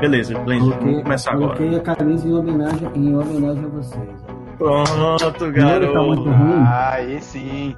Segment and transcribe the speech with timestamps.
[0.00, 1.56] Beleza, Blend, vamos começar agora.
[1.56, 4.24] Coloquei a camisa em homenagem, em homenagem a vocês.
[4.56, 5.92] Pronto, Primeiro garoto.
[5.92, 6.64] tá muito ruim.
[6.66, 7.76] Ah, aí sim.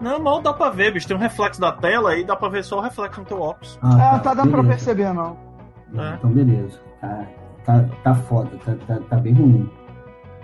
[0.00, 1.06] Não, mal dá pra ver, bicho.
[1.06, 3.78] Tem um reflexo da tela e dá pra ver só o reflexo no teu óculos.
[3.82, 5.36] Ah, tá dando pra perceber, não.
[5.96, 6.14] É.
[6.14, 6.80] Então, beleza.
[7.00, 7.24] Tá,
[7.64, 9.70] tá, tá foda, tá, tá, tá bem ruim.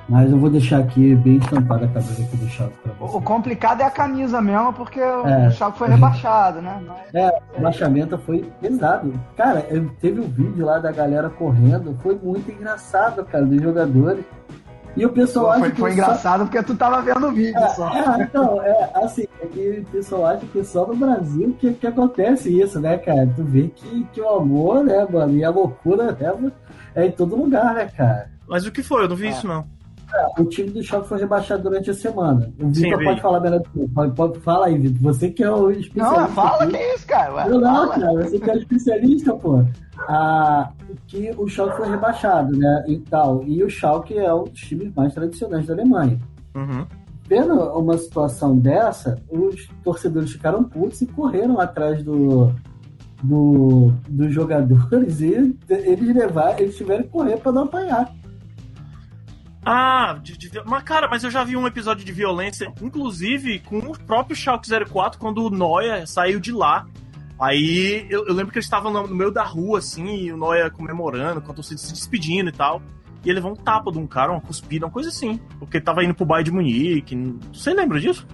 [0.08, 3.08] Mas eu vou deixar aqui bem estampada a camisa aqui do Chaco pra O, o
[3.08, 3.24] você.
[3.26, 5.48] complicado é a camisa mesmo, porque É.
[5.48, 6.80] o Chaco foi rebaixado, né?
[7.12, 9.12] Mas- O baixamento foi pesado.
[9.36, 14.24] Cara, eu, teve um vídeo lá da galera correndo, foi muito engraçado, cara, dos jogadores.
[14.96, 17.60] E o pessoal acha foi, que foi só- engraçado porque tu tava vendo o vídeo
[17.76, 17.88] só.
[17.94, 21.86] É, então, é, assim, é que o pessoal acha que só no Brasil que, que
[21.86, 23.28] acontece isso, né, cara?
[23.36, 26.50] Tu vê que, que o amor, né, mano, e a loucura né,
[26.96, 28.30] é em todo lugar, né, cara?
[28.48, 29.04] Mas o que foi?
[29.04, 29.30] Eu não vi É.
[29.30, 29.66] isso, não.
[30.38, 32.50] O time do Choque foi rebaixado durante a semana.
[32.60, 33.04] O Vitor vi.
[33.04, 33.88] pode falar melhor do que eu.
[33.88, 35.00] pode, pode Fala aí, Vitor.
[35.02, 36.20] Você que é o especialista.
[36.20, 36.72] Não, fala aqui.
[36.72, 37.48] que é isso, cara.
[37.48, 39.64] Não, cara, você que é o especialista, pô.
[40.08, 40.70] Ah,
[41.06, 42.84] que o Schalke foi rebaixado, né?
[42.86, 43.42] E tal.
[43.44, 46.18] E o Schalke é um dos times mais tradicionais da Alemanha.
[46.54, 46.86] Uhum.
[47.28, 52.50] Vendo uma situação dessa, os torcedores ficaram putos e correram atrás do,
[53.22, 58.10] do, dos jogadores e eles levaram, eles tiveram que correr para não apanhar.
[59.64, 63.78] Ah, de, de- mas cara, mas eu já vi um episódio de violência, inclusive com
[63.78, 66.86] o próprio Schalke 04, quando o Noia saiu de lá.
[67.40, 70.36] Aí eu, eu lembro que eles estavam no, no meio da rua, assim, e o
[70.36, 72.80] Noia comemorando, com a torcida se despedindo e tal.
[73.24, 75.38] E ele levou um tapa de um cara, uma cuspida, uma coisa assim.
[75.58, 77.16] Porque ele tava indo pro Bayern de Munique.
[77.52, 78.26] Você lembra disso?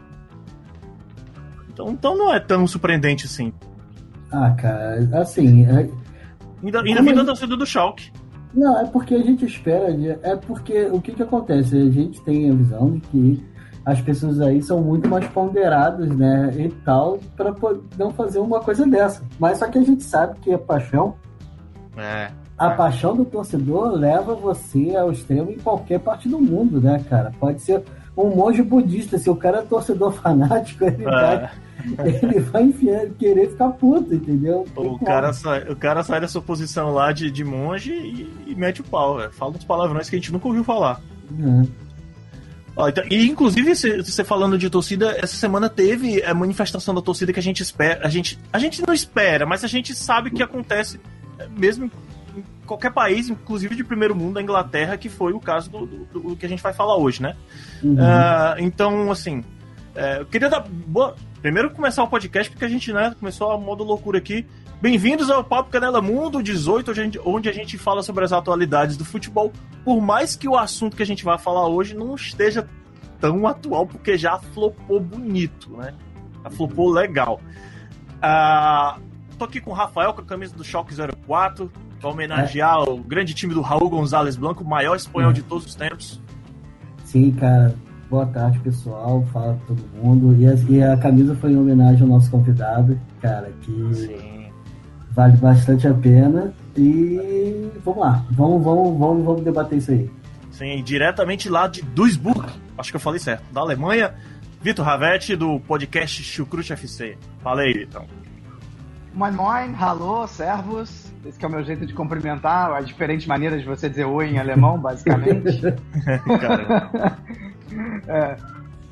[1.73, 3.53] Então, então não é tão surpreendente assim.
[4.31, 5.91] Ah, cara, assim, é-
[6.63, 8.11] Ainda, ainda Como vindo é- da torcida do Schalke.
[8.55, 9.93] Não, é porque a gente espera.
[9.93, 11.77] de- É porque o que, que acontece?
[11.77, 13.45] A gente tem a visão de que
[13.85, 16.53] as pessoas aí são muito mais ponderadas, né?
[16.57, 17.53] E tal, para
[17.99, 19.23] não fazer uma coisa dessa.
[19.39, 21.15] Mas só que a gente sabe que a paixão,
[21.97, 22.31] É.
[22.57, 27.33] a paixão do torcedor leva você ao extremo em qualquer parte do mundo, né, cara?
[27.39, 27.83] Pode ser
[28.17, 31.51] um monge budista, se o cara é torcedor fanático, ele, vai,
[32.23, 34.67] ele vai enfiar- querer ficar puto, entendeu?
[34.77, 38.55] O cara, sai, o cara sai da sua posição lá de, de monge e, e
[38.55, 39.33] mete o pau, velho.
[39.33, 41.01] Fala uns palavrões que a gente nunca ouviu falar.
[41.39, 41.67] É.
[42.77, 47.33] Ó, então- e inclusive, você falando de torcida, essa semana teve a manifestação da torcida
[47.33, 48.05] que a gente espera.
[48.05, 50.99] A gente, a gente não espera, mas a gente sabe que acontece
[51.39, 51.85] é, mesmo
[52.37, 56.21] em qualquer país, inclusive de primeiro mundo, a Inglaterra, que foi o caso do, do-
[56.31, 57.37] do que a gente vai falar hoje, né?
[57.83, 57.97] Uhum.
[58.01, 59.45] Ah, então, assim,
[59.95, 60.67] é, eu queria dar.
[60.69, 64.47] Boa, primeiro começar o podcast, porque a gente né, começou a modo loucura aqui.
[64.81, 66.91] Bem-vindos ao Papo Canela Mundo 18,
[67.23, 69.53] onde a, gente, fala sobre as atualidades do futebol.
[69.85, 72.67] Por mais que o assunto que a gente vai falar hoje não esteja
[73.21, 75.93] tão atual, porque já flopou bonito, né?
[76.45, 77.39] Já flopou legal.
[78.23, 78.97] Ah,
[79.39, 80.95] tô aqui com o Rafael, com a camisa do Choque
[81.27, 85.67] 04, pra homenagear o grande time do Raul Gonzalez Blanco, o maior espanhol de todos
[85.67, 86.23] os tempos.
[87.05, 87.77] Sim, cara.
[88.15, 89.27] Boa tarde, pessoal.
[89.33, 90.41] Fala pra todo mundo.
[90.41, 94.47] E a, e a camisa foi em homenagem ao nosso convidado, cara, que Sim.
[95.11, 96.55] vale bastante a pena.
[96.77, 100.09] E vamos lá, vamos, vamos, vamos, vamos debater isso aí.
[100.53, 102.47] Sim, diretamente lá de Duisburg,
[102.79, 104.15] acho que eu falei certo, da Alemanha,
[104.63, 107.19] Vitor Ravetti, do podcast Chucrute FC.
[107.43, 108.05] Fala aí, Vitor.
[109.13, 111.13] Moin moin, hallo, servus.
[111.27, 114.29] Esse que é o meu jeito de cumprimentar, as diferentes maneiras de você dizer oi
[114.29, 115.61] em alemão, basicamente.
[116.41, 117.19] Cara,
[118.09, 118.37] É.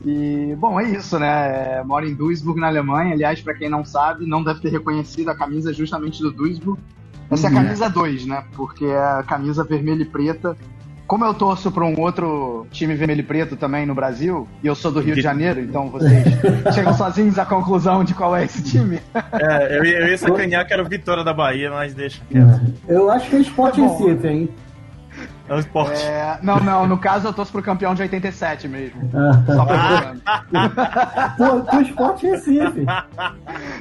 [0.04, 1.78] E, bom, é isso, né?
[1.78, 3.12] É, Moro em Duisburg, na Alemanha.
[3.14, 6.80] Aliás, pra quem não sabe, não deve ter reconhecido a camisa justamente do Duisburg.
[7.30, 7.62] Essa é a Uhum.
[7.62, 8.44] camisa 2, né?
[8.56, 10.56] Porque é a camisa vermelha e preta.
[11.06, 14.74] Como eu torço pra um outro time vermelho e preto também no Brasil, e eu
[14.74, 16.10] sou do Rio de Janeiro, então vocês
[16.74, 18.98] chegam sozinhos à conclusão de qual é esse time.
[19.14, 22.60] é, eu, ia- eu ia sacanear que era o Vitória da Bahia, mas deixa quieto.
[22.88, 24.04] Eu acho que é esporte Tá bom.
[24.06, 24.48] Recife, hein?
[25.52, 26.02] É um esporte.
[26.02, 29.02] É, não, não, no caso eu torço pro campeão de 87 mesmo.
[29.14, 30.14] Ah, Só pra
[31.36, 32.86] Pô, pro esporte Recife.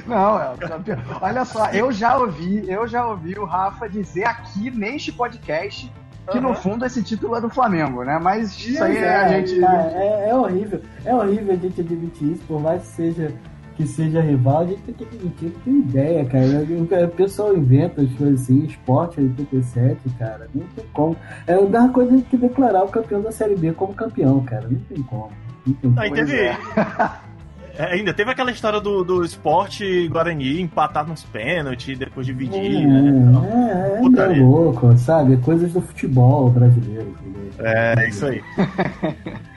[0.06, 0.98] Não, é o campeão.
[1.20, 5.90] Olha só, eu já ouvi, eu já ouvi o Rafa dizer aqui neste podcast
[6.30, 6.56] que no Aham.
[6.56, 8.18] fundo esse título é do Flamengo, né?
[8.22, 9.58] Mas isso aí Mas é, a gente.
[9.60, 10.82] cara, é, é horrível.
[11.06, 13.32] É horrível a gente admitir isso, por mais que seja,
[13.76, 17.04] que seja rival, a gente tem que admitir que tem ideia, cara.
[17.04, 20.48] O pessoal inventa as coisas assim, esporte 87, cara.
[20.54, 21.16] Não tem como.
[21.46, 24.66] É a mesma coisa que declarar o campeão da Série B como campeão, cara.
[24.68, 25.30] Não tem como.
[25.66, 25.92] Não tem.
[25.96, 26.36] Aí teve.
[26.36, 26.56] é.
[27.78, 32.86] é, ainda teve aquela história do, do esporte Guarani empatar nos pênaltis, depois dividir, É,
[32.86, 33.32] né?
[33.50, 34.42] é, é, é Putaria.
[34.44, 35.34] louco, sabe?
[35.34, 37.08] É coisas do futebol brasileiro.
[37.20, 37.42] entendeu?
[37.66, 38.42] É, isso aí.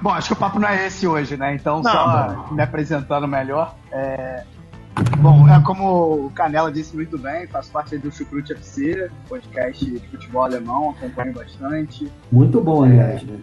[0.00, 1.54] Bom, acho que o papo não é esse hoje, né?
[1.54, 3.74] Então, Não, só me apresentando melhor.
[3.92, 4.44] é,
[5.18, 9.98] Bom, é como o Canela disse muito bem, faço parte do Chucrute FC, podcast de
[10.08, 12.10] futebol alemão, acompanho bastante.
[12.30, 13.38] Muito bom, aliás, né?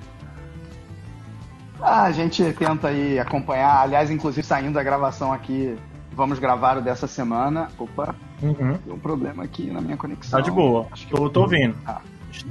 [1.81, 5.75] Ah, a gente tenta aí acompanhar, aliás, inclusive saindo da gravação aqui,
[6.11, 7.69] vamos gravar o dessa semana.
[7.77, 8.77] Opa, Uhum.
[8.77, 10.39] tem um problema aqui na minha conexão.
[10.39, 10.87] Tá de boa.
[10.91, 11.75] Acho que Tô, tô ouvindo.
[11.85, 12.01] Ah.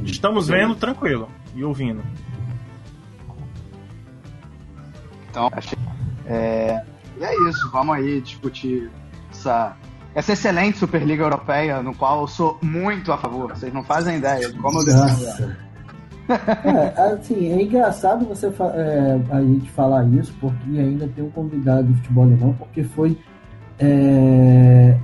[0.04, 2.02] Estamos vendo tranquilo e ouvindo.
[5.36, 5.78] Então, achei.
[6.24, 6.82] É,
[7.20, 8.90] e é isso, vamos aí discutir
[9.30, 9.76] essa,
[10.14, 13.50] essa excelente Superliga Europeia, no qual eu sou muito a favor.
[13.50, 15.56] Vocês não fazem ideia de como eu defendo.
[16.28, 21.84] É, assim, é engraçado você é, a gente falar isso, porque ainda tem um convidado
[21.84, 23.18] do futebol alemão, porque foi.
[23.78, 24.96] é,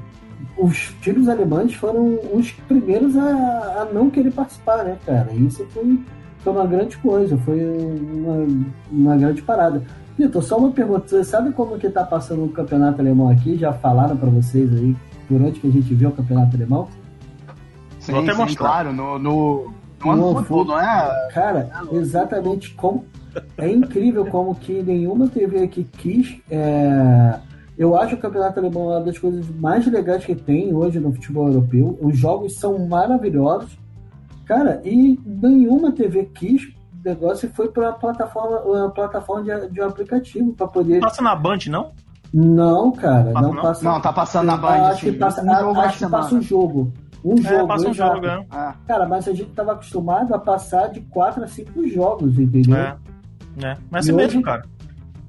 [0.57, 5.31] os times alemães foram os primeiros a, a não querer participar, né, cara?
[5.33, 6.01] Isso foi,
[6.41, 8.47] foi uma grande coisa, foi uma,
[8.91, 9.83] uma grande parada.
[10.19, 13.57] Vitor, só uma pergunta: você sabe como que tá passando o campeonato alemão aqui?
[13.57, 14.95] Já falaram para vocês aí
[15.29, 16.89] durante que a gente viu o campeonato alemão?
[17.99, 19.73] Sim, Vou até sim, claro, no, no,
[20.05, 21.29] no ano No futebol, não é?
[21.33, 23.05] Cara, exatamente como.
[23.57, 26.37] É incrível como que nenhuma TV aqui quis.
[26.51, 27.39] é,
[27.79, 31.47] Eu acho o campeonato alemão uma das coisas mais legais que tem hoje no futebol
[31.49, 31.99] europeu.
[32.03, 33.79] Os jogos são maravilhosos.
[34.45, 36.75] Cara, e nenhuma TV quis
[37.05, 41.01] negócio e foi para a plataforma, uma plataforma de, de um aplicativo para poder.
[41.01, 41.93] Passa na Band, não?
[42.33, 43.63] Não, cara, Passa não não?
[43.63, 43.85] passa.
[43.85, 46.35] Não, tá passando na Band, acho assim, que passa, um jogo na acho que passa
[46.35, 46.93] um jogo.
[47.25, 47.55] Um jogo.
[47.55, 48.15] é, passa um exato.
[48.15, 48.47] jogo, é.
[48.51, 52.77] Ah, Cara, mas a gente tava acostumado a passar de 4 a 5 jogos, entendeu?
[52.77, 52.97] É.
[53.63, 53.77] é.
[53.91, 54.63] Mas é E mesmo, cara.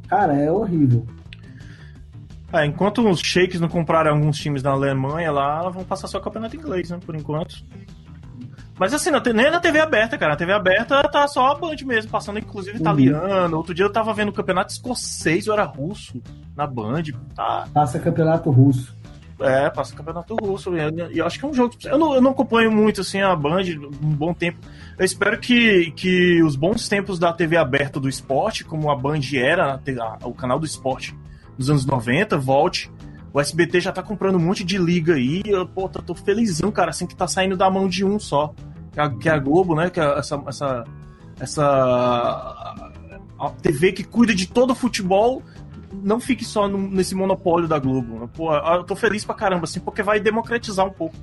[0.08, 1.06] Cara, é horrível.
[2.54, 6.22] É, enquanto os shakes não comprarem alguns times da Alemanha lá, vão passar só o
[6.22, 7.00] campeonato inglês, né?
[7.04, 7.56] Por enquanto.
[8.80, 10.31] Mas assim, nem na TV aberta, cara.
[10.31, 13.56] Na TV aberta tá só a Band mesmo, passando inclusive italiano.
[13.58, 16.22] Outro dia eu tava vendo o campeonato escocês, ou era russo,
[16.56, 17.04] na Band.
[17.36, 18.96] Tá, Passa campeonato russo.
[19.40, 20.75] é, passa campeonato russo.
[20.75, 21.75] E eu, eu acho que é um jogo.
[21.86, 23.62] Eu não, eu não acompanho muito assim a Band
[24.02, 24.58] um bom tempo.
[24.98, 29.22] Eu espero que, que os bons tempos da TV aberta do esporte, como a Band
[29.36, 29.80] era,
[30.24, 31.16] o canal do esporte
[31.58, 32.92] dos anos 90, volte.
[33.33, 35.41] O SBT já tá comprando um monte de liga aí.
[35.45, 38.53] Eu, pô, tô, tô felizão, cara, assim que tá saindo da mão de um só.
[38.91, 39.89] Que é a, que a Globo, né?
[39.89, 40.41] Que é essa.
[40.47, 40.83] essa,
[41.39, 41.63] essa
[43.39, 45.41] a TV que cuida de todo o futebol
[46.01, 48.27] não fique só no- nesse monopólio da Globo.
[48.35, 51.15] Pô, eu tô feliz pra caramba, assim, porque vai democratizar um pouco.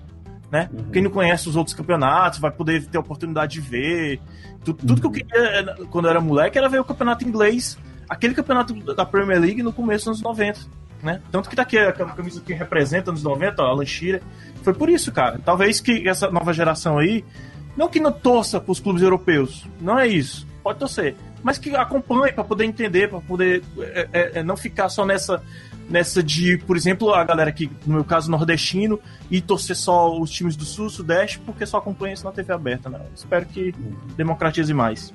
[0.50, 0.68] Né?
[0.72, 0.90] Uhum.
[0.90, 4.20] Quem não conhece os outros campeonatos vai poder ter a oportunidade de ver.
[4.64, 7.78] Tu- Tudo, que eu queria eh, quando eu era moleque era ver o campeonato inglês,
[8.08, 10.60] aquele campeonato da Premier League no começo dos anos 90.
[11.02, 11.20] Né?
[11.32, 14.20] Tanto que tá aqui aquela camisa que representa anos 90, ó, a Lanchira.
[14.62, 15.40] Foi por isso, cara.
[15.44, 17.24] Talvez que essa nova geração aí,
[17.76, 20.46] não que não torça pros clubes europeus, não é isso.
[20.62, 21.16] Pode torcer.
[21.42, 25.42] Mas que acompanhe para poder entender, para poder é, é, é, não ficar só nessa,
[25.88, 29.00] nessa de, por exemplo, a galera aqui, no meu caso, nordestino,
[29.30, 32.90] e torcer só os times do Sul, Sudeste, porque só acompanha isso na TV aberta,
[32.90, 33.00] né?
[33.14, 33.74] Espero que
[34.16, 35.14] democratize mais.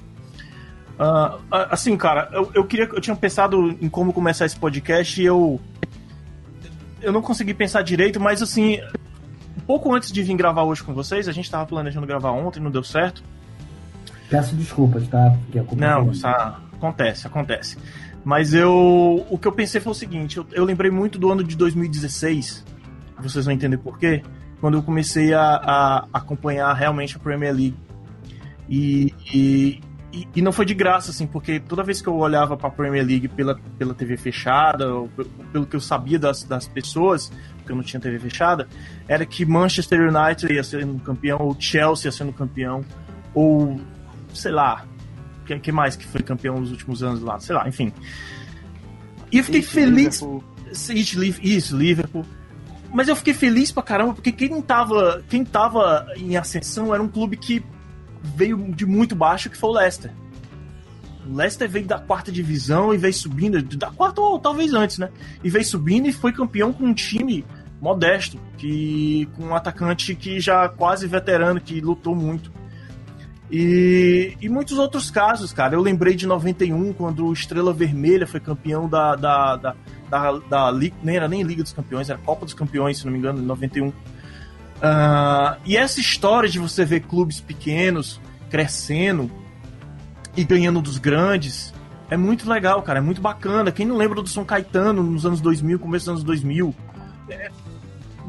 [0.97, 1.38] Ah,
[1.71, 2.86] assim, cara, eu, eu queria.
[2.86, 5.59] Eu tinha pensado em como começar esse podcast e eu.
[7.01, 8.80] Eu não consegui pensar direito, mas assim.
[9.57, 12.59] Um pouco antes de vir gravar hoje com vocês, a gente tava planejando gravar ontem,
[12.59, 13.24] não deu certo.
[14.30, 15.36] Peço desculpas, tá?
[15.75, 17.77] Não, isso acontece, acontece.
[18.24, 19.25] Mas eu.
[19.29, 22.65] O que eu pensei foi o seguinte: eu, eu lembrei muito do ano de 2016.
[23.20, 24.24] Vocês vão entender por quê.
[24.60, 27.77] Quando eu comecei a, a acompanhar realmente a Premier League.
[28.67, 29.81] E, e,
[30.15, 33.05] e- e não foi de graça, assim, porque toda vez que eu olhava pra Premier
[33.05, 37.72] League pela, pela TV fechada, ou pe- pelo que eu sabia das, das pessoas, porque
[37.72, 38.67] eu não tinha TV fechada,
[39.07, 42.84] era que Manchester United ia um campeão, ou Chelsea ia um campeão,
[43.34, 43.79] ou
[44.34, 44.86] sei lá,
[45.45, 47.39] quem que mais que foi campeão nos últimos anos lá?
[47.39, 47.91] Sei lá, enfim.
[49.31, 50.22] E eu fiquei feliz.
[50.22, 50.43] Liverpool.
[51.43, 52.25] Isso, Liverpool.
[52.93, 57.07] Mas eu fiquei feliz pra caramba, porque quem tava, quem tava em ascensão era um
[57.07, 57.62] clube que
[58.36, 60.12] veio de muito baixo, que foi o Leicester.
[61.27, 65.10] O Leicester veio da quarta divisão e veio subindo, da quarta ou talvez antes, né?
[65.44, 67.46] E veio subindo e foi campeão com um time
[67.82, 72.51] modesto, que com um atacante que já quase veterano, que lutou muito.
[73.51, 75.75] E, e muitos outros casos, cara.
[75.75, 79.75] Eu lembrei de 91, quando o Estrela Vermelha foi campeão da, da, da,
[80.10, 83.12] da, da Liga, nem era nem Liga dos Campeões, era Copa dos Campeões, se não
[83.12, 83.94] me engano, em 91.
[84.82, 89.32] Ah, e essa história de você ver clubes pequenos crescendo
[90.36, 91.74] e ganhando dos grandes
[92.10, 93.00] é muito legal, cara.
[93.00, 93.72] É muito bacana.
[93.72, 96.75] Quem não lembra do São Caetano nos anos 2000, começo dos anos 2000,
[97.29, 97.50] é,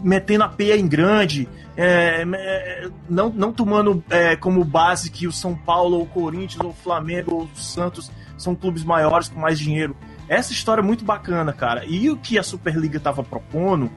[0.02, 5.32] metendo a peia em grande, é, é, não, não tomando é, como base que o
[5.32, 9.38] São Paulo, ou o Corinthians, ou o Flamengo, ou o Santos são clubes maiores com
[9.38, 9.96] mais dinheiro.
[10.28, 11.84] Essa história é muito bacana, cara.
[11.84, 13.90] E o que a Superliga tava propondo,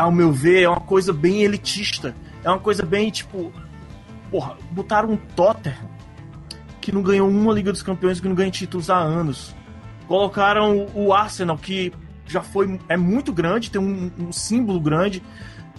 [0.00, 2.14] ao meu ver, é uma coisa bem elitista.
[2.42, 3.52] É uma coisa bem, tipo.
[4.30, 5.90] Porra, botaram um Tottenham
[6.80, 9.54] que não ganhou uma Liga dos Campeões, que não ganha títulos há anos.
[10.06, 11.92] Colocaram o Arsenal, que
[12.26, 12.80] já foi.
[12.88, 15.22] é muito grande, tem um, um símbolo grande,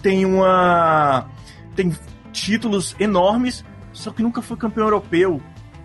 [0.00, 1.28] tem uma.
[1.74, 1.94] tem
[2.32, 5.40] títulos enormes, só que nunca foi campeão europeu.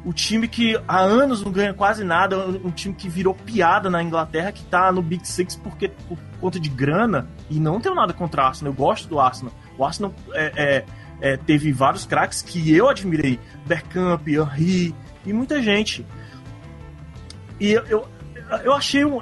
[0.08, 4.02] O time que há anos não ganha quase nada, um time que virou piada na
[4.02, 8.14] Inglaterra, que tá no Big Six porque, por conta de grana, e não tenho nada
[8.14, 9.54] contra o Arsenal, eu gosto do Arsenal.
[9.78, 10.86] O Arsenal é, é,
[11.20, 14.96] é, teve vários craques que eu admirei, Bergkamp, Henry
[15.26, 16.06] e muita gente.
[17.60, 18.08] E eu, eu,
[18.64, 19.22] eu achei um.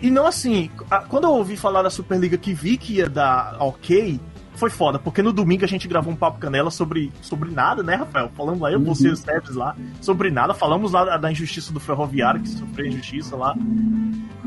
[0.00, 0.70] E não assim,
[1.08, 4.20] quando eu ouvi falar da Superliga que vi que ia dar ok,
[4.60, 7.94] foi foda, porque no domingo a gente gravou um papo canela sobre, sobre nada, né,
[7.94, 8.30] Rafael?
[8.36, 8.84] Falamos lá, eu, uhum.
[8.84, 10.52] você e os Teves lá, sobre nada.
[10.52, 13.56] Falamos lá da injustiça do ferroviário, que sofreu injustiça lá.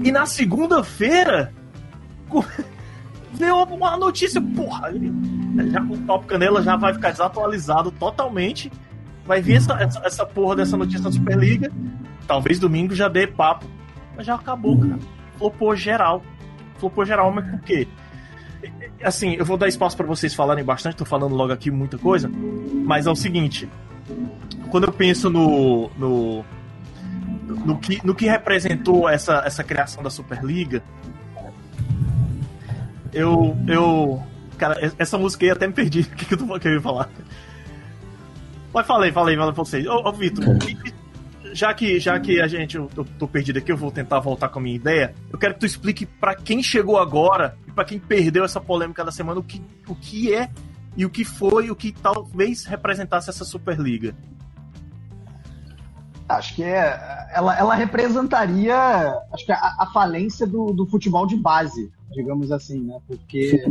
[0.03, 1.51] E na segunda-feira,
[3.33, 4.91] veio uma notícia, porra,
[5.71, 8.71] já o Papo Canela já vai ficar desatualizado totalmente.
[9.25, 11.71] Vai vir essa, essa, essa porra dessa notícia da Superliga.
[12.27, 13.65] Talvez domingo já dê papo.
[14.15, 14.99] Mas já acabou, cara.
[15.39, 16.21] Flopou geral.
[16.77, 17.87] Flopou geral, mas por quê?
[19.01, 22.29] Assim, eu vou dar espaço para vocês falarem bastante, tô falando logo aqui muita coisa,
[22.85, 23.69] mas é o seguinte,
[24.69, 26.45] quando eu penso no no,
[27.65, 30.83] no que, no que representou essa, essa criação da Superliga,
[33.13, 34.23] eu eu
[34.57, 36.81] cara, essa música aí até me perdi, o que, que eu, tô, que eu ia
[36.81, 37.09] falar?
[38.73, 39.85] Mas falei, falei, falei pra vocês.
[39.85, 40.45] Ô, ô Vitor,
[41.53, 44.49] já que, já que a gente, eu, eu tô perdido aqui, eu vou tentar voltar
[44.49, 45.13] com a minha ideia.
[45.31, 49.03] Eu quero que tu explique para quem chegou agora e para quem perdeu essa polêmica
[49.03, 50.49] da semana o que, o que é
[50.95, 54.15] e o que foi, o que talvez representasse essa Superliga.
[56.27, 58.75] Acho que é, ela, ela representaria
[59.33, 62.97] acho que a, a falência do, do futebol de base, digamos assim, né?
[63.07, 63.65] Porque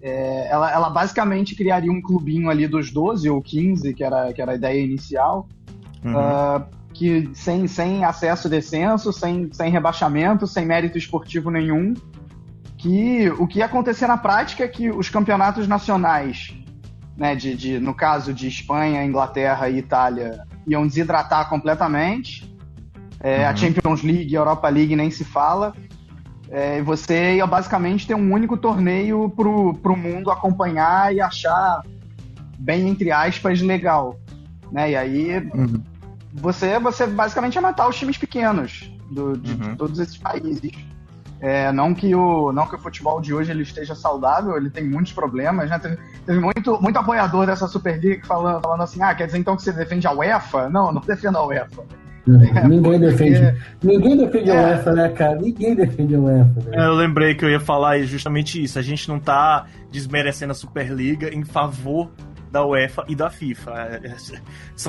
[0.00, 4.42] é, ela, ela basicamente criaria um clubinho ali dos 12 ou 15, que era, que
[4.42, 5.48] era a ideia inicial,
[6.04, 6.12] uhum.
[6.12, 6.64] uh,
[6.98, 11.94] que sem, sem acesso descenso, sem, sem rebaixamento, sem mérito esportivo nenhum,
[12.76, 16.52] que o que ia acontecer na prática é que os campeonatos nacionais,
[17.16, 22.52] né, de, de, no caso de Espanha, Inglaterra e Itália, iam desidratar completamente.
[23.20, 23.46] É, uhum.
[23.46, 25.72] A Champions League, a Europa League nem se fala.
[26.50, 31.84] É, você ia basicamente ter um único torneio pro, pro mundo acompanhar e achar
[32.58, 34.18] bem, entre aspas, legal.
[34.72, 34.90] Né?
[34.90, 35.97] E aí uhum
[36.32, 39.58] você, você basicamente ia matar os times pequenos do, de, uhum.
[39.58, 40.72] de todos esses países.
[41.40, 44.84] É, não, que o, não que o futebol de hoje ele esteja saudável, ele tem
[44.84, 45.78] muitos problemas, né?
[45.78, 49.62] Teve, teve muito, muito apoiador dessa Superliga falando, falando assim, ah, quer dizer então que
[49.62, 50.68] você defende a UEFA?
[50.68, 51.84] Não, não defendo a UEFA.
[52.54, 53.56] É, ninguém defende.
[53.82, 54.58] Ninguém defende é.
[54.58, 55.36] a UEFA, né, cara?
[55.36, 56.60] Ninguém defende a UEFA.
[56.66, 56.86] Né?
[56.86, 58.78] Eu lembrei que eu ia falar justamente isso.
[58.78, 62.10] A gente não tá desmerecendo a Superliga em favor
[62.50, 63.72] da UEFA e da FIFA.
[63.72, 64.14] É,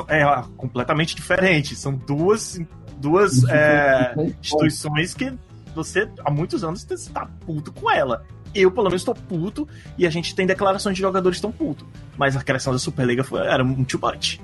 [0.07, 1.75] é, é completamente diferente.
[1.75, 2.59] São duas,
[2.97, 5.33] duas é, instituições que
[5.73, 8.25] você, há muitos anos, está puto com ela.
[8.53, 11.85] Eu, pelo menos, estou puto e a gente tem declarações de jogadores que estão puto.
[12.17, 14.39] Mas a criação da Superliga foi, era um too much.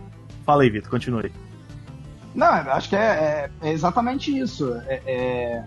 [0.45, 1.31] Fala aí, Vitor, continue.
[2.35, 4.75] Não, acho que é, é, é exatamente isso.
[4.87, 5.63] É, é,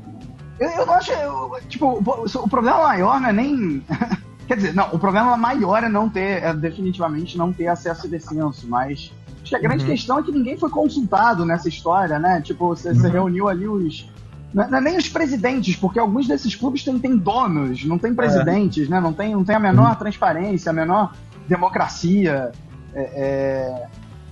[0.60, 1.12] eu, eu não acho.
[1.12, 3.82] Eu, tipo, o, o, problema maior não é nem.
[4.48, 8.08] Quer dizer, não, o problema maior é não ter, é definitivamente não ter acesso e
[8.08, 9.12] descenso, mas
[9.42, 9.90] acho que a grande uhum.
[9.90, 12.40] questão é que ninguém foi consultado nessa história, né?
[12.40, 12.94] Tipo, você, uhum.
[12.94, 14.10] você reuniu ali os.
[14.54, 18.86] Não é, nem os presidentes, porque alguns desses clubes têm, têm donos, não tem presidentes,
[18.86, 18.90] é.
[18.90, 19.00] né?
[19.00, 19.96] Não tem, não tem a menor uhum.
[19.96, 21.12] transparência, a menor
[21.46, 22.50] democracia.
[22.94, 23.86] É, é,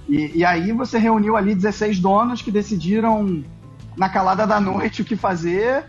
[0.09, 3.45] e, e aí você reuniu ali 16 donos que decidiram
[3.99, 5.85] na calada da noite o que fazer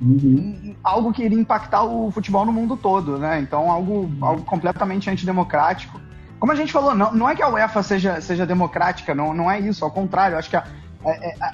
[0.00, 0.74] Uhum.
[0.82, 3.40] Algo que iria impactar o futebol no mundo todo, né?
[3.40, 6.00] Então, algo, algo completamente antidemocrático.
[6.38, 9.50] Como a gente falou, não, não é que a UEFA seja, seja democrática, não, não
[9.50, 10.64] é isso, ao contrário, acho que a,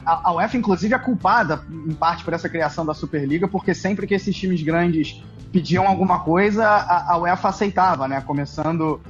[0.05, 4.07] a, a, UEFA, inclusive, é culpada, em parte, por essa criação da Superliga, porque sempre
[4.07, 5.23] que esses times grandes
[5.53, 8.21] pediam alguma coisa, a, a UEFA aceitava, né?
[8.23, 9.01] Começando.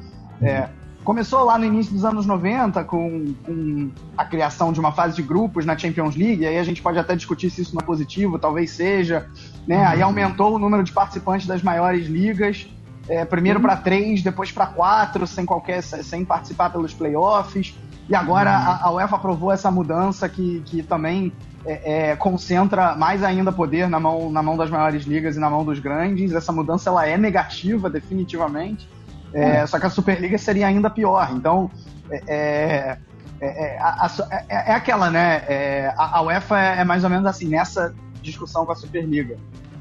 [0.42, 0.68] É,
[1.04, 5.22] Começou lá no início dos anos 90 com, com, a criação de uma fase de
[5.22, 8.38] grupos na Champions League, aí a gente pode até discutir se isso não é positivo,
[8.38, 9.26] talvez seja.
[9.66, 9.84] Né?
[9.84, 12.68] Aí aumentou o número de participantes das maiores ligas,
[13.08, 17.74] é, primeiro para três, depois para quatro, sem qualquer, sem participar pelos playoffs.
[18.08, 21.32] E agora a, a UEFA aprovou essa mudança que, que também
[21.64, 25.50] é, é, concentra mais ainda poder na mão, na mão das maiores ligas e na
[25.50, 26.32] mão dos grandes.
[26.32, 28.88] Essa mudança ela é negativa, definitivamente.
[29.34, 31.30] É, só que a Superliga seria ainda pior.
[31.32, 31.70] Então,
[32.10, 32.98] é,
[33.40, 35.92] é, é, a, a, é aquela, né?
[35.96, 39.36] a, a UEFA é, mais ou menos assim, nessa discussão com a Superliga.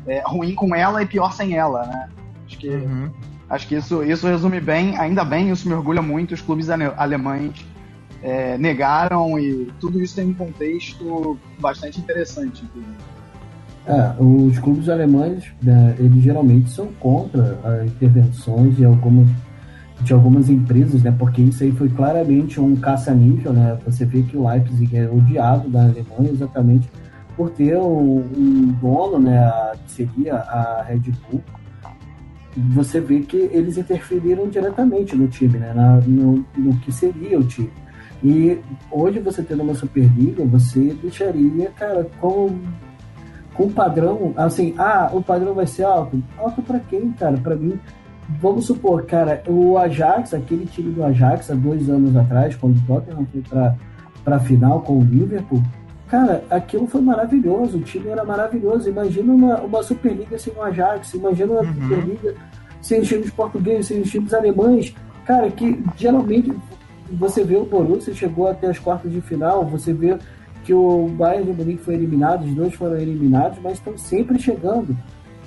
[0.08, 2.10] É, ruim com ela e pior sem ela, né?
[2.48, 3.12] Acho que, uhum.
[3.50, 7.66] acho que isso, isso resume bem, ainda bem, isso me orgulha muito, os clubes alemães
[8.24, 12.64] é, negaram e tudo isso tem um contexto bastante interessante.
[13.86, 19.28] É, os clubes alemães, né, eles geralmente são contra as intervenções de algumas,
[20.02, 24.38] de algumas empresas, né, porque isso aí foi claramente um caça-níquel, né, você vê que
[24.38, 26.88] o Leipzig é odiado da Alemanha exatamente
[27.36, 29.52] por ter um, um dono, né,
[29.86, 31.42] que seria a Red Bull,
[32.74, 37.44] você vê que eles interferiram diretamente no time, né, na, no, no que seria o
[37.44, 37.72] time.
[38.24, 38.60] E
[38.92, 42.60] hoje você tendo uma Superliga, você deixaria, cara, com
[43.62, 46.22] com padrão, assim, ah, o padrão vai ser alto.
[46.36, 47.38] Alto para quem, cara?
[47.38, 47.80] Para mim,
[48.42, 52.82] vamos supor, cara, o Ajax, aquele time do Ajax há dois anos atrás, quando o
[52.82, 53.76] Tottenham foi para
[54.24, 55.64] para final com o Liverpool,
[56.08, 58.88] cara, aquilo foi maravilhoso, o time era maravilhoso.
[58.88, 61.74] Imagina uma, uma Superliga sem o Ajax, imagina uma uhum.
[61.74, 62.36] Superliga
[62.82, 66.54] sem os times portugueses, sem os times alemães, cara, que geralmente
[67.12, 70.18] você vê o Borussia chegou até as quartas de final, você vê
[70.64, 74.96] que o Bayern de Munique foi eliminado, os dois foram eliminados, mas estão sempre chegando.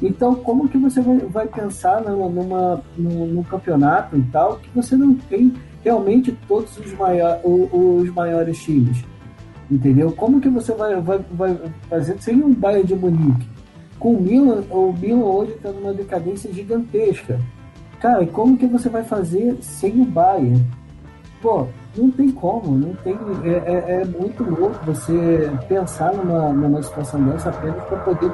[0.03, 4.97] Então, como que você vai, pensar numa, numa, num, num, campeonato e tal que você
[4.97, 9.05] não tem realmente todos os, maior, os, os maiores times?
[9.71, 10.13] Entendeu?
[10.13, 13.49] Como que você vai, vai, vai fazer sem um Bayern de Munique?
[13.99, 17.41] Com o Milan, o Milan hoje está numa decadência gigantesca.
[18.01, 20.63] Cara, como que você vai fazer sem o Bayern?
[21.41, 23.17] Pô, não tem como, não tem.
[23.45, 28.33] É, é, é muito louco você pensar numa, numa situação dessa apenas para poder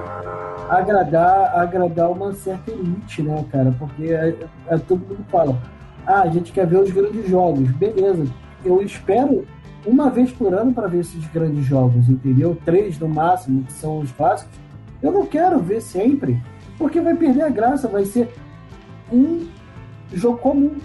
[0.69, 3.75] agradar, agradar uma certa elite, né, cara?
[3.79, 4.37] Porque é,
[4.69, 5.61] é, todo mundo fala,
[6.07, 8.25] ah, a gente quer ver os grandes jogos, beleza.
[8.65, 9.45] Eu espero
[9.85, 12.57] uma vez por ano para ver esses grandes jogos, entendeu?
[12.65, 14.59] Três no máximo, que são os clássicos.
[15.03, 16.41] Eu não quero ver sempre,
[16.79, 18.33] porque vai perder a graça, vai ser
[19.13, 19.47] um
[20.13, 20.77] jogo comum,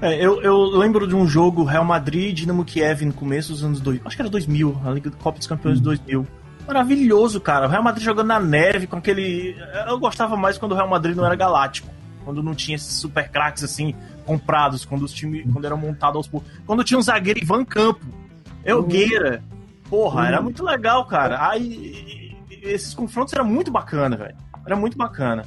[0.00, 3.64] é, eu, eu lembro de um jogo Real Madrid e Dinamo Kiev no começo dos
[3.64, 4.06] anos 2000.
[4.06, 6.26] Acho que era 2000, a Liga Copa dos Campeões de 2000.
[6.66, 7.66] Maravilhoso, cara.
[7.66, 9.56] O Real Madrid jogando na neve com aquele.
[9.86, 11.88] Eu gostava mais quando o Real Madrid não era galáctico.
[12.24, 15.44] Quando não tinha esses super craques assim, comprados, quando os times.
[15.52, 16.50] Quando eram montados aos poucos.
[16.66, 18.06] Quando tinha um zagueiro Ivan Campo,
[18.64, 19.42] Elgueira.
[19.90, 21.48] Porra, era muito legal, cara.
[21.50, 22.34] Aí.
[22.62, 24.34] Esses confrontos eram muito bacana, velho.
[24.64, 25.44] Era muito bacana.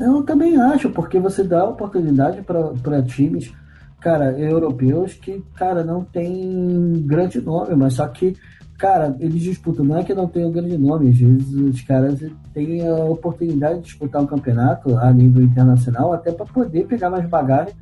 [0.00, 3.52] Eu também acho, porque você dá oportunidade para times
[4.00, 8.36] cara, europeus que, cara, não tem grande nome, mas só que,
[8.78, 12.20] cara, eles disputam, não é que não tem um grande nome, às vezes os caras
[12.54, 17.28] têm a oportunidade de disputar um campeonato a nível internacional até para poder pegar mais
[17.28, 17.74] bagagem,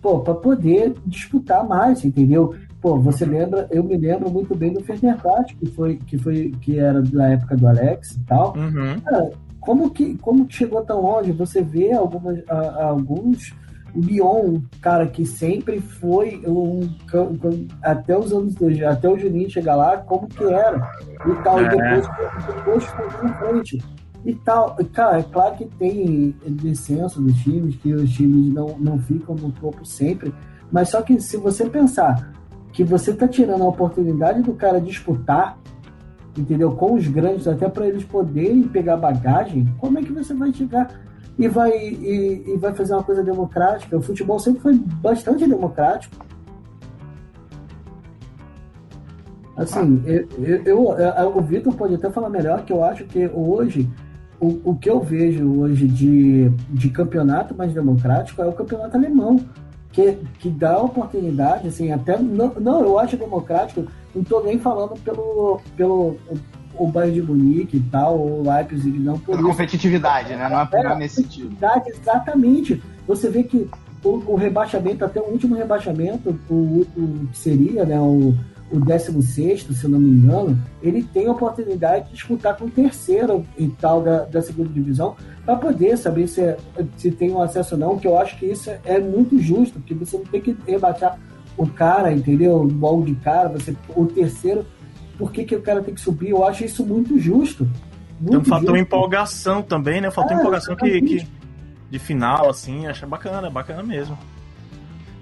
[0.00, 2.54] pô, para poder disputar mais, entendeu?
[2.80, 6.78] Pô, você lembra, eu me lembro muito bem do Fenerbahçe, que foi, que foi, que
[6.78, 8.56] era da época do Alex e tal.
[8.56, 9.00] Uhum.
[9.00, 11.32] Cara, como que, como que chegou tão longe?
[11.32, 13.52] Você vê algumas, a, alguns
[13.98, 16.88] o Lyon, cara, que sempre foi um,
[17.82, 18.54] até os anos
[18.88, 20.88] até o Juninho chegar lá, como que era
[21.26, 21.64] e tal, é.
[21.64, 22.08] e depois,
[22.46, 23.84] depois foi na frente
[24.24, 24.76] e tal.
[24.92, 29.50] Cara, é claro que tem descenso dos times, que os times não, não ficam no
[29.50, 30.32] topo sempre,
[30.70, 32.32] mas só que se você pensar
[32.72, 35.58] que você tá tirando a oportunidade do cara disputar,
[36.36, 36.70] entendeu?
[36.72, 41.07] Com os grandes, até para eles poderem pegar bagagem, como é que você vai chegar
[41.38, 43.96] e vai, e, e, vai fazer uma coisa democrática.
[43.96, 46.16] O futebol sempre foi bastante democrático.
[49.56, 50.28] Assim, eu,
[50.64, 53.88] eu, eu o Vitor pode até falar melhor, que eu acho que hoje,
[54.40, 59.38] o, o que eu vejo hoje de, de campeonato mais democrático é o campeonato alemão,
[59.92, 62.18] que, que dá oportunidade, assim, até.
[62.18, 66.16] Não, não eu acho democrático, não estou nem falando pelo, pelo
[66.78, 69.44] o Bayern de Munique e tal, o Leipzig, não por isso.
[69.44, 70.48] competitividade, né?
[70.48, 71.56] Não é, é nesse sentido.
[71.86, 72.82] Exatamente.
[73.06, 73.68] Você vê que
[74.04, 78.34] o, o, rebaixamento, até o último rebaixamento, o, o que seria né, o,
[78.70, 82.70] o 16, se eu não me engano, ele tem a oportunidade de disputar com o
[82.70, 86.56] terceiro e tal da, da segunda divisão para poder saber se,
[86.96, 89.94] se tem um acesso ou não, que eu acho que isso é muito justo, porque
[89.94, 91.18] você não tem que rebaixar
[91.56, 92.60] o cara, entendeu?
[92.60, 94.64] O molde de cara, você, o terceiro
[95.18, 96.30] por que, que o cara tem que subir.
[96.30, 97.68] Eu acho isso muito justo.
[98.20, 98.76] Muito tem um fator justo.
[98.76, 100.10] empolgação também, né?
[100.10, 101.26] Faltou é, empolgação que, que,
[101.90, 104.16] de final, assim, acho bacana, bacana mesmo.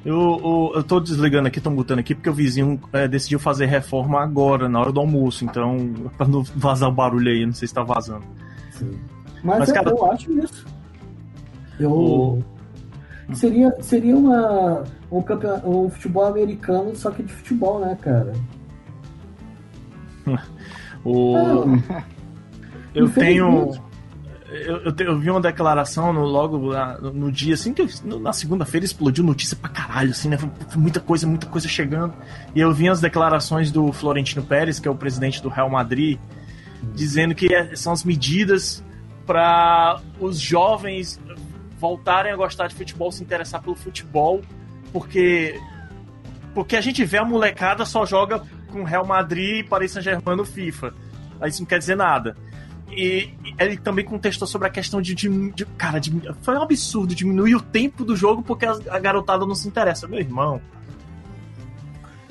[0.05, 3.67] Eu, eu, eu tô desligando aqui, tô mutando aqui, porque o vizinho é, decidiu fazer
[3.67, 7.67] reforma agora, na hora do almoço, então, pra não vazar o barulho aí, não sei
[7.67, 8.23] se tá vazando.
[8.71, 8.97] Sim.
[9.43, 10.67] Mas, Mas cara, eu acho isso.
[11.81, 11.91] Eu.
[11.91, 12.45] O...
[13.33, 15.61] Seria, seria uma, um, campeon...
[15.65, 18.33] um futebol americano, só que de futebol, né, cara?
[21.05, 21.65] O...
[22.93, 23.73] Eu tenho.
[24.49, 28.33] Eu, eu, eu, vi uma declaração no, logo na, no dia, assim, que eu, na
[28.33, 30.39] segunda-feira explodiu notícia pra caralho, assim, né?
[30.39, 32.15] Foi muita coisa, muita coisa chegando.
[32.55, 36.19] E eu vi as declarações do Florentino Pérez, que é o presidente do Real Madrid,
[36.95, 38.83] dizendo que é, são as medidas
[39.27, 41.21] para os jovens
[41.79, 44.41] voltarem a gostar de futebol, se interessar pelo futebol,
[44.93, 45.61] porque
[46.55, 48.43] porque a gente vê a molecada só joga
[48.77, 50.93] com Real Madrid, Paris Saint-Germain no FIFA.
[51.41, 52.37] Aí isso não quer dizer nada.
[52.91, 56.12] E ele também contestou sobre a questão de, de, de, Cara, de,
[56.43, 60.07] foi um absurdo diminuir o tempo do jogo porque a, a, garotada não se interessa.
[60.07, 60.61] Meu irmão.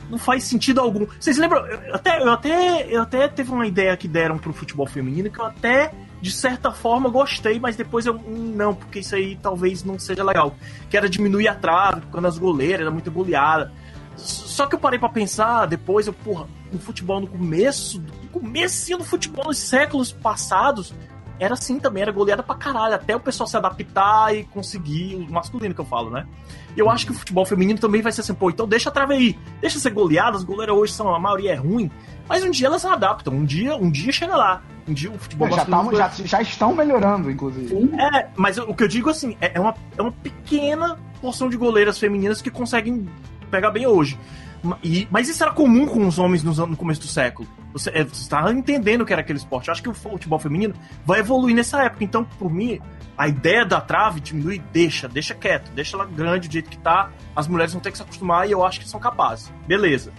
[0.09, 1.07] Não faz sentido algum.
[1.19, 1.65] Vocês lembram?
[1.65, 5.39] Eu até, eu até, eu até teve uma ideia que deram pro futebol feminino que
[5.39, 8.13] eu até, de certa forma, gostei, mas depois eu.
[8.13, 10.55] Não, porque isso aí talvez não seja legal.
[10.89, 13.73] Que era diminuir a trave, quando as goleiras era muito goleada.
[14.15, 18.97] Só que eu parei para pensar depois, eu, porra, no futebol no começo, no começo
[18.97, 20.93] do futebol nos séculos passados,
[21.39, 25.31] era assim também, era goleada pra caralho, até o pessoal se adaptar e conseguir, o
[25.31, 26.25] masculino que eu falo, né?
[26.75, 28.91] E eu acho que o futebol feminino também vai ser assim, pô, então deixa a
[28.91, 31.91] trave aí, deixa ser goleada, as goleiras hoje são, a maioria é ruim,
[32.27, 34.61] mas um dia elas se adaptam, um dia, um dia chega lá.
[34.87, 35.97] Um dia o futebol já, masculino...
[35.97, 37.73] já, já, estão melhorando, inclusive.
[37.99, 41.57] É, mas o que eu digo assim, é, é uma, é uma pequena porção de
[41.57, 43.09] goleiras femininas que conseguem
[43.45, 44.17] pegar bem hoje.
[44.83, 47.47] E, mas isso era comum com os homens no, no começo do século.
[47.73, 49.67] Você é, estava entendendo que era aquele esporte.
[49.67, 50.73] Eu acho que o futebol feminino
[51.05, 52.03] vai evoluir nessa época.
[52.03, 52.79] Então, por mim,
[53.17, 57.11] a ideia da trave diminuir, deixa, deixa quieto, deixa ela grande do jeito que tá.
[57.35, 59.51] As mulheres vão ter que se acostumar e eu acho que são capazes.
[59.67, 60.11] Beleza.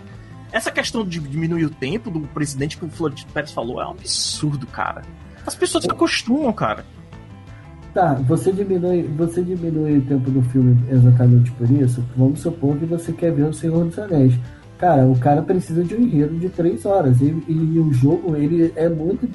[0.52, 3.90] Essa questão de diminuir o tempo do presidente que o Florentino Pérez falou é um
[3.90, 5.02] absurdo, cara.
[5.46, 6.86] As pessoas se acostumam, cara.
[7.96, 12.04] Tá, você diminui, você diminui o tempo do filme exatamente por isso?
[12.14, 14.34] Vamos supor que você quer ver o Senhor dos Anéis.
[14.76, 17.22] Cara, o cara precisa de um enredo de três horas.
[17.22, 19.26] E, e o jogo, ele é muito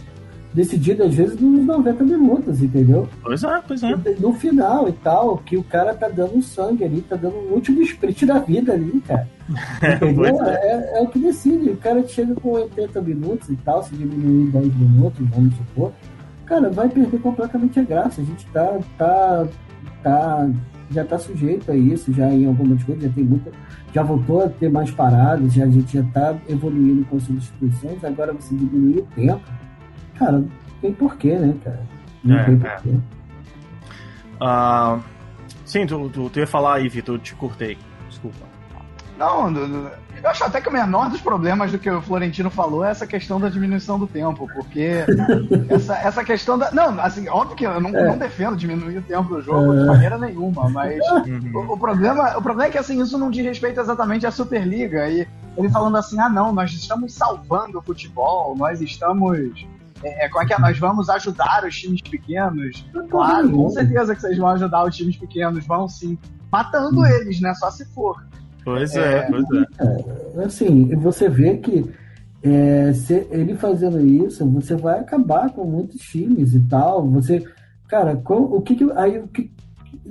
[0.54, 3.10] decidido, às vezes, nos 90 minutos, entendeu?
[3.24, 3.96] Pois é, pois é.
[4.20, 7.82] No final e tal, que o cara tá dando sangue ali, tá dando o último
[7.82, 9.28] sprint da vida ali, cara.
[9.96, 10.40] Entendeu?
[10.46, 10.54] É.
[10.54, 11.02] É, é.
[11.02, 11.72] o que decide.
[11.72, 15.92] O cara chega com 80 minutos e tal, se diminuir 10 minutos, vamos supor
[16.46, 18.22] cara, vai perder completamente a graça.
[18.22, 19.48] A gente tá, tá,
[20.04, 20.50] tá,
[20.92, 23.52] já tá sujeito a isso, já em algumas coisas, já tem muita,
[23.94, 28.34] já voltou a ter mais paradas, já, a gente já tá evoluindo com substituições, agora
[28.34, 29.42] você diminuir o tempo,
[30.16, 30.50] cara, não
[30.82, 31.82] tem porquê, né, cara?
[32.24, 32.58] Não é, tem é.
[32.58, 32.90] porquê.
[32.90, 33.22] É.
[34.44, 35.00] Uh,
[35.66, 37.78] sim, tu, tu, tu ia falar aí, Vitor, eu te cortei.
[38.10, 38.52] Desculpa.
[39.18, 39.52] Não,
[40.24, 43.08] eu acho até que o menor dos problemas do que o Florentino falou é essa
[43.08, 45.06] questão da diminuição do tempo, porque
[45.70, 46.72] essa, essa questão da.
[46.72, 48.06] Não, assim, óbvio que eu não, é.
[48.06, 49.86] não defendo diminuir o tempo do jogo de é.
[49.86, 51.52] maneira nenhuma, mas uhum.
[51.56, 55.10] o, o, problema, o problema é que assim, isso não diz respeito exatamente à Superliga.
[55.10, 59.66] E ele falando assim, ah não, nós estamos salvando o futebol, nós estamos.
[60.04, 60.60] É, como é que é?
[60.60, 62.86] Nós vamos ajudar os times pequenos.
[63.10, 66.18] Claro, com certeza que vocês vão ajudar os times pequenos, vão sim.
[66.52, 67.54] Matando eles, né?
[67.54, 68.22] Só se for.
[68.64, 70.44] Pois é, é pois é.
[70.44, 71.90] Assim, você vê que
[72.44, 77.08] é, se, ele fazendo isso, você vai acabar com muitos times e tal.
[77.10, 77.44] Você,
[77.88, 79.52] cara, com, o que, que aí o que,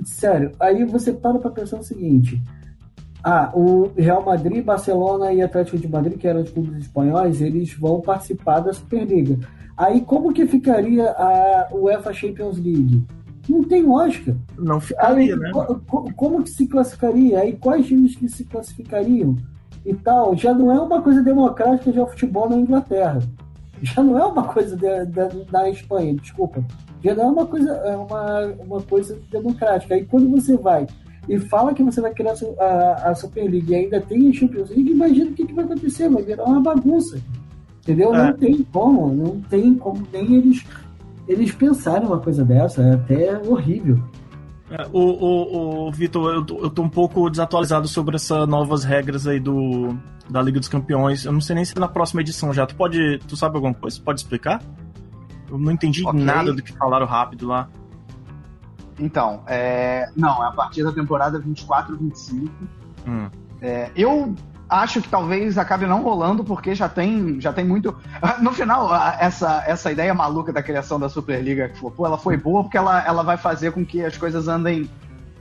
[0.03, 2.41] sério, aí você para para pensar o seguinte:
[3.23, 7.73] ah, o Real Madrid, Barcelona e Atlético de Madrid, que eram os clubes espanhóis, eles
[7.73, 9.37] vão participar da Superliga.
[9.77, 13.03] Aí como que ficaria a UEFA Champions League?
[13.49, 14.35] Não tem lógica.
[14.57, 15.51] Não ficaria, Aí, né?
[15.53, 17.39] Co como que se classificaria?
[17.39, 19.35] Aí quais times que se classificariam?
[19.85, 20.35] E tal.
[20.35, 23.19] Já não é uma coisa democrática já o futebol na Inglaterra.
[23.81, 26.63] Já não é uma coisa de, de, da Espanha, desculpa.
[27.03, 29.95] Já não é uma coisa, é uma, uma coisa democrática.
[29.95, 30.85] Aí quando você vai
[31.27, 34.91] e fala que você vai criar a, a Superliga e ainda tem a Champions League,
[34.91, 37.19] imagina o que, que vai acontecer, vai virar uma bagunça.
[37.81, 38.13] Entendeu?
[38.13, 38.27] É.
[38.27, 40.63] Não tem como, não tem como nem eles
[41.27, 44.01] eles pensarem uma coisa dessa, é até horrível.
[44.69, 49.27] É, o, o, o Vitor, eu, eu tô um pouco desatualizado sobre essas novas regras
[49.27, 49.93] aí do,
[50.29, 51.25] da Liga dos Campeões.
[51.25, 52.65] Eu não sei nem se é na próxima edição já.
[52.65, 53.19] Tu pode.
[53.27, 53.99] Tu sabe alguma coisa?
[54.01, 54.61] Pode explicar?
[55.49, 56.23] Eu não entendi okay.
[56.23, 57.67] nada do que falaram rápido lá.
[58.97, 60.09] Então, é...
[60.15, 62.51] não, é a partir da temporada 24 25.
[63.05, 63.29] Hum.
[63.61, 64.33] É, eu
[64.71, 67.95] acho que talvez acabe não rolando, porque já tem, já tem muito.
[68.41, 72.63] No final, essa, essa ideia maluca da criação da Superliga que pô, ela foi boa
[72.63, 74.89] porque ela, ela vai fazer com que as coisas andem,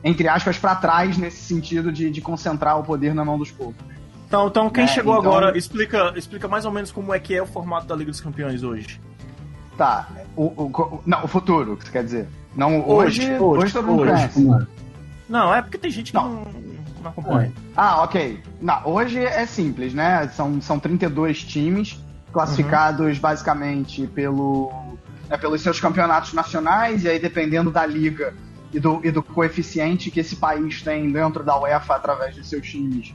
[0.03, 3.85] entre aspas, para trás nesse sentido de, de concentrar o poder na mão dos poucos.
[4.27, 5.31] Então, então quem é, chegou então...
[5.31, 8.21] agora, explica, explica mais ou menos como é que é o formato da Liga dos
[8.21, 9.01] Campeões hoje.
[9.77, 12.29] Tá, o, o, não, o futuro, que você quer dizer.
[12.55, 14.67] Não, hoje, hoje, hoje, hoje todo mundo hoje, conhece.
[15.29, 16.70] Não, é porque tem gente que não, não
[17.03, 17.53] não acompanho.
[17.77, 18.43] Ah, ok.
[18.61, 20.29] Não, hoje é simples, né?
[20.29, 21.99] São, são 32 times.
[22.33, 23.21] classificados uhum.
[23.21, 24.73] basicamente pelo,
[25.29, 28.35] né, pelos seus campeonatos nacionais, e aí dependendo da liga
[28.73, 32.67] e do, e do coeficiente que esse país tem dentro da UEFA através de seus
[32.69, 33.15] times,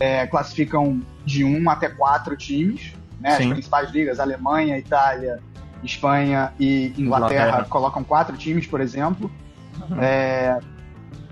[0.00, 3.36] é, classificam de um até quatro times, né?
[3.36, 5.40] As principais ligas, Alemanha, Itália,
[5.82, 7.64] Espanha e Inglaterra, Inglaterra.
[7.68, 9.30] colocam quatro times, por exemplo.
[9.88, 10.00] Uhum.
[10.00, 10.58] É,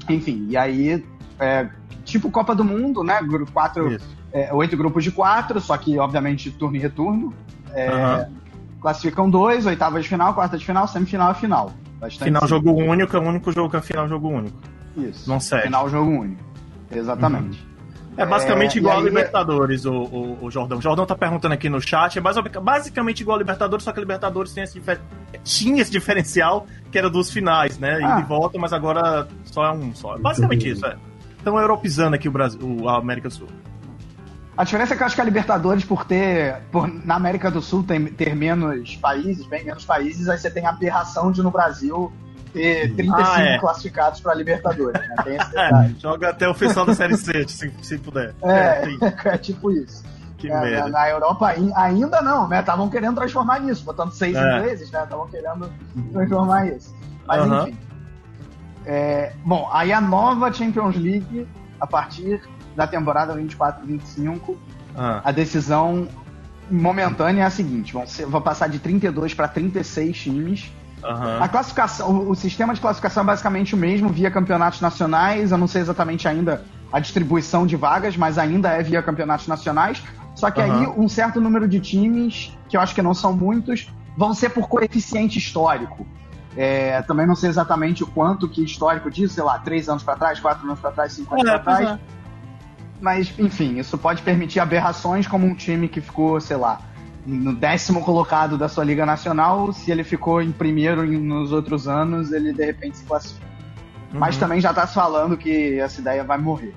[0.08, 1.04] enfim, e aí,
[1.38, 1.68] é,
[2.14, 3.18] tipo Copa do Mundo, né?
[3.53, 3.98] Quatro,
[4.33, 7.27] é, oito grupos de quatro, só que, obviamente, turno e retorno.
[7.27, 8.35] Uhum.
[8.81, 11.72] Classificam dois, oitava de final, quarta de final, semifinal e final.
[12.00, 14.57] Bastante final jogo único, é o único jogo que é final jogo único.
[14.96, 15.29] Isso.
[15.29, 15.64] Não serve.
[15.64, 16.42] Final jogo único.
[16.92, 17.61] Exatamente.
[17.61, 17.74] Uhum.
[18.16, 20.79] É basicamente é, igual a Libertadores, o, o, o, Jordão.
[20.79, 22.16] O Jordão tá perguntando aqui no chat.
[22.16, 22.22] É
[22.61, 24.81] basicamente igual a Libertadores, só que a Libertadores tem esse
[25.42, 27.98] tinha esse diferencial que era dos finais, né?
[28.05, 28.18] Ah.
[28.18, 30.16] E de volta, mas agora só é um só.
[30.16, 30.96] Basicamente isso, é.
[31.44, 33.48] Estão europeizando aqui o Brasil, a América do Sul.
[34.57, 36.62] A diferença é que eu acho que a Libertadores, por ter.
[36.72, 40.64] Por, na América do Sul tem, ter menos países, bem menos países, aí você tem
[40.64, 42.11] a aberração de no Brasil
[42.50, 43.59] ter 35 ah, é.
[43.59, 44.98] classificados para Libertadores.
[44.98, 45.14] Né?
[45.22, 48.35] Tem esse é, joga até o final da Série C, se, se puder.
[48.42, 48.88] É, é,
[49.35, 50.02] é tipo isso.
[50.38, 50.88] Que é, merda.
[50.88, 52.61] Na, Europa ainda não, né?
[52.61, 54.40] Estavam querendo transformar nisso, botando seis é.
[54.40, 55.02] ingleses, né?
[55.02, 55.70] Estavam querendo
[56.11, 56.94] transformar isso.
[57.26, 57.78] Mas enfim.
[58.86, 61.46] É, bom, aí a nova Champions League,
[61.80, 62.40] a partir
[62.76, 64.56] da temporada 24-25,
[64.96, 65.20] ah.
[65.24, 66.08] a decisão
[66.70, 70.72] momentânea é a seguinte: vão, ser, vão passar de 32 para 36 times
[71.04, 71.42] Uhum.
[71.42, 75.52] A classificação, o, o, sistema de classificação é basicamente o mesmo via campeonatos nacionais.
[75.52, 80.02] Eu não sei exatamente ainda a distribuição de vagas, mas ainda é via campeonatos nacionais.
[80.34, 80.80] Só que uhum.
[80.80, 84.48] aí um certo número de times, que eu acho que não são muitos, vão ser
[84.48, 86.06] por coeficiente histórico.
[86.56, 90.16] É, também não sei exatamente o quanto que histórico disso, sei lá, três anos para
[90.16, 91.88] trás, quatro anos para trás, cinco anos é, para trás.
[91.90, 91.98] É.
[93.00, 96.80] Mas, enfim, isso pode permitir aberrações como um time que ficou, sei lá,
[97.26, 102.32] no décimo colocado da sua Liga Nacional, se ele ficou em primeiro nos outros anos,
[102.32, 103.46] ele de repente se classifica.
[104.12, 104.20] Uhum.
[104.20, 106.74] Mas também já está se falando que essa ideia vai morrer.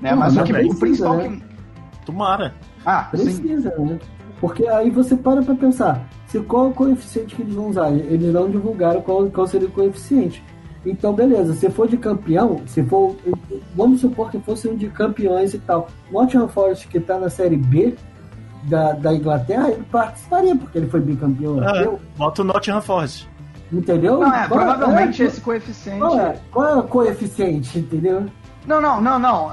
[0.00, 0.14] Né?
[0.14, 1.28] Mas o, que, precisa, o principal né?
[1.28, 2.04] que.
[2.06, 2.54] Tomara.
[2.84, 3.84] Ah, precisa, sim.
[3.84, 3.98] né?
[4.42, 7.92] Porque aí você para pra pensar, se qual o coeficiente que eles vão usar?
[7.92, 10.42] Eles não divulgaram qual, qual seria o coeficiente.
[10.84, 13.14] Então, beleza, se for de campeão, se for.
[13.76, 15.86] Vamos supor que fosse um de campeões e tal.
[16.10, 17.94] Nottingham Forest, que está na série B,
[18.64, 23.30] da, da Inglaterra, ele participaria, porque ele foi bicampeão é, Bota o Nottingham Forest.
[23.72, 24.18] Entendeu?
[24.18, 26.00] Não, é, qual, provavelmente é, esse coeficiente.
[26.00, 28.26] Qual é, qual é o coeficiente, entendeu?
[28.66, 29.52] Não, não, não, não.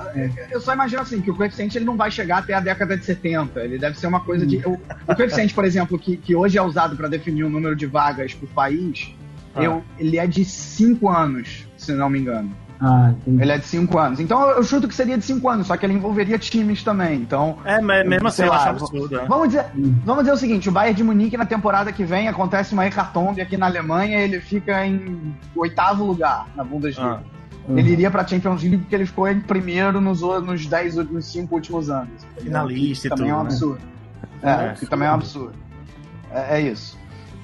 [0.52, 3.06] Eu só imagino assim, que o coeficiente ele não vai chegar até a década de
[3.06, 3.60] 70.
[3.62, 4.58] Ele deve ser uma coisa de.
[4.58, 4.74] O,
[5.08, 8.34] o coeficiente, por exemplo, que, que hoje é usado para definir o número de vagas
[8.34, 9.14] por país,
[9.56, 9.64] ah.
[9.64, 12.56] eu, ele é de 5 anos, se não me engano.
[12.82, 14.20] Ah, ele é de 5 anos.
[14.22, 17.20] Então eu chuto que seria de 5 anos, só que ele envolveria times também.
[17.20, 17.58] Então.
[17.66, 19.18] É, mas mesmo assim eu acho absurdo.
[19.18, 19.26] Né?
[19.28, 19.66] Vamos, dizer,
[20.06, 23.42] vamos dizer o seguinte: o Bayern de Munique na temporada que vem acontece uma hecatombe
[23.42, 27.22] aqui na Alemanha ele fica em oitavo lugar na Bundesliga.
[27.22, 27.39] Ah.
[27.70, 27.78] Uhum.
[27.78, 31.54] Ele iria pra Champions League porque ele ficou em primeiro nos, nos 10, nos 5
[31.54, 32.26] últimos anos.
[32.42, 33.18] Finalista e tudo.
[33.20, 33.46] Também é um né?
[33.46, 33.82] absurdo.
[34.42, 34.66] Né?
[34.66, 35.54] É, é, que também é um absurdo.
[36.32, 36.98] É, é isso.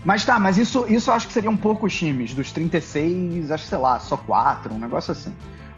[0.04, 2.34] Mas tá, mas isso, isso eu acho que seriam poucos times.
[2.34, 5.34] Dos 36, acho que sei lá, só quatro, um negócio assim.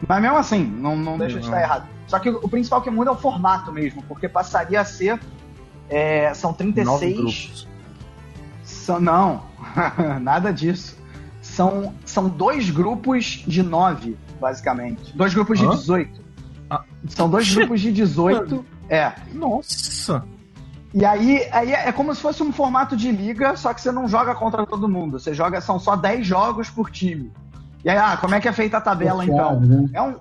[0.06, 1.86] Mas mesmo assim, não, não deixa de estar errado.
[2.06, 5.20] Só que o, o principal que muda é o formato mesmo, porque passaria a ser.
[5.90, 7.66] É, são 36.
[8.62, 9.42] São, não,
[10.20, 10.96] nada disso.
[11.42, 15.16] São, são dois grupos de nove, basicamente.
[15.16, 15.70] Dois grupos Hã?
[15.70, 16.20] de 18.
[16.70, 16.82] Ah.
[17.08, 18.64] São dois grupos de 18.
[18.88, 19.12] É.
[19.34, 20.24] Nossa!
[20.94, 24.08] E aí, aí é como se fosse um formato de liga, só que você não
[24.08, 25.18] joga contra todo mundo.
[25.18, 27.30] Você joga, são só 10 jogos por time.
[27.84, 29.60] E aí, ah, como é que é feita a tabela então?
[29.60, 29.88] Né?
[29.92, 30.16] É um.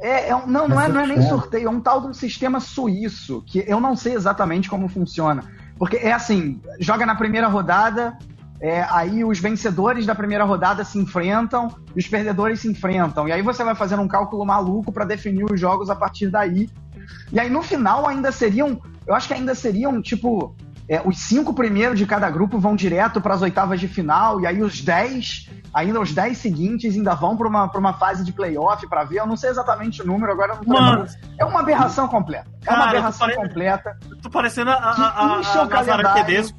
[0.00, 2.12] É, é um, não, não é, não é nem sorteio, é um tal de um
[2.12, 5.44] sistema suíço, que eu não sei exatamente como funciona.
[5.78, 8.18] Porque é assim, joga na primeira rodada,
[8.62, 13.28] é, aí os vencedores da primeira rodada se enfrentam e os perdedores se enfrentam.
[13.28, 16.70] E aí você vai fazendo um cálculo maluco para definir os jogos a partir daí.
[17.32, 20.54] E aí no final ainda seriam eu acho que ainda seriam, tipo,
[20.88, 24.46] é, os cinco primeiros de cada grupo vão direto para as oitavas de final, e
[24.46, 28.86] aí os dez, ainda os dez seguintes ainda vão para uma, uma fase de playoff
[28.88, 29.18] para ver.
[29.18, 31.06] Eu não sei exatamente o número, agora não Mano,
[31.38, 32.48] É uma aberração completa.
[32.62, 33.40] É cara, uma aberração pare...
[33.40, 33.98] completa.
[34.22, 36.58] Tô parecendo a, a, a, a Nazaré Tedesco.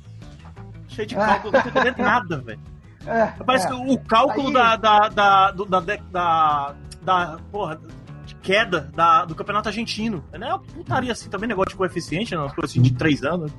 [0.94, 2.60] Cheio de cálculo, não tô entendendo nada, velho.
[3.06, 3.70] É, Parece é.
[3.70, 4.54] que o cálculo aí...
[4.54, 5.80] da, da, da, da,
[6.12, 7.80] da, da, porra,
[8.42, 10.24] queda da, do campeonato argentino.
[10.32, 13.52] Não é uma putaria assim também, negócio de coeficiente, não, coisa assim de três anos.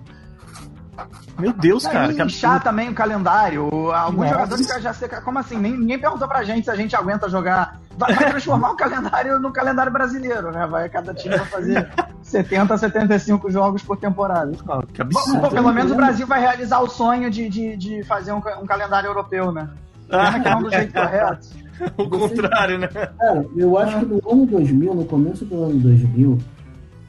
[1.39, 2.13] Meu Deus, cara.
[2.13, 3.65] E inchar também o calendário.
[3.93, 4.33] Alguns Nossa.
[4.33, 5.09] jogadores já sei.
[5.09, 5.59] Como assim?
[5.59, 7.81] Nem, ninguém perguntou pra gente se a gente aguenta jogar.
[7.97, 10.67] Vai, vai transformar o calendário no calendário brasileiro, né?
[10.67, 11.89] Vai, cada time vai fazer
[12.23, 14.51] 70 a 75 jogos por temporada.
[14.93, 15.41] que absurdo.
[15.41, 18.67] Pô, pelo menos o Brasil vai realizar o sonho de, de, de fazer um, um
[18.67, 19.69] calendário europeu, né?
[20.09, 21.49] Que não do jeito correto.
[21.97, 22.89] o contrário, né?
[22.89, 26.39] Cara, eu acho que no ano 2000, no começo do ano 2000,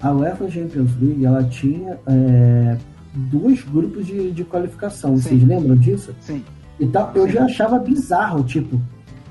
[0.01, 2.77] a UEFA Champions League, ela tinha é,
[3.15, 5.15] dois grupos de, de qualificação.
[5.17, 5.21] Sim.
[5.23, 6.13] Vocês lembram disso?
[6.21, 6.43] Sim.
[6.79, 8.79] E tal, eu já achava bizarro, tipo,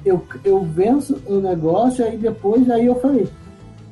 [0.04, 3.26] eu, eu venço o negócio, aí depois aí eu falei,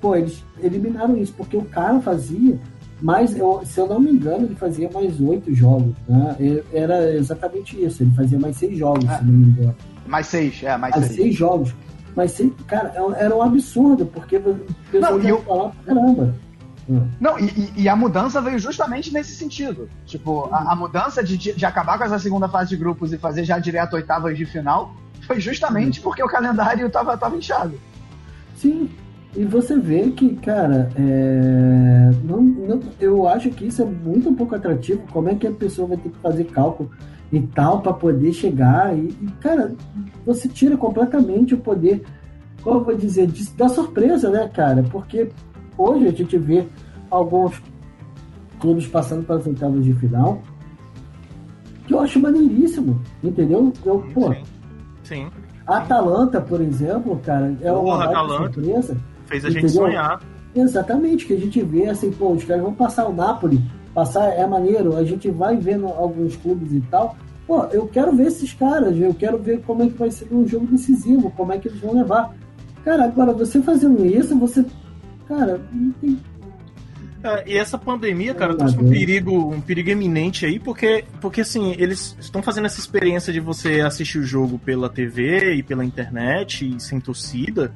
[0.00, 2.58] pô, eles eliminaram isso, porque o cara fazia
[3.02, 6.36] mais, eu, se eu não me engano, ele fazia mais oito jogos, né?
[6.72, 9.18] Era exatamente isso, ele fazia mais seis jogos, É.
[9.18, 9.74] se não me engano.
[10.06, 11.16] Mais seis, é, mais Mais seis.
[11.20, 11.74] seis jogos.
[12.14, 14.56] Mas seis, cara, era um absurdo, porque o
[14.90, 16.34] pessoal Não, ia eu- falar pra caramba.
[16.88, 17.06] Hum.
[17.20, 19.88] Não, e, e- a mudança veio justamente nesse sentido.
[20.04, 23.44] Tipo, a, a mudança de, de acabar com essa segunda fase de grupos e fazer
[23.44, 24.92] já direto oitavas de final
[25.26, 27.78] foi justamente porque o calendário tava, tava inchado.
[28.56, 28.90] Sim,
[29.36, 34.54] e você vê que, cara, é, não, não- eu acho que isso é muito pouco
[34.56, 35.02] atrativo.
[35.12, 36.90] Como é que a pessoa vai ter que fazer cálculo
[37.32, 38.92] e tal para poder chegar?
[38.96, 39.72] E, e, cara,
[40.26, 42.02] você tira completamente o poder,
[42.62, 44.82] como eu vou dizer, de- da surpresa, né, cara?
[44.90, 45.30] Porque
[45.82, 46.66] hoje a gente vê
[47.10, 47.60] alguns
[48.60, 50.40] clubes passando para as oitavas de final
[51.86, 53.72] que eu acho maneiríssimo, entendeu?
[53.84, 54.42] Eu, pô, Sim.
[55.02, 55.26] Sim.
[55.66, 58.52] a Atalanta, por exemplo, cara, é uma Porra, Atalanta.
[58.52, 58.96] surpresa.
[59.26, 59.82] Fez a gente Entendeu?
[59.86, 60.20] sonhar.
[60.54, 63.60] Exatamente, que a gente vê assim, pô, os caras vão passar o Napoli,
[63.94, 67.16] passar é maneiro, a gente vai vendo alguns clubes e tal.
[67.46, 70.46] Pô, eu quero ver esses caras, eu quero ver como é que vai ser um
[70.46, 72.32] jogo decisivo, como é que eles vão levar.
[72.84, 74.64] Cara, agora você fazendo isso, você.
[75.32, 76.20] Cara, não tem.
[77.24, 81.72] É, e essa pandemia, cara, trouxe um perigo, um perigo eminente aí, porque, porque assim,
[81.78, 86.68] eles estão fazendo essa experiência de você assistir o jogo pela TV e pela internet
[86.68, 87.72] e sem torcida.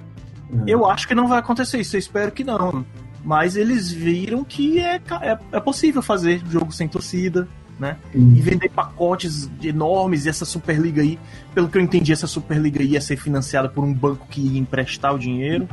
[0.67, 2.85] Eu acho que não vai acontecer isso, eu espero que não.
[3.25, 7.97] Mas eles viram que é, é, é possível fazer jogo sem torcida, né?
[8.15, 11.19] E vender pacotes enormes e essa Superliga aí,
[11.55, 14.59] pelo que eu entendi, essa Superliga aí ia ser financiada por um banco que ia
[14.59, 15.69] emprestar o dinheiro,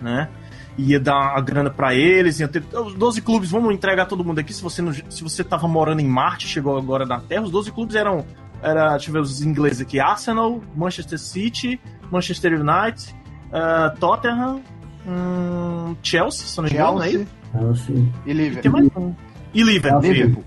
[0.00, 0.28] né?
[0.78, 4.38] Ia dar a grana pra eles, ia ter os 12 clubes, vamos entregar todo mundo
[4.38, 4.52] aqui.
[4.52, 7.72] Se você não, se você tava morando em Marte, chegou agora na Terra, os 12
[7.72, 8.24] clubes eram
[8.62, 13.14] era, deixa eu ver os ingleses aqui, Arsenal, Manchester City, Manchester United,
[13.52, 14.62] ah, Tottenham,
[15.06, 17.26] hum, Chelsea, se não me engano, né?
[17.52, 18.90] Chelsea e Liverpool.
[18.96, 19.14] um.
[19.54, 20.00] E Liverpool.
[20.00, 20.44] Liverpool.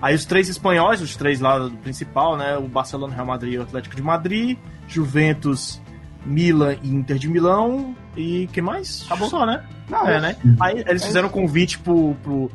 [0.00, 2.56] Aí os três espanhóis, os três lá do principal, né?
[2.56, 5.80] O Barcelona, Real Madrid e o Atlético de Madrid, Juventus,
[6.26, 7.94] Milan e Inter de Milão.
[8.16, 9.02] E que mais?
[9.06, 9.28] Acabou.
[9.28, 9.64] Só, né?
[9.88, 10.36] Não, É, né?
[10.60, 12.14] Aí eles É fizeram um convite pro.
[12.22, 12.50] pro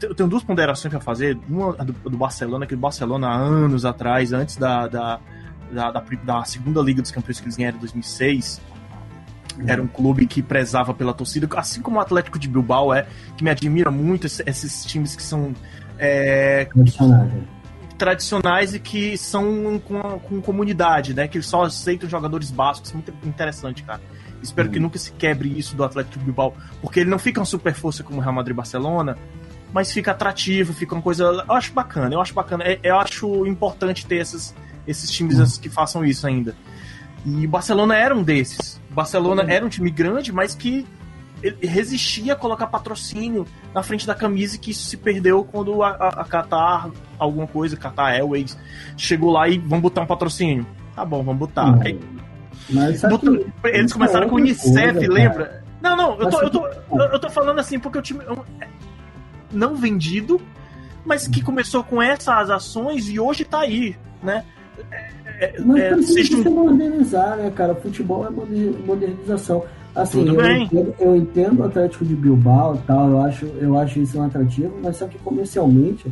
[0.00, 1.38] eu tenho duas ponderações pra fazer.
[1.48, 5.20] Uma do, do Barcelona, que o Barcelona, há anos atrás, antes da, da,
[5.70, 8.60] da, da, da segunda Liga dos Campeões que eles ganharam em 2006,
[9.66, 13.06] era um clube que prezava pela torcida, assim como o Atlético de Bilbao é,
[13.36, 15.54] que me admira muito esse- esses times que são
[15.98, 17.32] é, tradicionais.
[17.32, 17.40] né?
[17.98, 21.26] tradicionais e que são com, com comunidade, né?
[21.26, 22.92] Que eles só aceitam jogadores básicos.
[22.92, 24.02] Muito interessante, cara.
[24.42, 27.74] Espero que nunca se quebre isso do Atlético Bilbao, porque ele não fica uma super
[27.74, 29.16] força como o Real Madrid e Barcelona,
[29.72, 31.24] mas fica atrativo, fica uma coisa.
[31.48, 32.64] Eu acho bacana, eu acho bacana.
[32.64, 34.54] É- Eu acho importante ter esses,
[34.86, 36.54] esses times que façam isso ainda.
[37.24, 38.80] E o Barcelona era um desses.
[38.90, 39.50] O Barcelona Uhum.
[39.50, 40.86] era um time grande, mas que
[41.62, 45.88] resistia a colocar patrocínio na frente da camisa e que isso se perdeu quando a,
[45.90, 48.56] a, a Qatar, alguma coisa, Qatar Airways,
[48.96, 50.66] chegou lá e vamos botar um patrocínio.
[50.94, 51.66] Tá bom, vamos botar.
[51.74, 51.82] Uhum.
[51.82, 52.00] Aí,
[52.68, 55.64] Mas que eles isso começaram é com o Unicef, coisa, lembra?
[55.80, 56.66] Não, não, eu tô, eu, tô,
[57.00, 58.68] eu, tô falando assim porque o time é é
[59.52, 60.40] não vendido,
[61.04, 64.44] mas que começou com essas ações e hoje tá aí, né?
[65.38, 67.74] É, Mas é, precisa se modernizar, né, cara?
[67.74, 69.64] Futebol é moder- modernização.
[69.94, 70.64] Assim, Tudo eu bem.
[70.64, 74.24] entendo, eu entendo o Atlético de Bilbao e tal, eu acho, eu acho isso um
[74.24, 76.04] atrativo, mas só que comercialmente,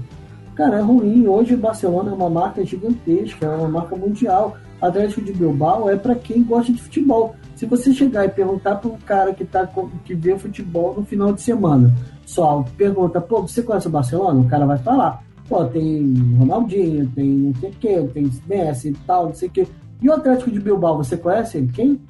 [0.55, 1.27] cara, é ruim.
[1.27, 4.57] Hoje o Barcelona é uma marca gigantesca, é uma marca mundial.
[4.81, 7.35] Atlético de Bilbao é para quem gosta de futebol.
[7.57, 9.69] Se você chegar e perguntar para um cara que, tá,
[10.05, 11.95] que vê futebol no final de semana,
[12.27, 14.41] só pergunta, pô, você conhece o Barcelona?
[14.41, 15.23] O cara vai falar.
[15.49, 19.53] Pô, tem Ronaldinho, tem não sei o que, tem Messi e tal, não sei o
[19.53, 19.67] que.
[20.01, 21.69] E o Atlético de Bilbao, você conhece ele?
[21.73, 22.01] Quem?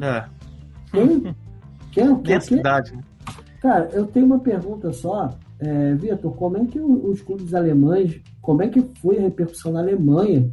[0.00, 0.24] É,
[0.90, 1.34] Quem?
[1.92, 2.22] Quem?
[2.22, 2.40] Quem?
[2.40, 2.96] cidade.
[2.96, 3.02] né?
[3.60, 5.30] Cara, eu tenho uma pergunta só.
[5.60, 9.78] É, Vitor, como é que os clubes alemães, como é que foi a repercussão na
[9.78, 10.50] Alemanha?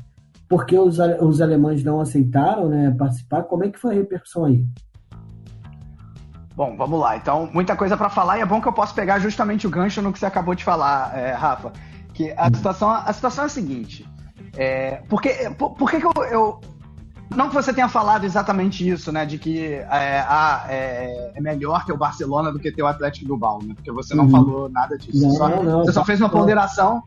[0.49, 3.43] Porque os, os alemães não aceitaram né, participar.
[3.43, 4.65] Como é que foi a repercussão aí?
[6.55, 7.15] Bom, vamos lá.
[7.15, 10.01] Então, muita coisa pra falar e é bom que eu posso pegar justamente o gancho
[10.01, 11.71] no que você acabou de falar, é, Rafa.
[12.13, 14.05] Que a situação, a situação é a seguinte.
[14.57, 16.59] É, porque, por, por que, que eu, eu,
[17.35, 19.25] não que você tenha falado exatamente isso, né?
[19.25, 23.27] De que é, ah, é, é, melhor ter o Barcelona do que ter o Atlético
[23.27, 23.73] Bilbao, né?
[23.75, 24.31] Porque você não uhum.
[24.31, 25.21] falou nada disso.
[25.21, 27.03] Não, só, não, você só fez uma ponderação.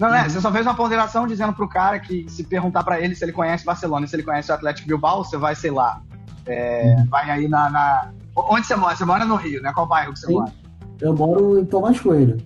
[0.00, 0.22] Não, né?
[0.22, 0.30] Uhum.
[0.30, 3.32] Você só fez uma ponderação dizendo pro cara que se perguntar para ele se ele
[3.32, 6.00] conhece Barcelona se ele conhece o Atlético Bilbao, você vai, sei lá,
[6.46, 7.06] é, uhum.
[7.06, 8.96] vai aí na, na, Onde você mora?
[8.96, 9.72] Você mora no Rio, né?
[9.72, 10.34] Qual bairro que você Sim.
[10.34, 10.52] mora?
[11.00, 12.38] Eu moro em Tomás Coelho.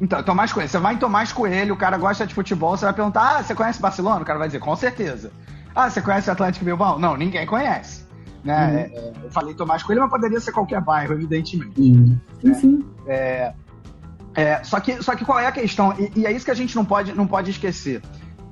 [0.00, 0.68] Então, Tomás Coelho.
[0.68, 3.54] Você vai em Tomás Coelho, o cara gosta de futebol, você vai perguntar: ah, você
[3.54, 4.22] conhece Barcelona?
[4.22, 5.30] O cara vai dizer, com certeza.
[5.74, 6.98] Ah, você conhece o Atlético Bilbao?
[6.98, 8.04] Não, ninguém conhece.
[8.42, 8.66] Né?
[8.66, 8.78] Uhum.
[8.78, 11.80] É, é, eu falei Tomás Coelho, mas poderia ser qualquer bairro, evidentemente.
[11.80, 12.18] Uhum.
[12.42, 12.54] Né?
[12.54, 12.84] Sim.
[13.06, 13.52] É,
[14.34, 15.94] é, só, que, só que qual é a questão?
[15.98, 18.02] E, e, é isso que a gente não pode, não pode esquecer.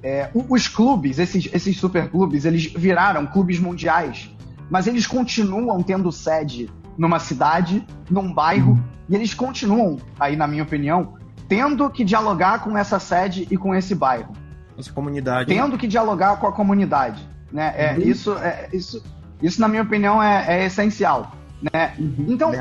[0.02, 4.30] É, os clubes, esses, esses super clubes, eles viraram clubes mundiais,
[4.70, 8.82] mas eles continuam tendo sede numa cidade, num bairro, uhum.
[9.08, 11.14] e eles continuam, aí na minha opinião,
[11.48, 14.32] tendo que dialogar com essa sede e com esse bairro.
[14.78, 15.48] Essa comunidade.
[15.48, 17.22] Tendo que dialogar com a comunidade.
[17.52, 17.74] Né?
[17.76, 18.02] É, uhum.
[18.02, 19.02] isso, é, isso,
[19.42, 21.32] isso, na minha opinião, é, é essencial.
[21.72, 21.94] Né?
[21.98, 22.26] Uhum.
[22.28, 22.52] Então,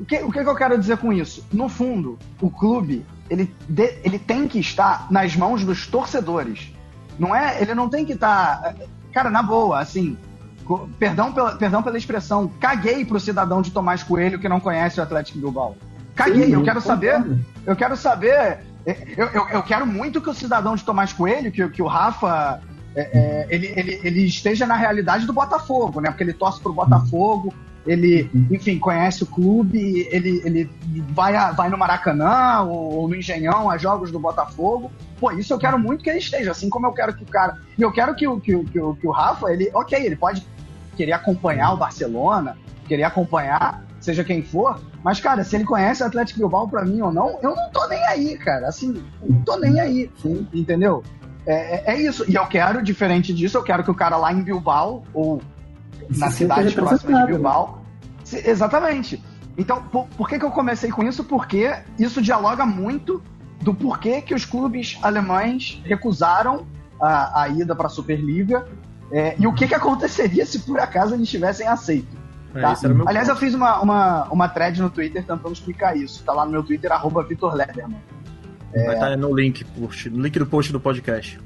[0.00, 1.46] o, que, o que eu quero dizer com isso?
[1.52, 6.72] No fundo, o clube ele, de, ele tem que estar nas mãos dos torcedores.
[7.18, 7.60] Não é?
[7.60, 8.74] Ele não tem que estar.
[9.12, 10.16] Cara, na boa, assim.
[10.98, 15.02] Perdão pela, perdão pela expressão, caguei pro cidadão de Tomás Coelho que não conhece o
[15.02, 15.76] Atlético Bilbao.
[16.14, 17.40] Caguei, Sim, eu quero saber.
[17.66, 21.52] Eu quero saber é, eu, eu, eu, quero muito que o cidadão de Tomás Coelho,
[21.52, 22.60] que, que o Rafa,
[22.94, 26.10] é, é, ele, ele, ele, esteja na realidade do Botafogo, né?
[26.10, 27.52] Porque ele torce pro Botafogo,
[27.86, 30.70] ele, enfim, conhece o clube, ele, ele
[31.10, 34.90] vai, a, vai no Maracanã ou, ou, no Engenhão a jogos do Botafogo.
[35.18, 37.58] Pô, isso eu quero muito que ele esteja, assim como eu quero que o cara.
[37.78, 40.46] E eu quero que o, que, que, que o Rafa, ele, ok, ele pode
[40.96, 42.56] querer acompanhar o Barcelona,
[42.86, 44.80] querer acompanhar seja quem for.
[45.04, 47.86] Mas, cara, se ele conhece o Atlético Bilbao pra mim ou não, eu não tô
[47.86, 48.68] nem aí, cara.
[48.68, 50.10] Assim, não tô nem aí.
[50.52, 51.02] Entendeu?
[51.46, 52.24] É, é, é, isso.
[52.28, 55.40] E eu quero, diferente disso, eu quero que o cara lá em Bilbao, ou
[56.16, 57.84] na cidade próxima de Bilbao.
[58.24, 59.22] Se, exatamente.
[59.56, 61.24] Então, por, por, que, que eu comecei com isso?
[61.24, 63.22] Porque isso dialoga muito
[63.60, 66.66] do porquê que os clubes alemães recusaram
[67.00, 68.66] a, a ida para a Superliga
[69.12, 72.18] é, e o que, que aconteceria se por acaso eles tivessem aceito.
[72.54, 72.74] É, tá?
[73.06, 73.30] Aliás, ponto.
[73.30, 76.22] eu fiz uma, uma, uma thread no Twitter tentando explicar isso.
[76.24, 78.00] Tá lá no meu Twitter, arroba Vitor Lederman.
[78.72, 78.86] É...
[78.86, 81.40] Vai estar tá no link, post, no link do post do podcast.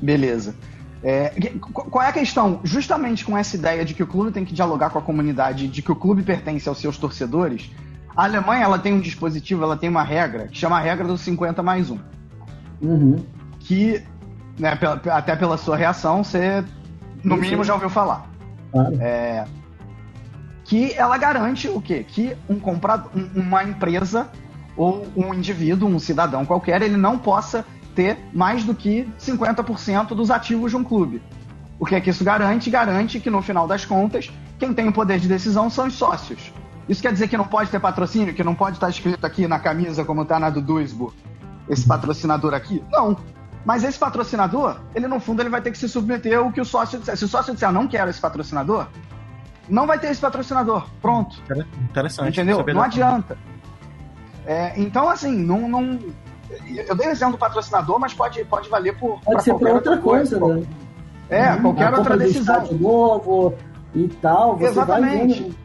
[0.00, 0.54] Beleza.
[1.02, 2.60] É, qual é a questão?
[2.64, 5.80] Justamente com essa ideia de que o clube tem que dialogar com a comunidade, de
[5.80, 7.70] que o clube pertence aos seus torcedores,
[8.16, 11.20] a Alemanha ela tem um dispositivo, ela tem uma regra que chama a regra dos
[11.20, 11.98] 50 mais 1.
[12.82, 13.24] Uhum.
[13.60, 14.02] Que,
[14.58, 14.76] né,
[15.12, 16.64] até pela sua reação, você,
[17.22, 18.28] no mínimo, já ouviu falar.
[18.72, 18.96] Claro.
[19.00, 19.44] É,
[20.64, 22.04] que ela garante o quê?
[22.06, 24.28] Que um comprador, uma empresa
[24.76, 27.64] ou um indivíduo, um cidadão qualquer, ele não possa
[27.98, 31.20] ter mais do que 50% dos ativos de um clube.
[31.80, 32.70] O que é que isso garante?
[32.70, 36.52] Garante que no final das contas, quem tem o poder de decisão são os sócios.
[36.88, 39.58] Isso quer dizer que não pode ter patrocínio, que não pode estar escrito aqui na
[39.58, 41.12] camisa como está na do Duisburg,
[41.68, 42.84] esse patrocinador aqui?
[42.88, 43.16] Não.
[43.64, 46.64] Mas esse patrocinador, ele no fundo ele vai ter que se submeter ao que o
[46.64, 47.16] sócio disser.
[47.16, 48.86] Se o sócio disser, não quero esse patrocinador,
[49.68, 50.86] não vai ter esse patrocinador.
[51.02, 51.42] Pronto.
[51.90, 52.28] Interessante.
[52.28, 52.64] Entendeu?
[52.72, 53.36] Não adianta.
[54.46, 55.98] É, então, assim, não, não.
[56.86, 59.20] Eu dei o exemplo do patrocinador, mas pode, pode valer por.
[59.20, 60.66] Pode ser qualquer outra coisa, coisa, né?
[61.28, 62.64] É, hum, qualquer outra decisão.
[62.64, 63.54] De novo
[63.94, 64.60] e tal.
[64.60, 65.56] exatamente.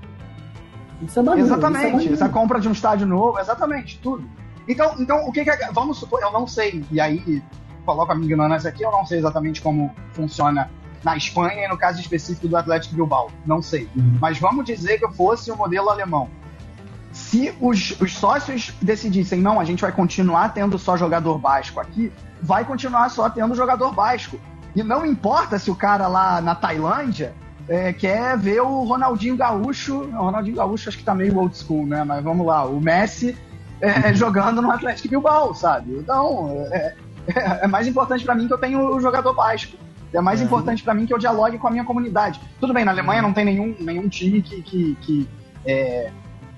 [1.01, 1.97] Isso é maneiro, exatamente.
[1.97, 4.27] Isso é Essa compra de um estádio novo, exatamente, tudo.
[4.67, 7.43] Então, então o que, que é, Vamos supor, eu não sei, e aí
[7.85, 10.69] coloco a minha ignorância aqui, eu não sei exatamente como funciona
[11.03, 13.29] na Espanha e no caso específico do Atlético Bilbao.
[13.45, 13.89] Não sei.
[13.95, 14.17] Uhum.
[14.21, 16.29] Mas vamos dizer que eu fosse o modelo alemão.
[17.13, 22.11] Se os, os sócios decidissem, não, a gente vai continuar tendo só jogador basco aqui,
[22.41, 24.39] vai continuar só tendo jogador basco.
[24.75, 27.35] E não importa se o cara lá na Tailândia
[27.69, 30.01] é, quer ver o Ronaldinho Gaúcho.
[30.01, 32.03] O Ronaldinho Gaúcho acho que tá meio old school, né?
[32.03, 33.37] Mas vamos lá, o Messi
[33.79, 35.93] é, é jogando no Atlético Bilbao, sabe?
[35.93, 36.95] Então, é,
[37.27, 39.77] é, é mais importante para mim que eu tenho o jogador basco.
[40.11, 40.43] É mais é.
[40.43, 42.39] importante para mim que eu dialogue com a minha comunidade.
[42.59, 45.29] Tudo bem, na Alemanha não tem nenhum, nenhum time que, que, que,
[45.65, 46.11] é,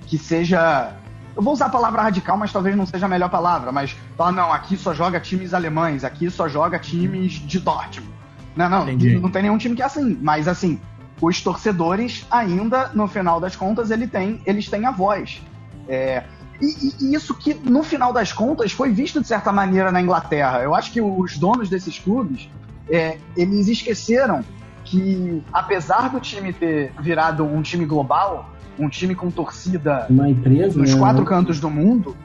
[0.05, 0.93] que seja.
[1.35, 3.71] Eu vou usar a palavra radical, mas talvez não seja a melhor palavra.
[3.71, 8.13] Mas, ah, não, aqui só joga times alemães, aqui só joga times de Dortmund.
[8.55, 9.19] Não, não, Entendi.
[9.19, 10.17] não tem nenhum time que é assim.
[10.21, 10.79] Mas, assim,
[11.21, 15.41] os torcedores ainda, no final das contas, ele tem, eles têm a voz.
[15.89, 16.23] É,
[16.61, 20.61] e, e, isso que, no final das contas, foi visto de certa maneira na Inglaterra.
[20.61, 22.49] Eu acho que os donos desses clubes,
[22.89, 24.43] é, eles esqueceram
[24.83, 30.93] que, apesar do time ter virado um time global, um time com torcida empresa, nos
[30.93, 30.99] né?
[30.99, 32.15] quatro cantos do mundo,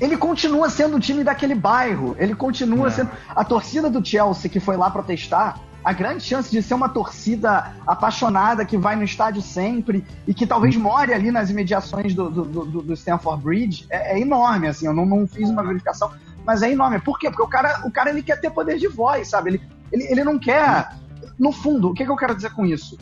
[0.00, 2.16] ele continua sendo o time daquele bairro.
[2.18, 2.90] Ele continua é.
[2.90, 3.10] sendo.
[3.28, 7.74] A torcida do Chelsea que foi lá protestar a grande chance de ser uma torcida
[7.86, 12.44] apaixonada que vai no estádio sempre e que talvez more ali nas imediações do, do,
[12.44, 16.10] do, do Stanford Bridge é, é, enorme, assim, eu não, não fiz uma verificação,
[16.44, 17.00] mas é enorme.
[17.00, 17.28] Por quê?
[17.28, 19.50] Porque o cara, o cara ele quer ter poder de voz, sabe?
[19.50, 20.96] Ele, ele, ele não quer.
[21.38, 22.98] No fundo, o que, que eu quero dizer com isso?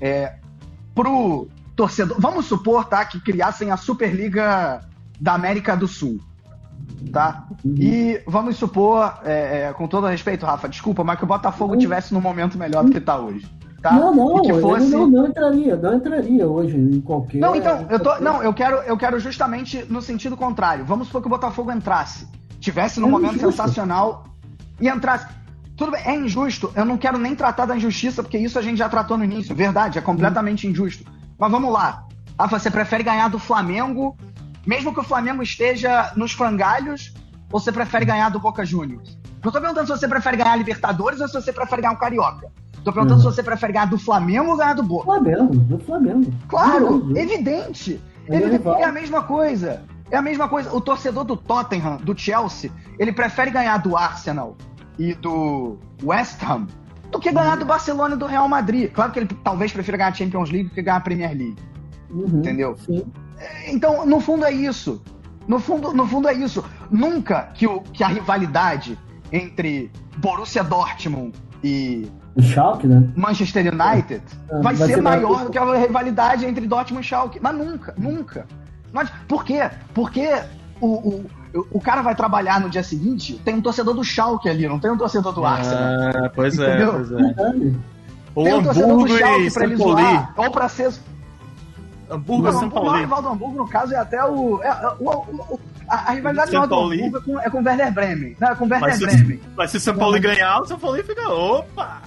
[0.00, 0.36] É,
[0.94, 2.16] pro torcedor.
[2.18, 4.80] Vamos supor, tá, que criassem a Superliga
[5.20, 6.18] da América do Sul.
[7.12, 7.46] Tá?
[7.64, 7.74] Uhum.
[7.78, 11.78] E vamos supor, é, é, com todo respeito, Rafa, desculpa, mas que o Botafogo uhum.
[11.78, 13.46] tivesse num momento melhor do que tá hoje.
[13.82, 13.92] Tá?
[13.92, 14.90] Não, não, que fosse...
[14.90, 17.38] não, não, entraria, não entraria hoje em qualquer.
[17.38, 18.18] Não, então, eu tô.
[18.18, 20.84] Não, eu quero, eu quero justamente no sentido contrário.
[20.84, 22.26] Vamos supor que o Botafogo entrasse.
[22.58, 23.50] Tivesse num é momento injusto.
[23.50, 24.24] sensacional
[24.80, 25.28] e entrasse.
[25.76, 26.72] Tudo bem, é injusto.
[26.74, 29.54] Eu não quero nem tratar da injustiça, porque isso a gente já tratou no início.
[29.54, 31.04] Verdade, é completamente injusto.
[31.38, 32.04] Mas vamos lá.
[32.38, 34.16] Ah, você prefere ganhar do Flamengo,
[34.66, 37.14] mesmo que o Flamengo esteja nos frangalhos,
[37.50, 39.16] ou você prefere ganhar do Boca Juniors?
[39.42, 41.98] Não tô perguntando se você prefere ganhar a Libertadores ou se você prefere ganhar o
[41.98, 42.50] Carioca.
[42.82, 43.30] Tô perguntando uhum.
[43.30, 45.04] se você prefere ganhar do Flamengo ou ganhar do Boca.
[45.04, 46.32] Flamengo, do Flamengo.
[46.48, 48.00] Claro, evidente.
[48.28, 49.82] É, é a mesma coisa.
[50.10, 50.72] É a mesma coisa.
[50.74, 54.56] O torcedor do Tottenham, do Chelsea, ele prefere ganhar do Arsenal
[54.98, 56.66] e do West Ham
[57.16, 58.90] do que ganhar do Barcelona e do Real Madrid.
[58.92, 61.56] Claro que ele talvez prefira ganhar a Champions League do que ganhar a Premier League.
[62.10, 62.76] Uhum, entendeu?
[62.76, 63.04] Sim.
[63.68, 65.02] Então, no fundo é isso.
[65.46, 66.64] No fundo, no fundo é isso.
[66.90, 68.98] Nunca que, o, que a rivalidade
[69.32, 72.10] entre Borussia Dortmund e
[72.40, 73.08] Schalke, né?
[73.16, 77.08] Manchester United é, vai, vai, ser, ser maior do que a rivalidade entre Dortmund e
[77.08, 77.40] Schalke.
[77.40, 78.46] Mas nunca, nunca.
[79.26, 79.70] Por quê?
[79.94, 80.28] Porque
[80.80, 81.24] o, o,
[81.70, 84.90] o cara vai trabalhar no dia seguinte, tem um torcedor do Schalke ali, não tem
[84.90, 85.78] um torcedor do Arsenal.
[85.78, 86.88] Ah, pois é, entendeu?
[86.88, 87.72] é, pois é.
[88.34, 90.92] Ou tem um torcedor do Schalke pra ele zoar, ou pra ser...
[92.08, 92.90] Hamburgo São Paulo.
[92.90, 94.62] O rival do Hamburgo, no caso, é até o...
[94.62, 98.36] É, é o, o a, a rivalidade do Hamburgo é com, é com Werder Bremen.
[98.40, 99.38] Não, é com Werder mas Bremen.
[99.38, 101.28] Se, mas se o São Paulo ganhar, o São Paulo fica...
[101.28, 102.02] Opa!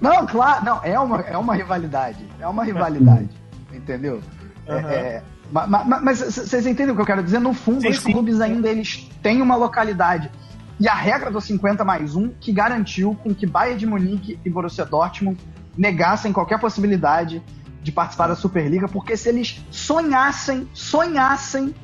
[0.00, 2.26] Não, claro, não, é uma, é uma rivalidade.
[2.40, 3.28] É uma rivalidade.
[3.72, 4.20] entendeu?
[4.68, 4.88] Uhum.
[4.88, 7.38] É, mas vocês entendem o que eu quero dizer?
[7.38, 8.12] No fundo, sim, os sim.
[8.12, 10.30] clubes ainda eles têm uma localidade.
[10.78, 14.50] E a regra do 50 mais 1 que garantiu com que Bayern de Munique e
[14.50, 15.38] Borussia Dortmund
[15.76, 17.42] negassem qualquer possibilidade
[17.82, 21.74] de participar da Superliga, porque se eles sonhassem, sonhassem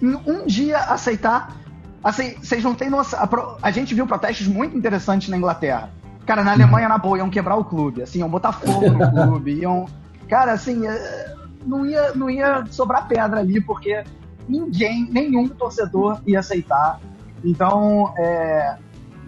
[0.00, 1.54] em um dia aceitar,
[2.02, 3.20] assim, vocês não têm noção.
[3.62, 5.90] A, gente viu protestos muito interessantes na Inglaterra.
[6.26, 9.52] Cara, na Alemanha, na boa, iam quebrar o clube, assim, iam botar fogo no clube,
[9.60, 9.86] iam.
[10.28, 11.34] Cara, assim, é,
[11.64, 14.02] não ia, não ia sobrar pedra ali, porque
[14.48, 17.00] ninguém, nenhum torcedor ia aceitar.
[17.44, 18.76] Então, é,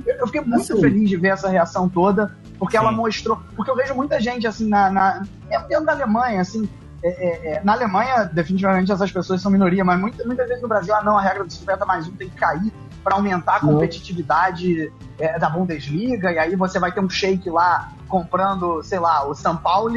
[0.06, 0.80] eu fiquei muito assim.
[0.80, 2.84] feliz de ver essa reação toda, porque Sim.
[2.84, 3.40] ela mostrou.
[3.56, 5.22] Porque eu vejo muita gente, assim, na, na
[5.68, 6.68] dentro da Alemanha, assim.
[7.04, 10.94] É, é, na Alemanha, definitivamente, essas pessoas são minoria, mas muita, muitas vezes no Brasil,
[10.94, 12.72] ah, não, a regra do 50 mais 1 tem que cair
[13.02, 17.90] para aumentar a competitividade é, da Bundesliga, e aí você vai ter um shake lá
[18.08, 19.90] comprando, sei lá, o São Paulo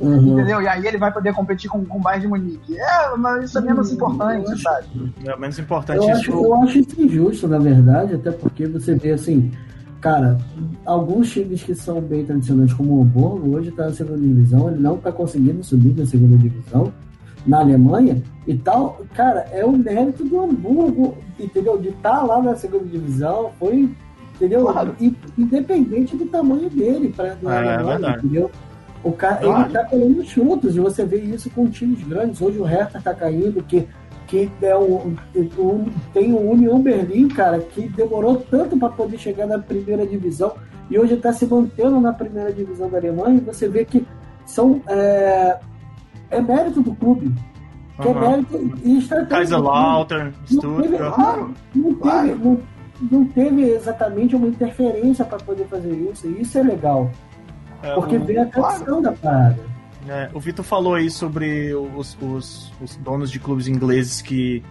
[0.00, 0.32] Uhum.
[0.38, 0.62] Entendeu?
[0.62, 2.78] E aí ele vai poder competir com, com o Bayern de Munique.
[2.78, 3.94] É, mas isso é menos uhum.
[3.94, 4.86] importante, acho, sabe?
[5.24, 6.20] É menos importante eu isso.
[6.20, 9.52] Acho, eu acho isso injusto, na verdade, até porque você vê assim,
[10.00, 10.38] cara,
[10.84, 14.80] alguns times que são bem tradicionais, como o Hamburgo, hoje está na segunda divisão, ele
[14.80, 16.92] não está conseguindo subir na segunda divisão
[17.46, 21.78] na Alemanha e tal, cara, é o mérito do Hamburgo, entendeu?
[21.78, 23.88] De estar tá lá na segunda divisão, foi,
[24.34, 24.62] entendeu?
[24.62, 24.94] Claro.
[25.38, 28.18] Independente do tamanho dele para é, é verdade.
[28.18, 28.50] entendeu?
[29.04, 29.64] O cara, claro.
[29.64, 32.42] ele tá colhendo chutos, e você vê isso com times grandes.
[32.42, 33.86] Hoje o Hertha tá caindo, que,
[34.26, 39.46] que é o, o, tem o Union Berlim, cara, que demorou tanto para poder chegar
[39.46, 40.52] na primeira divisão
[40.90, 43.38] e hoje está se mantendo na primeira divisão da Alemanha.
[43.38, 44.06] E você vê que
[44.44, 45.58] são é,
[46.30, 47.34] é mérito do clube.
[48.00, 48.16] Que uhum.
[48.24, 49.36] é mérito e estratégia.
[49.36, 51.54] Kaiserlautern, Stuttgart.
[51.74, 52.60] Não, teve, não,
[53.10, 57.10] não teve exatamente uma interferência para poder fazer isso, e isso é legal.
[57.82, 59.75] É, Porque vem a tradição da parada.
[60.08, 64.62] É, o Vitor falou aí sobre os, os, os, donos de clubes ingleses que,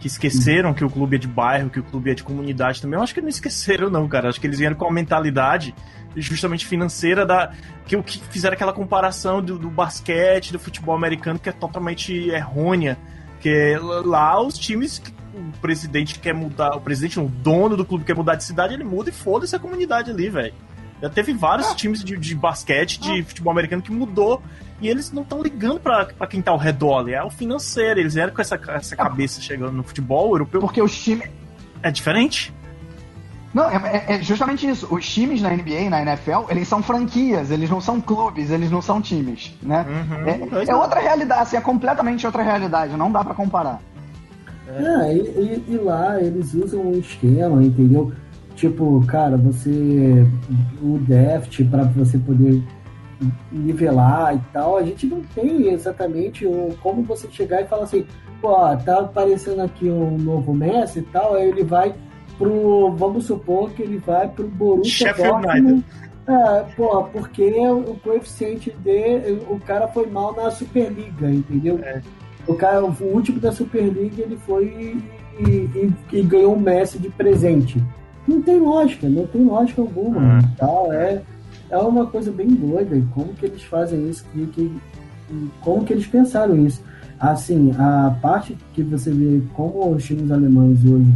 [0.00, 2.98] que esqueceram que o clube é de bairro, que o clube é de comunidade também.
[2.98, 4.28] Eu acho que não esqueceram, não, cara.
[4.28, 5.74] Acho que eles vieram com a mentalidade
[6.16, 7.52] justamente financeira da
[7.86, 12.30] que o que fizeram aquela comparação do, do, basquete, do futebol americano que é totalmente
[12.30, 12.96] errônea,
[13.40, 15.02] que lá os times
[15.34, 18.84] o presidente quer mudar, o presidente, o dono do clube quer mudar de cidade, ele
[18.84, 20.54] muda e foda-se a comunidade ali, velho.
[21.02, 21.74] Já teve vários ah.
[21.74, 23.24] times de, de basquete, de ah.
[23.24, 24.40] futebol americano que mudou
[24.80, 27.14] e eles não estão ligando para quem tá ao redor ali.
[27.14, 28.00] É o financeiro.
[28.00, 30.60] Eles eram com essa, essa cabeça chegando no futebol europeu.
[30.60, 31.28] Porque os times.
[31.82, 32.52] É diferente?
[33.52, 34.92] Não, é, é, é, justamente isso.
[34.92, 38.82] Os times na NBA, na NFL, eles são franquias, eles não são clubes, eles não
[38.82, 39.86] são times, né?
[39.88, 43.80] Uhum, é, é, outra realidade, assim, é completamente outra realidade, não dá para comparar.
[44.66, 48.12] É, e, e, e, lá eles usam um esquema, entendeu?
[48.54, 50.26] tipo, cara, você.
[50.82, 52.62] O Deft, para você poder
[53.50, 58.06] nivelar e tal, a gente não tem exatamente o, como você chegar e falar assim,
[58.40, 58.54] pô,
[58.84, 61.94] tá aparecendo aqui um novo Messi e tal, aí ele vai
[62.38, 62.92] pro.
[62.96, 65.84] Vamos supor que ele vai pro Borussia Dortmund.
[66.26, 69.32] É, pô, porque o coeficiente de.
[69.48, 71.78] O cara foi mal na Superliga, entendeu?
[71.82, 72.00] É.
[72.46, 74.64] O cara, o último da Superliga, ele foi
[75.38, 77.82] e, e, e, ganhou um Messi de presente.
[78.26, 80.18] Não tem lógica, não tem lógica alguma.
[80.18, 80.40] Uhum.
[80.56, 81.22] Tal, é,
[81.74, 83.00] é uma coisa bem doida.
[83.14, 84.24] Como que eles fazem isso?
[84.32, 84.72] Que, que,
[85.60, 86.82] como que eles pensaram isso?
[87.18, 91.12] Assim, a parte que você vê como os times alemães hoje,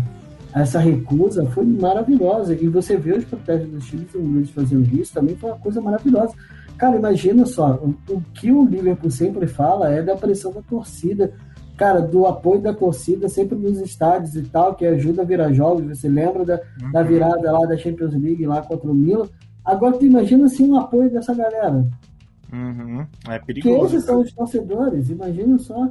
[0.54, 2.54] essa recusa foi maravilhosa.
[2.54, 6.34] E você vê os protestos dos times ingleses fazendo isso também foi uma coisa maravilhosa.
[6.76, 11.32] Cara, imagina só, o, o que o Liverpool sempre fala é da pressão da torcida
[11.78, 15.86] cara, do apoio da torcida sempre nos estádios e tal, que ajuda a virar jogos.
[15.86, 16.90] Você lembra da, uhum.
[16.90, 19.28] da virada lá da Champions League lá contra o Milan?
[19.68, 21.86] Agora tu imagina assim o apoio dessa galera.
[22.50, 23.06] Uhum.
[23.28, 23.90] É perigoso.
[23.90, 25.90] Que esses são os torcedores, imagina só.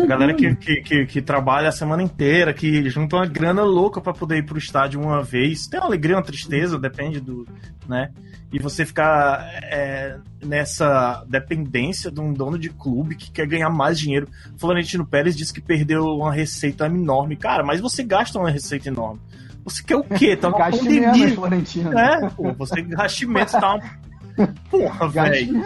[0.00, 4.00] A galera que, que, que, que, trabalha a semana inteira, que junta uma grana louca
[4.00, 5.66] para poder ir pro estádio uma vez.
[5.66, 7.46] Tem uma alegria, uma tristeza, depende do.
[7.86, 8.10] né?
[8.52, 13.98] E você ficar é, nessa dependência de um dono de clube que quer ganhar mais
[13.98, 14.28] dinheiro.
[14.56, 17.36] Florentino Pérez disse que perdeu uma receita enorme.
[17.36, 19.20] Cara, mas você gasta uma receita enorme.
[19.64, 20.36] Você quer o quê?
[20.36, 21.12] Tá uma pandemia.
[21.12, 21.98] Menos, Florentino.
[21.98, 23.82] É, pô, você gaste menos, tá uma...
[24.70, 25.62] Porra, velho.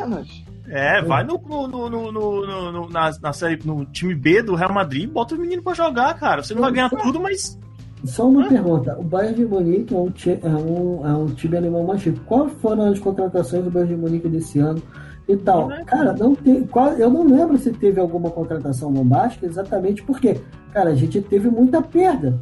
[0.68, 4.72] É, vai no, no, no, no, no, na, na série, no time B do Real
[4.72, 6.42] Madrid e bota o menino pra jogar, cara.
[6.42, 7.58] Você não vai ganhar tudo, mas.
[8.04, 8.48] Só uma é.
[8.48, 8.96] pergunta.
[8.98, 12.20] O Bayern de Munique é um, é um, é um time alemão mais chique.
[12.20, 14.82] Quais foram as contratações do Bayern de Munique desse ano
[15.28, 15.70] e tal?
[15.70, 15.84] É.
[15.84, 16.68] Cara, não tem.
[16.98, 20.40] Eu não lembro se teve alguma contratação bombástica, exatamente porque,
[20.72, 22.40] cara, a gente teve muita perda.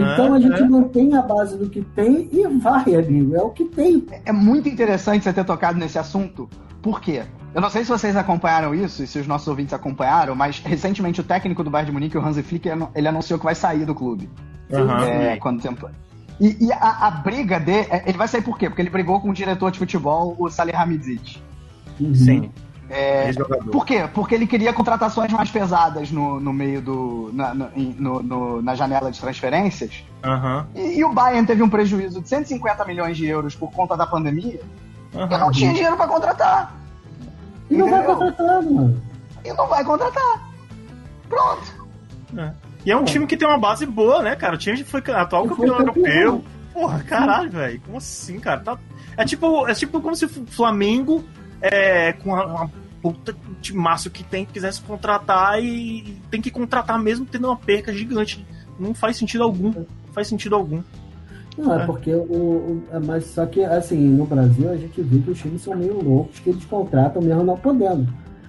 [0.00, 3.34] Então a gente não tem a base do que tem e vai, amigo.
[3.34, 4.06] É o que tem.
[4.24, 6.48] É muito interessante você ter tocado nesse assunto.
[6.82, 7.22] Por quê?
[7.54, 11.20] Eu não sei se vocês acompanharam isso e se os nossos ouvintes acompanharam, mas recentemente
[11.20, 13.94] o técnico do Bayern de Munique, o Hansi Flick, ele anunciou que vai sair do
[13.94, 14.28] clube.
[14.70, 15.02] Uhum.
[15.02, 15.88] É, quando tempo.
[16.40, 18.68] E, e a, a, briga dele, é, ele vai sair por quê?
[18.68, 21.38] Porque ele brigou com o diretor de futebol, o Salih Hamidzic.
[21.98, 22.14] Uhum.
[22.14, 22.50] Sim.
[22.88, 23.32] É,
[23.72, 24.08] por quê?
[24.14, 27.30] Porque ele queria contratações mais pesadas no, no meio do.
[27.32, 30.04] Na, no, no, na janela de transferências.
[30.24, 30.64] Uhum.
[30.74, 34.06] E, e, o Bayern teve um prejuízo de 150 milhões de euros por conta da
[34.06, 34.60] pandemia.
[35.12, 35.26] Uhum.
[35.26, 36.74] E não tinha dinheiro para contratar.
[37.68, 39.02] E não vai contratar, mano.
[39.44, 40.50] E não vai contratar.
[41.28, 41.86] Pronto.
[42.36, 42.52] É.
[42.84, 44.54] E é um time que tem uma base boa, né, cara?
[44.54, 46.44] O time foi atual campeão europeu.
[46.72, 47.80] Porra, caralho, velho.
[47.80, 48.60] Como assim, cara?
[48.60, 48.78] Tá...
[49.16, 51.24] É, tipo, é tipo como se o Flamengo,
[51.60, 52.70] é, com uma, uma
[53.02, 57.92] puta de massa que tem, quisesse contratar e tem que contratar mesmo tendo uma perca
[57.92, 58.44] gigante.
[58.78, 59.72] Não faz sentido algum.
[59.72, 60.82] Não faz sentido algum.
[61.56, 65.00] Não, é, é porque o, o, é, Mas só que, assim, no Brasil a gente
[65.00, 68.06] vê que os times são meio loucos, que eles contratam mesmo não podendo.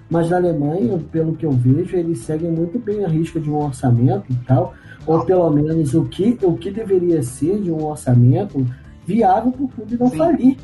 [0.09, 3.57] Mas na Alemanha, pelo que eu vejo, eles seguem muito bem a risca de um
[3.57, 4.73] orçamento e tal,
[5.05, 8.65] ou pelo menos o que, o que deveria ser de um orçamento
[9.05, 10.17] viável para o clube não Sim.
[10.17, 10.57] falir.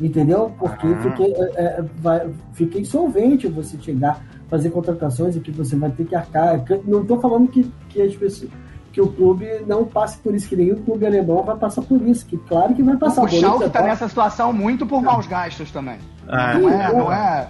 [0.00, 0.52] Entendeu?
[0.58, 1.02] Porque ah.
[1.02, 6.04] fica, é, é, vai, fica insolvente você chegar, fazer contratações e que você vai ter
[6.04, 6.62] que arcar.
[6.84, 8.50] Não estou falando que, que as pessoas
[8.94, 12.24] que o clube não passe por isso, que nenhum clube alemão vai passar por isso,
[12.24, 13.24] que claro que vai passar.
[13.24, 15.98] O Schalke está nessa situação muito por maus gastos também.
[16.28, 16.58] É.
[16.58, 17.48] Não, é, não é...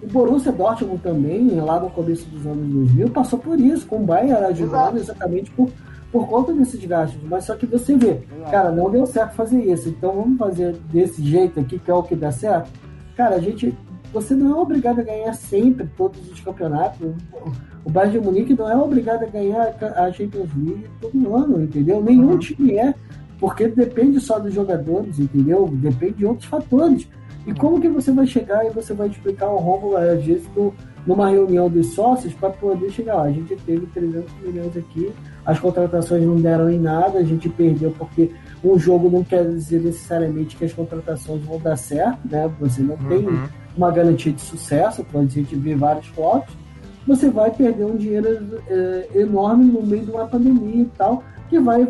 [0.00, 4.06] O Borussia Dortmund também, lá no começo dos anos 2000, passou por isso, com o
[4.06, 5.68] Bayern ajudando exatamente por,
[6.14, 7.20] por conta desses gastos.
[7.24, 11.20] Mas só que você vê, cara, não deu certo fazer isso, então vamos fazer desse
[11.20, 12.70] jeito aqui, que é o que dá certo.
[13.16, 13.76] Cara, a gente
[14.12, 17.10] você não é obrigado a ganhar sempre todos os campeonatos.
[17.84, 22.00] O Bayern de Munique não é obrigado a ganhar a Champions League todo ano, entendeu?
[22.00, 22.38] Nenhum uhum.
[22.38, 22.94] time é,
[23.40, 25.68] porque depende só dos jogadores, entendeu?
[25.68, 27.08] Depende de outros fatores.
[27.44, 27.56] E uhum.
[27.56, 30.46] como que você vai chegar e você vai explicar o rombo, às vezes,
[31.06, 33.22] numa reunião dos sócios para poder chegar lá?
[33.24, 35.12] A gente teve 300 milhões aqui,
[35.44, 38.30] as contratações não deram em nada, a gente perdeu porque
[38.62, 42.50] um jogo não quer dizer necessariamente que as contratações vão dar certo, né?
[42.60, 43.08] Você não uhum.
[43.08, 43.26] tem
[43.76, 46.54] uma garantia de sucesso, quando a gente vê vários fotos,
[47.06, 51.58] você vai perder um dinheiro é, enorme no meio de uma pandemia e tal, que
[51.58, 51.86] vai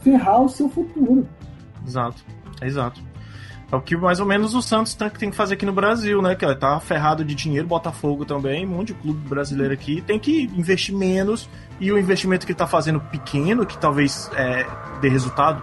[0.00, 1.26] ferrar o seu futuro.
[1.86, 2.24] Exato,
[2.62, 3.00] exato.
[3.74, 6.22] É o que mais ou menos o Santos tem, tem que fazer aqui no Brasil,
[6.22, 6.36] né?
[6.36, 10.44] Que tá ferrado de dinheiro, Botafogo também, um monte de clube brasileiro aqui, tem que
[10.54, 11.48] investir menos
[11.80, 14.64] e o investimento que ele tá fazendo pequeno, que talvez é,
[15.00, 15.60] dê resultado,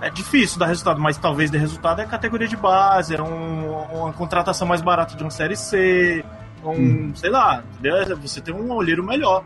[0.00, 4.12] é difícil dar resultado, mas talvez dê resultado é categoria de base, é um, uma
[4.14, 6.24] contratação mais barata de uma série C,
[6.64, 7.12] um, hum.
[7.14, 8.16] sei lá, entendeu?
[8.16, 9.44] você tem um olheiro melhor.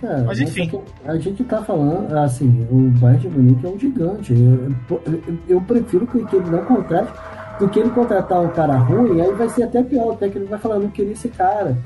[0.00, 0.70] Cara, mas enfim.
[1.04, 4.32] A gente tá falando, assim, o Bayern de Munique é um gigante.
[4.32, 7.12] Eu, eu, eu prefiro que ele não contrate
[7.58, 10.12] do que ele contratar um cara ruim, aí vai ser até pior.
[10.12, 11.76] O técnico vai falar, não queria esse cara.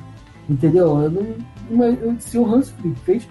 [0.49, 1.01] Entendeu?
[1.01, 1.11] Eu
[1.71, 3.29] não, eu, se o Hans Flick fez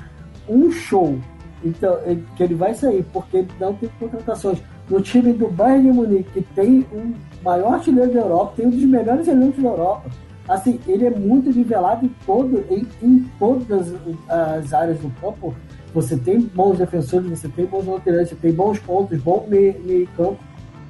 [0.50, 1.20] um show
[1.64, 5.84] então, ele, que ele vai sair porque ele não tem contratações no time do Bayern
[5.84, 7.14] de Munique, que tem um
[7.44, 10.10] maior artilheiro da Europa, tem um dos melhores elencos da Europa.
[10.52, 13.94] Assim, ele é muito nivelado em, todo, em, em todas
[14.28, 15.56] as áreas do campo.
[15.94, 20.08] Você tem bons defensores, você tem bons laterais, você tem bons pontos, bom meio, meio
[20.08, 20.40] campo.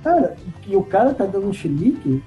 [0.04, 0.36] Cara,
[0.66, 2.24] e o cara tá dando um chilique,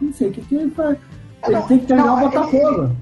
[0.00, 0.96] não sei o que, que ele faz.
[1.44, 2.96] Ele não, tem que terminar o Botafogo.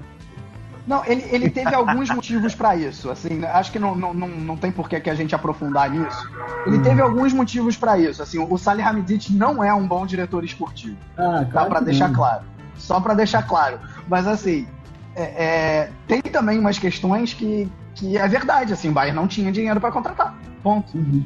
[0.87, 3.11] Não, ele, ele teve alguns motivos para isso.
[3.11, 6.27] Assim, acho que não, não, não, não tem por que a gente aprofundar nisso.
[6.65, 6.81] Ele hum.
[6.81, 8.23] teve alguns motivos para isso.
[8.23, 10.97] Assim, o Salihamidzic não é um bom diretor esportivo.
[11.15, 12.54] Ah, claro para deixar claro.
[12.77, 13.79] Só para deixar claro.
[14.07, 14.67] Mas assim,
[15.15, 18.73] é, é, tem também umas questões que, que é verdade.
[18.73, 20.37] Assim, o Bayern não tinha dinheiro para contratar.
[20.61, 20.97] Ponto.
[20.97, 21.23] Uhum.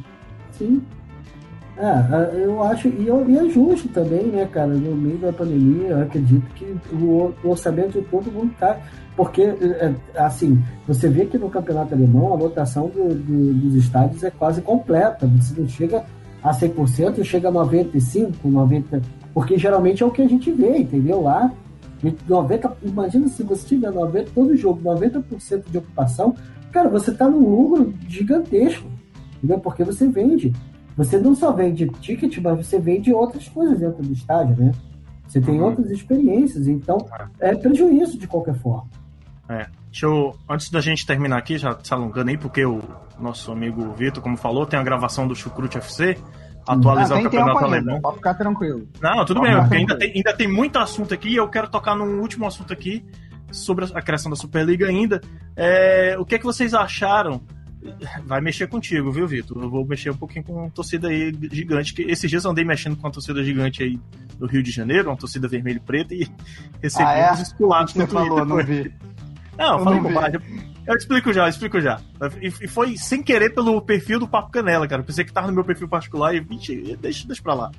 [0.51, 0.81] Sim.
[1.77, 6.01] É, eu acho, e, e é justo também, né, cara, no meio da pandemia, eu
[6.01, 8.77] acredito que o, o orçamento de todo mundo tá
[9.19, 14.23] porque, é, assim, você vê que no campeonato alemão a lotação do, do, dos estádios
[14.23, 15.27] é quase completa.
[15.27, 16.05] Você não chega
[16.41, 19.03] a 100%, chega a 95%, 90%,
[19.39, 21.21] porque geralmente é o que a gente vê, entendeu?
[21.21, 21.49] Lá,
[22.27, 26.35] 90, imagina se você tiver 90, todo jogo, 90% de ocupação,
[26.73, 28.85] cara, você está num lucro gigantesco,
[29.37, 29.57] entendeu?
[29.61, 30.51] Porque você vende.
[30.97, 34.73] Você não só vende ticket, mas você vende outras coisas dentro do estádio, né?
[35.25, 35.67] Você tem uhum.
[35.67, 36.97] outras experiências, então
[37.39, 38.89] é prejuízo de qualquer forma.
[39.47, 39.67] É.
[39.85, 42.81] Deixa eu, antes da gente terminar aqui, já se alongando aí, porque o
[43.17, 46.17] nosso amigo Vitor, como falou, tem a gravação do Chucrute FC,
[46.67, 48.01] atualizar ah, o campeonato alemão.
[48.01, 48.87] Pode ficar tranquilo.
[49.01, 51.95] Não, tudo bem, porque ainda tem, ainda tem muito assunto aqui e eu quero tocar
[51.95, 53.05] num último assunto aqui
[53.51, 55.21] sobre a criação da Superliga ainda.
[55.55, 57.41] É, o que é que vocês acharam?
[58.25, 59.63] Vai mexer contigo, viu, Vitor?
[59.63, 61.93] Eu vou mexer um pouquinho com a torcida aí gigante.
[61.93, 63.99] Que esses dias eu andei mexendo com a torcida gigante aí
[64.37, 66.27] do Rio de Janeiro, uma torcida vermelha e preta, e
[66.81, 67.31] recebi ah, é?
[67.31, 68.27] uns esculados no Twitter.
[68.27, 68.93] Falou, não vi.
[69.59, 70.41] Não, eu falei bobagem.
[70.87, 71.99] Eu explico já, eu explico já.
[72.41, 75.01] E, foi sem querer pelo perfil do Papo Canela, cara.
[75.01, 77.71] Eu pensei que tava no meu perfil particular e, vixe, deixa, deixa pra lá.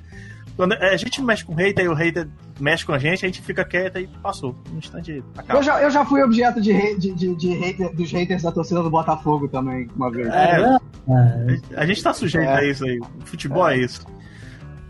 [0.55, 2.27] Quando é, a gente mexe com o hater e o hater
[2.59, 4.55] mexe com a gente, a gente fica quieto e passou.
[4.71, 5.59] Um instante acaba.
[5.59, 8.83] Eu já, eu já fui objeto de, de, de, de hater, dos haters da torcida
[8.83, 10.27] do Botafogo também, uma vez.
[10.27, 11.59] É, é.
[11.75, 12.59] a gente tá sujeito é.
[12.59, 12.99] a isso aí.
[12.99, 14.05] O futebol é, é isso.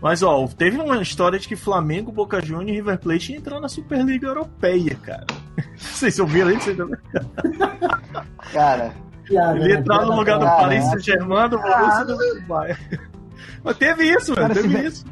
[0.00, 3.68] Mas, ó, teve uma história de que Flamengo, Boca Juniors e River Plate entrar na
[3.68, 5.26] Superliga Europeia, cara.
[5.76, 6.70] Vocês ouviram isso?
[8.52, 8.92] Cara...
[9.30, 12.76] Ele entrar no lugar do Paris Saint-Germain, do Borussia do Dubai.
[13.64, 14.86] Mas teve isso, cara, teve vem...
[14.86, 15.04] isso.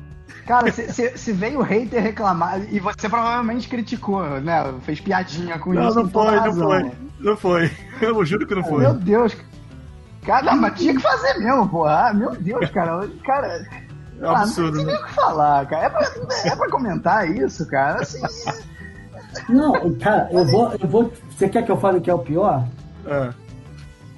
[0.47, 4.75] Cara, se, se, se, veio o hater reclamar, e você provavelmente criticou, né?
[4.83, 6.03] Fez piadinha com não, isso.
[6.03, 6.93] Não, foi, não foi.
[7.21, 7.71] Não foi.
[8.01, 8.81] Eu juro que não foi.
[8.81, 9.37] Meu Deus.
[10.27, 12.09] Cara, mas tinha que fazer mesmo, porra.
[12.09, 13.09] Ah, meu Deus, cara.
[13.25, 13.47] Cara,
[14.21, 14.81] é absurdo.
[14.81, 15.87] Ah, não tem nem o que falar, cara.
[15.87, 16.13] É pra,
[16.47, 18.03] é pra comentar isso, cara.
[18.03, 18.21] Assim.
[19.49, 21.13] Não, cara, eu vou, eu vou.
[21.31, 22.65] Você quer que eu fale que é o pior?
[23.07, 23.31] É.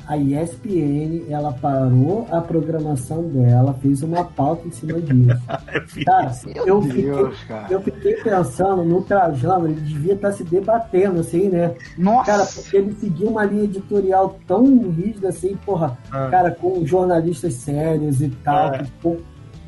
[0.07, 5.41] A ESPN, ela parou a programação dela, fez uma pauta em cima disso.
[6.05, 6.33] cara,
[6.67, 7.67] eu fiquei, Deus, cara.
[7.71, 11.75] eu fiquei pensando no Trajano, ele devia estar se debatendo, assim, né?
[11.97, 12.33] Nossa!
[12.33, 16.31] Cara, porque ele seguiu uma linha editorial tão rígida assim, porra, é.
[16.31, 18.79] cara, com jornalistas sérios e tal, é.
[18.79, 18.91] que,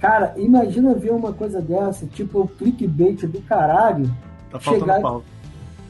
[0.04, 4.04] Cara, imagina ver uma coisa dessa, tipo o clickbait do caralho.
[4.50, 5.00] Tá faltando chegar...
[5.00, 5.22] pau.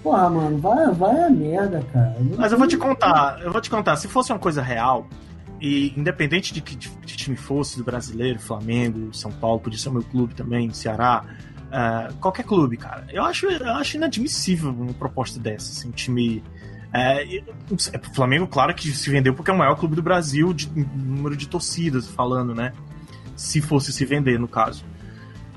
[0.05, 2.15] Porra, mano, vai, vai a merda, cara.
[2.21, 5.09] Não Mas eu vou te contar, eu vou te contar, se fosse uma coisa real,
[5.59, 10.03] e independente de que time fosse, do brasileiro, Flamengo, São Paulo, podia ser o meu
[10.03, 15.73] clube também, Ceará, uh, qualquer clube, cara, eu acho, eu acho inadmissível uma proposta dessa,
[15.73, 16.45] assim, um time.
[16.93, 17.43] É,
[17.73, 21.37] o Flamengo, claro que se vendeu porque é o maior clube do Brasil de número
[21.37, 22.73] de torcidas, falando, né?
[23.37, 24.85] se fosse se vender, no caso.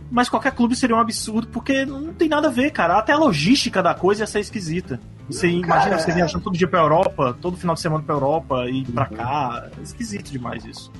[0.09, 2.97] Mas qualquer clube seria um absurdo, porque não tem nada a ver, cara.
[2.97, 4.99] Até a logística da coisa ia ser esquisita.
[5.29, 8.85] Você imagina você viajando todo dia pra Europa, todo final de semana pra Europa e
[8.85, 9.69] pra cá.
[9.77, 10.91] É esquisito demais isso.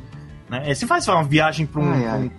[0.50, 0.74] Né?
[0.74, 2.20] Se faz uma viagem pra um, ai, ai.
[2.24, 2.30] um,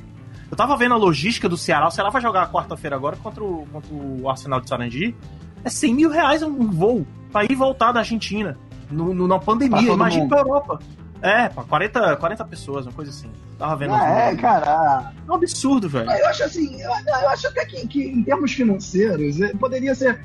[0.51, 1.89] Eu tava vendo a logística do Ceará.
[1.89, 5.17] O Ceará vai jogar quarta-feira agora contra o, contra o Arsenal de Sarandi.
[5.65, 8.59] É 100 mil reais um voo pra ir e voltar da Argentina.
[8.91, 9.93] No, no na pandemia.
[9.93, 10.79] Imagina pra Europa.
[11.21, 13.31] É, pá, 40, 40 pessoas, uma coisa assim.
[13.59, 13.95] Tava vendo.
[13.95, 15.13] Ah, é, cara.
[15.27, 16.11] É um absurdo, velho.
[16.11, 20.21] Eu acho assim, eu, eu acho até que, que, em termos financeiros é, poderia ser.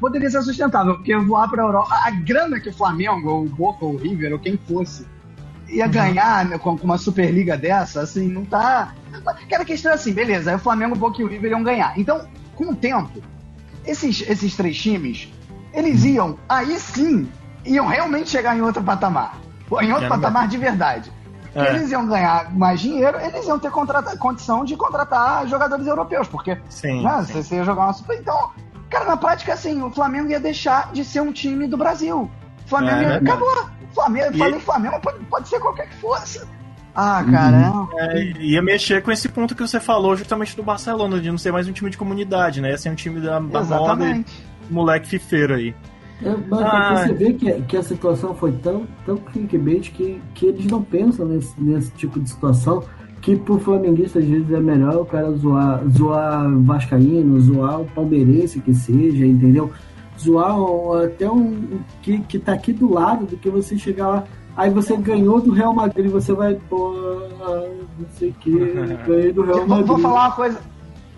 [0.00, 1.94] Poderia ser sustentável, porque voar pra Europa.
[2.04, 5.06] A grana que o Flamengo, ou o Boca, ou o River, ou quem fosse,
[5.68, 5.90] ia uhum.
[5.92, 8.94] ganhar né, com, com, uma Superliga dessa, assim, não tá.
[9.24, 11.96] Aquela questão é assim, beleza, aí o Flamengo, o Boca e o River iam ganhar.
[11.96, 12.26] Então,
[12.56, 13.22] com o tempo,
[13.86, 15.28] esses, esses três times,
[15.72, 17.30] eles iam, aí sim,
[17.64, 19.38] iam realmente chegar em outro patamar
[19.80, 21.12] em outro patamar de verdade.
[21.54, 21.70] É.
[21.70, 27.02] Eles iam ganhar mais dinheiro, eles iam ter condição de contratar jogadores europeus, porque sim,
[27.02, 27.42] né, sim.
[27.42, 28.16] você ia jogar uma super.
[28.16, 28.50] Então,
[28.88, 32.30] cara, na prática, assim, o Flamengo ia deixar de ser um time do Brasil.
[32.64, 33.16] O Flamengo é, ia.
[33.16, 33.68] Acabou.
[33.92, 34.38] Flamengo, e...
[34.38, 36.40] falei Flamengo, pode, pode ser qualquer que fosse.
[36.94, 37.56] Ah, cara.
[37.56, 37.88] Uhum.
[37.98, 41.52] É, ia mexer com esse ponto que você falou justamente do Barcelona, de não ser
[41.52, 42.70] mais um time de comunidade, né?
[42.70, 44.24] Ia ser um time da, da moda
[44.70, 45.74] moleque fifeiro aí.
[46.22, 46.96] É, mas ah.
[46.96, 51.26] você vê que, que a situação foi tão, tão clickbait que, que eles não pensam
[51.26, 52.82] nesse, nesse tipo de situação
[53.20, 58.60] que pro flamenguista às vezes é melhor o cara zoar, zoar Vascaíno, zoar o palmeirense
[58.60, 59.70] que seja, entendeu?
[60.18, 60.56] Zoar
[61.04, 64.24] até um que, que tá aqui do lado do que você chegar lá.
[64.56, 66.92] Aí você ganhou do Real Madrid, você vai, pô,
[67.98, 68.50] não sei o que,
[69.06, 69.86] ganhei do Real Madrid.
[69.86, 70.60] Vou, vou falar uma coisa.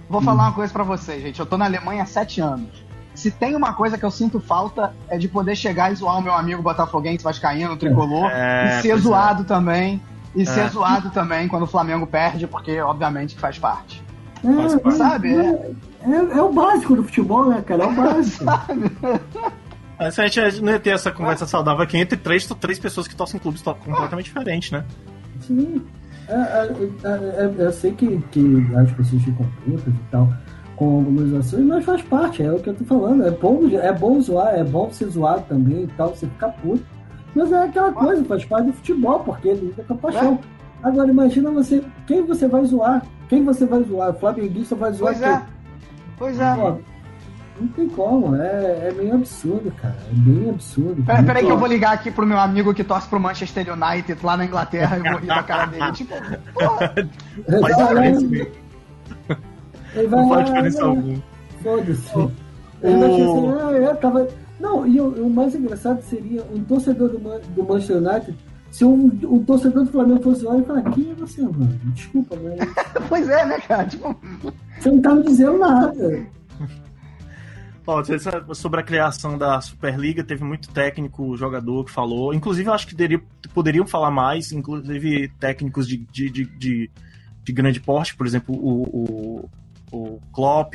[0.09, 1.41] Vou falar uma coisa para vocês, gente.
[1.41, 4.95] Eu tô na Alemanha há sete anos se tem uma coisa que eu sinto falta
[5.09, 8.91] é de poder chegar e zoar o meu amigo botafoguense vascaíno, tricolor, é, e ser
[8.91, 8.97] é.
[8.97, 9.45] zoado é.
[9.45, 10.03] também.
[10.35, 10.45] E é.
[10.47, 14.03] ser zoado também quando o Flamengo perde, porque obviamente faz parte.
[14.43, 15.35] É, sabe?
[15.35, 15.71] É,
[16.05, 17.85] é, é, o básico do futebol, né, cara?
[17.85, 18.45] É o básico.
[19.99, 23.39] a gente não ia ter essa conversa saudável aqui entre três, três pessoas que torcem
[23.39, 24.85] clubes completamente diferentes, né?
[25.41, 25.85] Sim.
[27.59, 30.29] eu sei que, que as pessoas ficam putas e tal
[30.83, 33.25] com algumas ações, mas faz parte, é o que eu tô falando.
[33.25, 36.85] É bom, é bom zoar, é bom ser zoado também e tal, você ficar puto.
[37.35, 40.39] Mas é aquela coisa, faz parte do futebol, porque ele lida com a paixão.
[40.43, 40.89] É.
[40.89, 43.07] Agora imagina você, quem você vai zoar?
[43.29, 44.11] Quem você vai zoar?
[44.11, 45.43] O flamenguista vai zoar pois é.
[46.19, 46.55] Pois é.
[46.57, 46.79] Pô,
[47.61, 49.97] não tem como, é, é meio absurdo, cara.
[50.11, 51.03] É bem absurdo.
[51.05, 54.19] Peraí, pera que eu vou ligar aqui pro meu amigo que torce pro Manchester United
[54.25, 55.93] lá na Inglaterra e vou rir da cara dele.
[55.93, 56.15] Tipo,
[56.55, 56.93] porra.
[59.95, 61.23] Ele vai, não faz diferença alguma.
[61.63, 62.19] Foda-se.
[62.19, 62.31] Oh,
[62.83, 64.29] ele vai dizer assim, ah, eu tava.
[64.59, 68.39] Não, e o, o, mais engraçado seria um torcedor do, do Manchester United.
[68.71, 71.79] Se um, um torcedor do Flamengo fosse lá e falar, quem é você, mano?
[71.95, 72.69] Desculpa, mas.
[73.09, 73.87] pois é, né, cara?
[73.87, 74.17] Tipo...
[74.79, 76.27] Você não tá me dizendo nada.
[78.55, 82.33] sobre a criação da Superliga, teve muito técnico, jogador que falou.
[82.33, 83.21] Inclusive, eu acho que teria,
[83.53, 86.91] poderiam falar mais, inclusive técnicos de, de, de, de,
[87.45, 89.51] de grande porte, por exemplo, o, o,
[89.93, 90.75] o Klopp,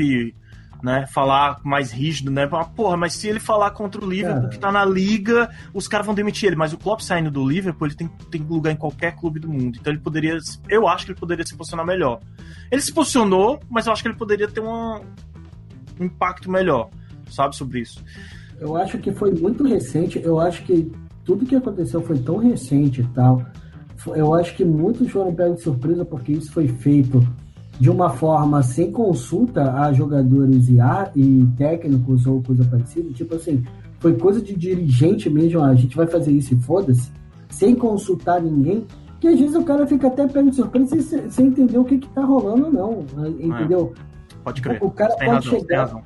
[0.83, 2.47] né, falar mais rígido, né?
[2.75, 4.53] Porra, mas se ele falar contra o Liverpool cara.
[4.53, 6.55] que tá na liga, os caras vão demitir ele.
[6.55, 9.77] Mas o Klopp saindo do Liverpool, ele tem, tem lugar em qualquer clube do mundo.
[9.79, 10.37] Então ele poderia.
[10.69, 12.19] Eu acho que ele poderia se posicionar melhor.
[12.71, 15.01] Ele se posicionou, mas eu acho que ele poderia ter um,
[15.99, 16.89] um impacto melhor,
[17.29, 18.03] sabe, sobre isso.
[18.59, 20.21] Eu acho que foi muito recente.
[20.23, 20.91] Eu acho que
[21.23, 23.43] tudo que aconteceu foi tão recente e tal.
[24.15, 27.25] Eu acho que muitos foram pegos de surpresa porque isso foi feito
[27.79, 33.35] de uma forma sem consulta a jogadores e, a, e técnicos ou coisa parecida, tipo
[33.35, 33.63] assim,
[33.99, 37.11] foi coisa de dirigente mesmo, a gente vai fazer isso e foda-se,
[37.49, 38.85] sem consultar ninguém,
[39.19, 41.99] que às vezes o cara fica até pego de surpresa sem, sem entender o que
[41.99, 43.93] que tá rolando ou não, né, entendeu?
[43.95, 44.83] É, pode crer.
[44.83, 46.03] O, cara pode razão, chegar...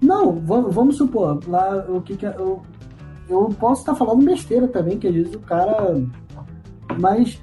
[0.00, 2.26] Não, vamos, vamos supor, lá o que que...
[2.26, 2.62] Eu,
[3.28, 6.02] eu posso estar tá falando besteira também, que às vezes o cara...
[7.00, 7.40] Mas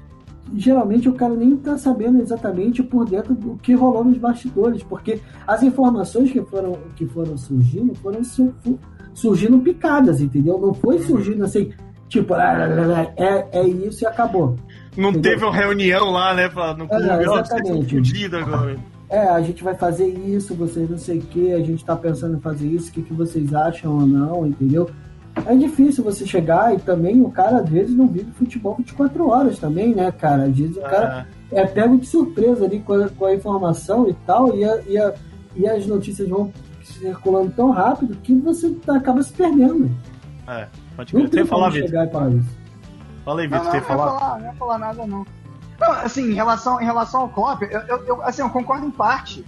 [0.56, 5.20] geralmente o cara nem tá sabendo exatamente por dentro do que rolou nos bastidores, porque
[5.46, 8.52] as informações que foram, que foram surgindo foram su,
[9.14, 10.58] surgindo picadas, entendeu?
[10.58, 11.02] Não foi uhum.
[11.02, 11.72] surgindo assim,
[12.08, 14.56] tipo, é, é isso e acabou.
[14.96, 15.32] Não entendeu?
[15.32, 18.36] teve uma reunião lá, né, pra, no clube, é, exatamente.
[18.36, 18.76] agora.
[19.08, 22.36] É, a gente vai fazer isso, vocês não sei o que, a gente tá pensando
[22.36, 24.88] em fazer isso, o que, que vocês acham ou não, entendeu?
[25.46, 29.58] É difícil você chegar e também o cara às vezes não vive futebol 24 horas
[29.58, 30.44] também, né, cara?
[30.44, 34.08] Às vezes o cara é, é pego de surpresa ali com a, com a informação
[34.08, 35.14] e tal, e, a, e, a,
[35.56, 39.90] e as notícias vão circulando tão rápido que você acaba se perdendo.
[40.46, 40.66] É,
[40.96, 42.20] pode não tem falar, chegar Vitor.
[42.20, 42.58] para isso.
[43.24, 44.18] Fala aí, Vitor, não, não, não, falar.
[44.18, 44.38] falar.
[44.38, 45.26] Não ia falar nada, não.
[45.80, 48.90] Não, assim, em relação, em relação ao Klopp, eu, eu, eu assim, eu concordo em
[48.90, 49.44] parte.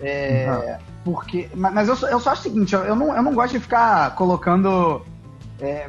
[0.00, 0.92] É, uhum.
[1.04, 4.14] Porque, mas eu, eu só acho o seguinte, eu não, eu não gosto de ficar
[4.14, 5.02] colocando
[5.62, 5.88] é,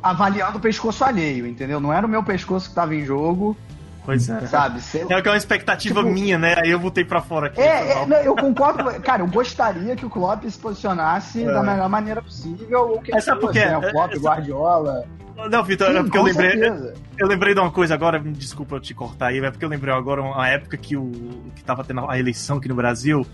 [0.00, 1.80] avaliando o pescoço alheio, entendeu?
[1.80, 3.56] Não era o meu pescoço que estava em jogo.
[4.04, 4.46] Pois é.
[4.46, 4.80] Sabe?
[5.08, 6.56] É uma expectativa tipo, minha, né?
[6.58, 7.60] Aí eu voltei pra fora aqui.
[7.60, 8.84] É, é eu concordo.
[9.00, 11.52] cara, eu gostaria que o Klopp se posicionasse é.
[11.52, 12.90] da melhor maneira possível.
[12.90, 13.76] Ou que Essa porque né?
[13.76, 14.20] O Klopp, essa...
[14.20, 15.04] Guardiola.
[15.50, 16.50] Não, Vitor, é porque eu lembrei.
[16.50, 16.94] Certeza.
[17.18, 19.92] Eu lembrei de uma coisa agora, desculpa eu te cortar aí, é porque eu lembrei
[19.92, 21.10] agora uma época que o
[21.54, 23.26] que tava tendo a eleição aqui no Brasil,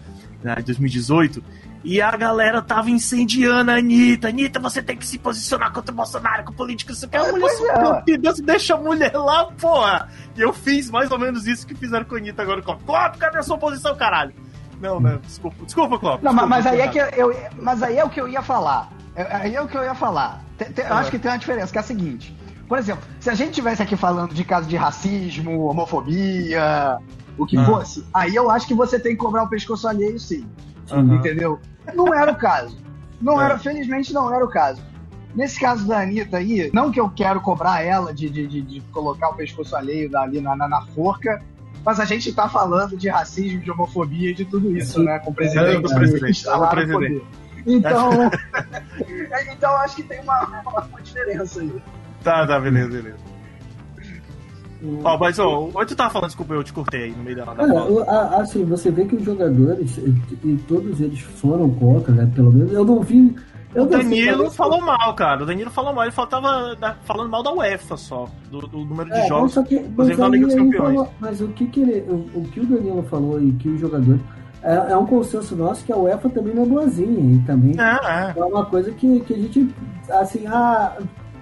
[0.42, 1.42] né, 2018,
[1.84, 4.28] e a galera tava incendiando a Anitta.
[4.28, 6.92] Anitta, você tem que se posicionar contra o Bolsonaro com política.
[6.92, 8.16] Isso que é, a mulher é.
[8.18, 10.08] Deus deixa a mulher lá, porra.
[10.36, 12.60] E eu fiz mais ou menos isso que fizeram com a Anitta agora.
[12.62, 14.32] Klopp, cadê a sua posição, caralho?
[14.80, 15.18] Não, né?
[15.24, 16.22] Desculpa, desculpa Klopp.
[16.22, 18.88] Não, desculpa, mas, aí é que eu, mas aí é o que eu ia falar.
[19.16, 20.44] É, aí é o que eu ia falar.
[20.56, 22.36] Tem, tem, eu acho que tem uma diferença, que é a seguinte.
[22.68, 26.98] por exemplo, se a gente tivesse aqui falando de caso de racismo, homofobia,
[27.36, 27.64] o que Ah.
[27.64, 30.46] fosse, aí eu acho que você tem que cobrar o pescoço alheio, sim.
[30.90, 31.14] Aham.
[31.16, 31.60] Entendeu?
[31.94, 32.76] Não era o caso.
[33.20, 33.46] Não É.
[33.46, 34.82] era, felizmente não era o caso.
[35.34, 38.80] Nesse caso da Anitta aí, não que eu quero cobrar ela de, de, de, de
[38.92, 41.42] colocar o pescoço alheio ali na, na, na forca,
[41.84, 45.18] mas a gente tá falando de racismo, de homofobia e de tudo isso, né?
[45.18, 47.24] Com o presidente, É, presidente, é poder.
[47.66, 48.10] Então,
[49.52, 51.82] então acho que tem uma, uma diferença aí.
[52.22, 53.37] Tá, tá, beleza, beleza.
[55.02, 57.44] Ó, mas, ó, o tu tava falando, desculpa, eu te cortei aí no meio da,
[57.46, 57.90] da Cara, fala.
[57.90, 62.30] o- a- assim, você vê que os jogadores, e, todos eles foram contra, né?
[62.34, 63.34] Pelo menos eu não vi.
[63.74, 65.42] Eu O Danilo falou mal, cara.
[65.42, 66.04] O Danilo falou mal.
[66.04, 68.26] Ele falou, tava da- falando mal da UEFA só.
[68.50, 69.52] Do, do número de É, jogos.
[69.68, 70.94] que, mas, inclusive na Liga dos Campeões.
[70.94, 73.80] falou- mas o que, que ele, o, o que o Danilo falou e que os
[73.80, 74.20] jogadores.
[74.62, 77.34] É, é um consenso nosso que a UEFA também não é boazinha.
[77.34, 78.34] E também É, é.
[78.40, 79.68] é uma coisa que, que a gente.
[80.10, 80.96] Assim, ah,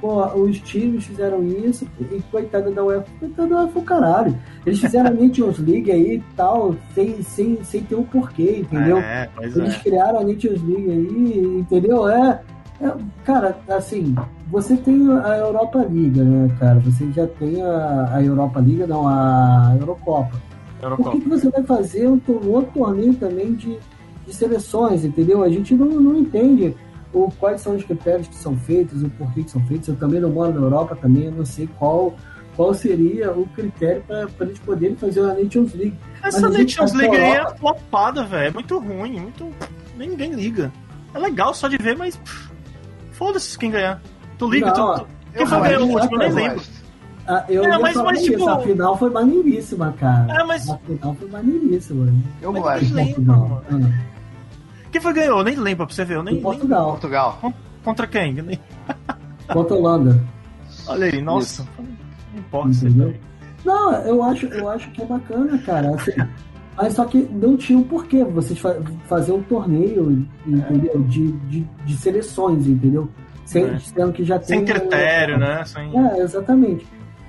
[0.06, 3.06] pô, os times fizeram isso e coitada da UEFA.
[3.18, 4.38] Coitada da UEFA, o caralho.
[4.64, 8.98] Eles fizeram a Nations League aí e tal, sem, sem, sem ter um porquê, entendeu?
[8.98, 9.78] É, pois Eles é.
[9.80, 12.08] criaram a Nations League aí, entendeu?
[12.08, 12.40] É,
[12.80, 12.92] é,
[13.24, 14.14] cara, assim,
[14.48, 16.78] você tem a Europa Liga, né, cara?
[16.80, 20.30] Você já tem a, a Europa Liga, não, a Eurocopa.
[20.30, 21.18] Por que, Eurocopa.
[21.20, 23.76] que você vai fazer um, to- outro torneio também de,
[24.24, 25.42] de seleções, entendeu?
[25.42, 26.76] A gente não, não entende
[27.24, 29.88] o, quais são os critérios que são feitos, o porquê que são feitos.
[29.88, 32.14] Eu também não moro na Europa, também eu não sei qual,
[32.54, 35.96] qual seria o critério para eles poderem fazer a Nations League.
[36.22, 38.48] Essa Nations tá League aí é flopada, velho.
[38.48, 39.48] É muito ruim, muito.
[39.96, 40.72] Ninguém liga.
[41.14, 42.20] É legal só de ver, mas.
[43.12, 44.02] Foda-se quem ganhar.
[44.38, 45.06] Tu liga, Não, tu, tu...
[45.32, 46.14] Quem Eu foi ganhar o último?
[46.14, 46.62] Eu nem eu lembro.
[47.28, 50.32] Ah, eu É, ia mas- mas, tipo- a final foi maneiríssima, cara.
[50.40, 52.12] É, mas- A final foi maneiríssima.
[52.40, 53.22] Eu Mas gosto.
[53.22, 53.62] mano.
[53.70, 53.74] Ah,
[54.96, 55.38] Quem foi ganhou?
[55.40, 56.16] Eu nem lembro pra você ver.
[56.16, 56.42] Eu nem, em nem...
[56.42, 57.52] Portugal, Portugal.
[57.84, 58.32] Contra quem?
[58.32, 58.58] Nem-
[59.52, 60.24] contra a Holanda.
[60.88, 61.68] Olha aí, nossa.
[61.78, 63.14] Não importa isso Entendeu?
[63.62, 65.94] Não, eu acho, eu acho que é bacana, cara.
[65.94, 66.12] assim,
[66.74, 68.74] mas só que não tinha um porquê vocês fa
[69.06, 71.02] fazer um torneio, entendeu?
[71.02, 73.06] De, de, de seleções, entendeu?
[73.44, 73.78] Sem, É.
[73.78, 74.74] Sendo que já Sem tem.
[74.74, 75.62] critério, né?
[75.66, 75.90] Sem...
[75.94, 76.86] É, exatamente.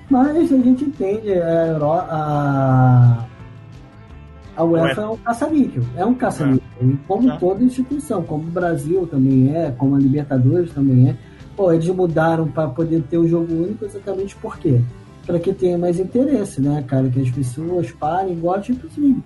[0.08, 3.26] Mas a gente entende, a, Euro, a,
[4.58, 6.68] a UEFA é um caça-níquel, é um caça-níquel.
[6.82, 7.36] E como É.
[7.38, 11.16] toda instituição, como o Brasil também é, como a Libertadores também é.
[11.56, 14.80] Pô, eles mudaram para poder ter o jogo único exatamente por quê?
[15.24, 17.08] Para que tenha mais interesse, né, cara?
[17.08, 19.22] Que as pessoas parem a Champions League.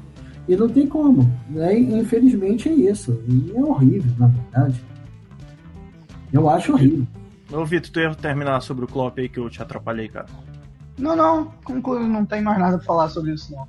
[0.47, 1.31] E não tem como.
[1.49, 1.79] Né?
[1.79, 3.19] Infelizmente é isso.
[3.27, 4.83] E é horrível, na verdade.
[6.31, 7.07] Eu acho horrível.
[7.51, 10.27] Ô, Vitor, tu ia terminar sobre o Klopp aí que eu te atrapalhei, cara.
[10.99, 13.67] Não, não, concluo, não tem mais nada pra falar sobre isso, não.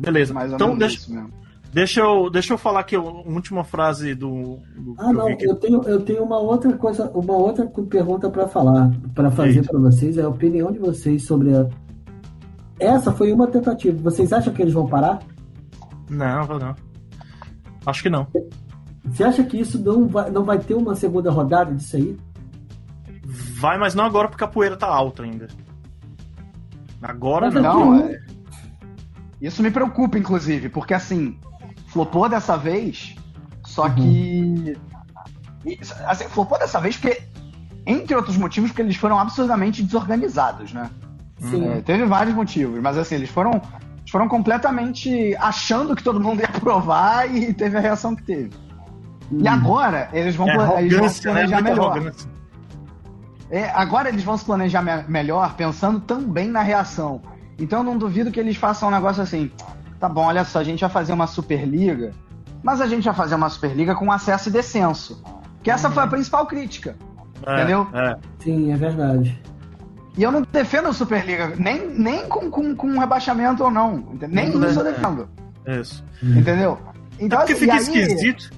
[0.00, 0.34] Beleza.
[0.34, 1.30] Mais ou Então, menos deixa, isso mesmo.
[1.72, 4.58] deixa, eu, deixa eu falar aqui a última frase do.
[4.76, 5.44] do Ah, que eu não, vi aqui.
[5.46, 9.78] eu tenho, eu tenho uma outra coisa, uma outra pergunta para falar, para fazer para
[9.78, 11.68] vocês, é a opinião de vocês sobre a...
[12.78, 13.98] essa foi uma tentativa.
[14.02, 15.20] Vocês acham que eles vão parar?
[16.08, 16.74] Não, vou não.
[17.86, 18.26] Acho que não.
[19.04, 22.16] Você acha que isso não vai, não vai ter uma segunda rodada disso aí?
[23.24, 25.48] Vai, mas não agora porque a poeira tá alta ainda.
[27.02, 27.92] Agora Mas não.
[27.92, 28.20] Não, é...
[29.40, 31.38] Isso me preocupa, inclusive, porque assim,
[31.86, 33.16] flopou dessa vez,
[33.64, 33.94] só Uhum.
[33.94, 34.78] que.
[36.06, 37.22] Assim, flopou dessa vez porque,
[37.86, 40.90] entre outros motivos, porque eles foram absurdamente desorganizados, né?
[41.38, 41.66] Sim.
[41.68, 46.40] É, teve vários motivos, mas assim, eles foram, eles foram completamente achando que todo mundo
[46.40, 48.50] ia aprovar e teve a reação que teve.
[49.32, 51.32] E agora eles vão, É eles vão se né?
[51.32, 52.12] planejar melhor.
[53.50, 57.20] É, agora eles vão se planejar me- melhor, pensando também na reação.
[57.60, 59.50] Então eu não duvido que eles façam um negócio assim.
[59.98, 62.12] Tá bom, olha só, a gente vai fazer uma Superliga,
[62.62, 65.22] mas a gente vai fazer uma Superliga com acesso e descenso.
[65.62, 66.96] Que essa foi a principal crítica.
[67.46, 67.86] É, Entendeu?
[67.92, 68.16] É.
[68.38, 69.40] Sim, é verdade.
[70.16, 73.98] E eu não defendo a Superliga, nem, nem com, com, com rebaixamento ou não.
[74.28, 74.92] Nem Não, isso eu é.
[74.92, 75.28] defendo.
[75.66, 76.02] Isso.
[76.22, 76.78] Entendeu?
[77.18, 78.50] É Então, porque assim, fica aí- esquisito.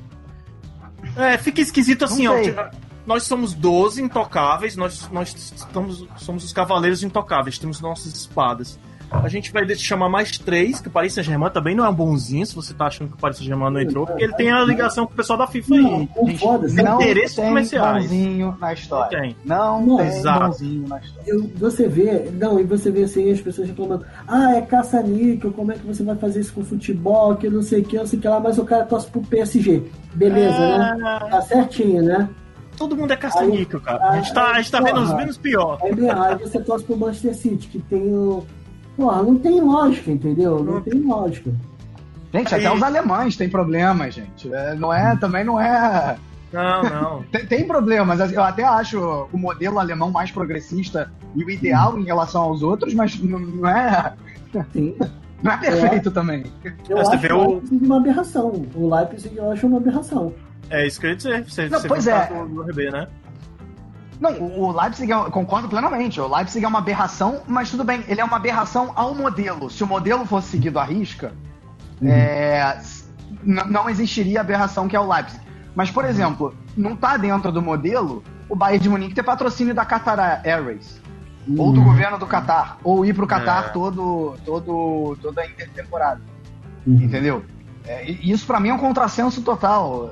[1.16, 2.40] É, fica esquisito assim, ó.
[2.40, 2.60] tipo,
[3.04, 8.78] Nós somos 12 intocáveis, nós, nós estamos, somos os cavaleiros intocáveis, temos nossas espadas.
[9.12, 12.44] A gente vai chamar mais três, que o Paris Saint-Germain também não é um bonzinho,
[12.46, 15.06] se você tá achando que o Paris Saint-Germain não entrou, porque ele tem a ligação
[15.06, 16.08] com o pessoal da FIFA Não, aí.
[16.16, 16.76] não foda-se.
[16.82, 18.02] Não interesses tem comerciais.
[18.04, 19.20] bonzinho na história.
[19.20, 19.36] Tem.
[19.44, 20.46] Não, Não, tem exato.
[20.46, 21.22] bonzinho na história.
[21.30, 25.72] Eu- você vê, não, e você vê assim as pessoas reclamando, ah, é caça-níquel, como
[25.72, 28.18] é que você vai fazer isso com futebol, que não sei o que, não sei
[28.18, 29.82] o que lá, mas o cara torce pro PSG.
[30.14, 30.98] Beleza, né?
[31.26, 32.28] É, Tá certinho, né?
[32.76, 34.08] todo mundo é caça-níquel, cara.
[34.10, 35.78] A gente tá, a gente tá vendo os menos pior.
[35.82, 38.44] Aí, aí você torce pro Manchester City, que tem o.
[38.96, 40.62] Porra, não tem lógica, entendeu?
[40.62, 41.50] Não, tem lógica.
[42.32, 44.52] Gente, Aí- até os alemães têm problemas, gente.
[44.52, 46.16] É, não é, também não é.
[46.52, 47.22] Não, não.
[47.32, 48.32] tem, tem problemas.
[48.32, 48.98] Eu até acho
[49.32, 53.68] o modelo alemão mais progressista e o ideal em relação aos outros, mas não, não
[53.68, 54.14] é.
[54.72, 54.94] Sim.
[55.42, 56.44] Não é perfeito também.
[56.88, 58.52] Eu Mas você acho vê o Leipzig uma aberração.
[58.74, 60.32] O Leipzig eu acho uma aberração.
[60.70, 61.44] É isso que eu ia dizer.
[61.44, 62.26] Você, Não, você pois é.
[62.48, 63.08] do RB, né?
[64.22, 66.20] Não, o o Leipzig, é, concordo plenamente.
[66.20, 69.68] O Leipzig é uma aberração, mas tudo bem, ele é uma aberração ao modelo.
[69.68, 71.32] Se o modelo fosse seguido à risca,
[72.00, 73.04] é, s-
[73.44, 75.42] n- não existiria a aberração que é o Leipzig.
[75.74, 79.84] Mas, por exemplo, não tá dentro do modelo o Bayern de Munique ter patrocínio da
[79.84, 81.00] Qatar Airways.
[81.58, 82.76] Ou do governo do Qatar.
[82.84, 83.68] Ou ir pro Qatar É.
[83.70, 86.20] todo, todo, toda a intertemporada.
[86.86, 87.02] Uhum.
[87.02, 87.42] Entendeu?
[87.84, 90.08] É, e isso pra mim é um contrassenso total.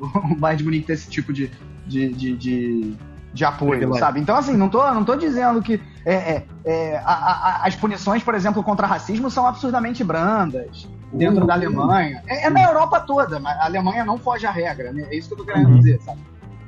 [0.02, 1.48] O Bayern de Munique ter esse tipo de,
[1.86, 2.96] de, de, de,
[3.32, 4.20] de apoio, sabe?
[4.20, 8.22] Então, assim, não tô, não tô dizendo que é, é, é, a- a- as punições,
[8.22, 11.46] por exemplo, contra racismo são absurdamente brandas dentro Uhum.
[11.46, 12.22] da Alemanha.
[12.26, 15.06] É, é na Europa toda, mas a Alemanha não foge à regra, né?
[15.10, 15.78] É isso que eu tô querendo Uhum.
[15.78, 16.20] dizer, sabe?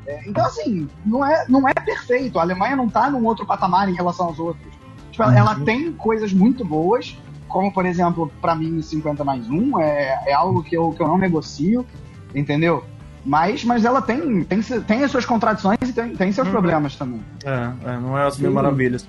[0.06, 2.38] É, então, assim, não é, não é perfeito.
[2.38, 4.72] A Alemanha não tá num outro patamar em relação aos outros.
[5.10, 9.80] Tipo, ela, ela tem coisas muito boas, como, por exemplo, pra mim, 50 mais 1
[9.80, 11.86] é, é algo que eu, que eu não negocio,
[12.34, 12.84] entendeu?
[13.24, 16.52] Mas, mas ela tem, tem, tem as suas contradições e tem, tem seus Uhum.
[16.52, 17.22] problemas também.
[17.44, 19.08] É, é, não é as mil maravilhas.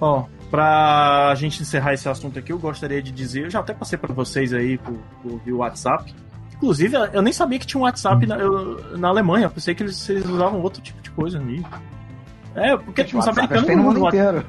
[0.00, 3.96] Ó, pra gente encerrar esse assunto aqui, eu gostaria de dizer, eu já até passei
[3.98, 6.14] pra vocês aí por, por via WhatsApp.
[6.56, 9.82] Inclusive, eu nem sabia que tinha um WhatsApp na, eu- na Alemanha, eu pensei que
[9.82, 11.64] eles, eles usavam outro tipo de coisa ali.
[12.54, 14.44] É, porque tipo, os americanos tem no não mundo inteiro.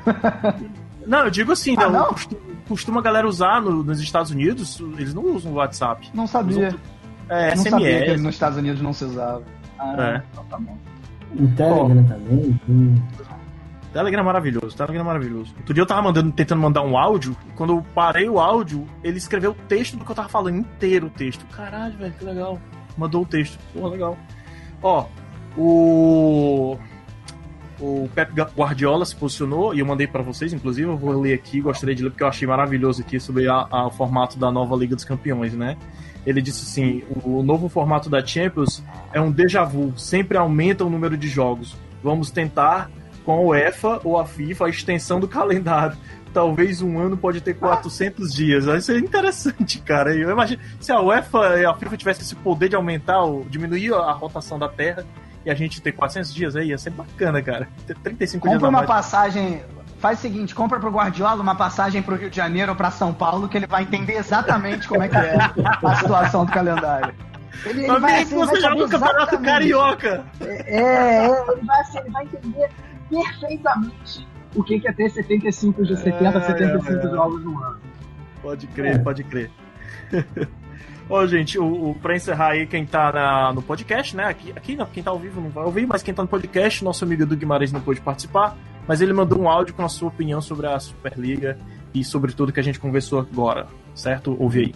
[1.07, 2.05] Não, eu digo assim, Ah, né, não?
[2.07, 6.09] costu- costuma a galera usar no- nos Estados Unidos, eles não usam o WhatsApp.
[6.13, 6.75] Não sabia.
[7.34, 8.21] É, não sabia que SMS.
[8.23, 9.43] nos Estados Unidos não se usava.
[9.79, 10.21] Ah, É.
[10.31, 10.77] então tá bom.
[11.36, 12.59] O Telegram também.
[13.91, 15.53] Telegram é maravilhoso, Telegram é maravilhoso.
[15.57, 18.86] Outro dia eu tava mandando, tentando mandar um áudio, e quando eu parei o áudio,
[19.03, 21.45] ele escreveu o texto do que eu tava falando, inteiro o texto.
[21.47, 22.59] Caralho, velho, que legal.
[22.97, 23.57] Mandou o texto.
[23.73, 24.17] Pô, legal.
[24.81, 25.05] Ó,
[25.57, 26.77] o.
[27.79, 31.59] O Pep Guardiola se posicionou e eu mandei pra vocês, inclusive, eu vou ler aqui,
[31.59, 34.75] gostaria de ler porque eu achei maravilhoso aqui sobre a- a- o formato da nova
[34.75, 35.75] Liga dos Campeões, né?
[36.26, 40.89] Ele disse assim: o novo formato da Champions é um déjà vu, sempre aumenta o
[40.89, 41.76] número de jogos.
[42.01, 42.89] Vamos tentar
[43.26, 45.97] com a UEFA ou a FIFA a extensão do calendário.
[46.34, 48.65] Talvez um ano pode ter 400 dias.
[48.65, 50.15] Isso é interessante, cara.
[50.15, 53.93] Eu imagino se a UEFA e a FIFA tivessem esse poder de aumentar, ou diminuir
[53.93, 55.05] a rotação da Terra
[55.45, 57.67] e a gente ter 400 dias aí, ia ser bacana, cara.
[57.86, 58.88] Ter 35 dias Compra a uma mais.
[58.88, 59.61] passagem.
[60.04, 63.14] Faz o seguinte, compra pro Guardiola uma passagem pro Rio de Janeiro ou pra São
[63.14, 65.38] Paulo, que ele vai entender exatamente como é que é
[65.82, 67.14] a situação do calendário.
[67.66, 69.39] Ele, ele Mas vai, bem assim, você vai joga saber o Campeonato.
[69.39, 70.26] Carioca.
[70.41, 72.70] É, é, ele vai, assim, ele vai entender
[73.10, 77.10] perfeitamente o que que é ter 75 de 70, É, 75 é, é.
[77.10, 77.78] jogos no ano.
[78.41, 78.99] Pode crer, É.
[78.99, 79.49] pode crer.
[81.10, 84.26] Ó, gente, o, o, pra encerrar aí, quem tá na- no podcast, né?
[84.26, 86.84] Aqui, aqui não, quem tá ao vivo não vai ouvir, mas quem tá no podcast,
[86.84, 88.56] nosso amigo Edu Guimarães não pôde participar,
[88.88, 91.57] mas ele mandou um áudio com a sua opinião sobre a Superliga
[91.93, 94.36] e sobre tudo que a gente conversou agora, certo?
[94.39, 94.75] Ouve aí.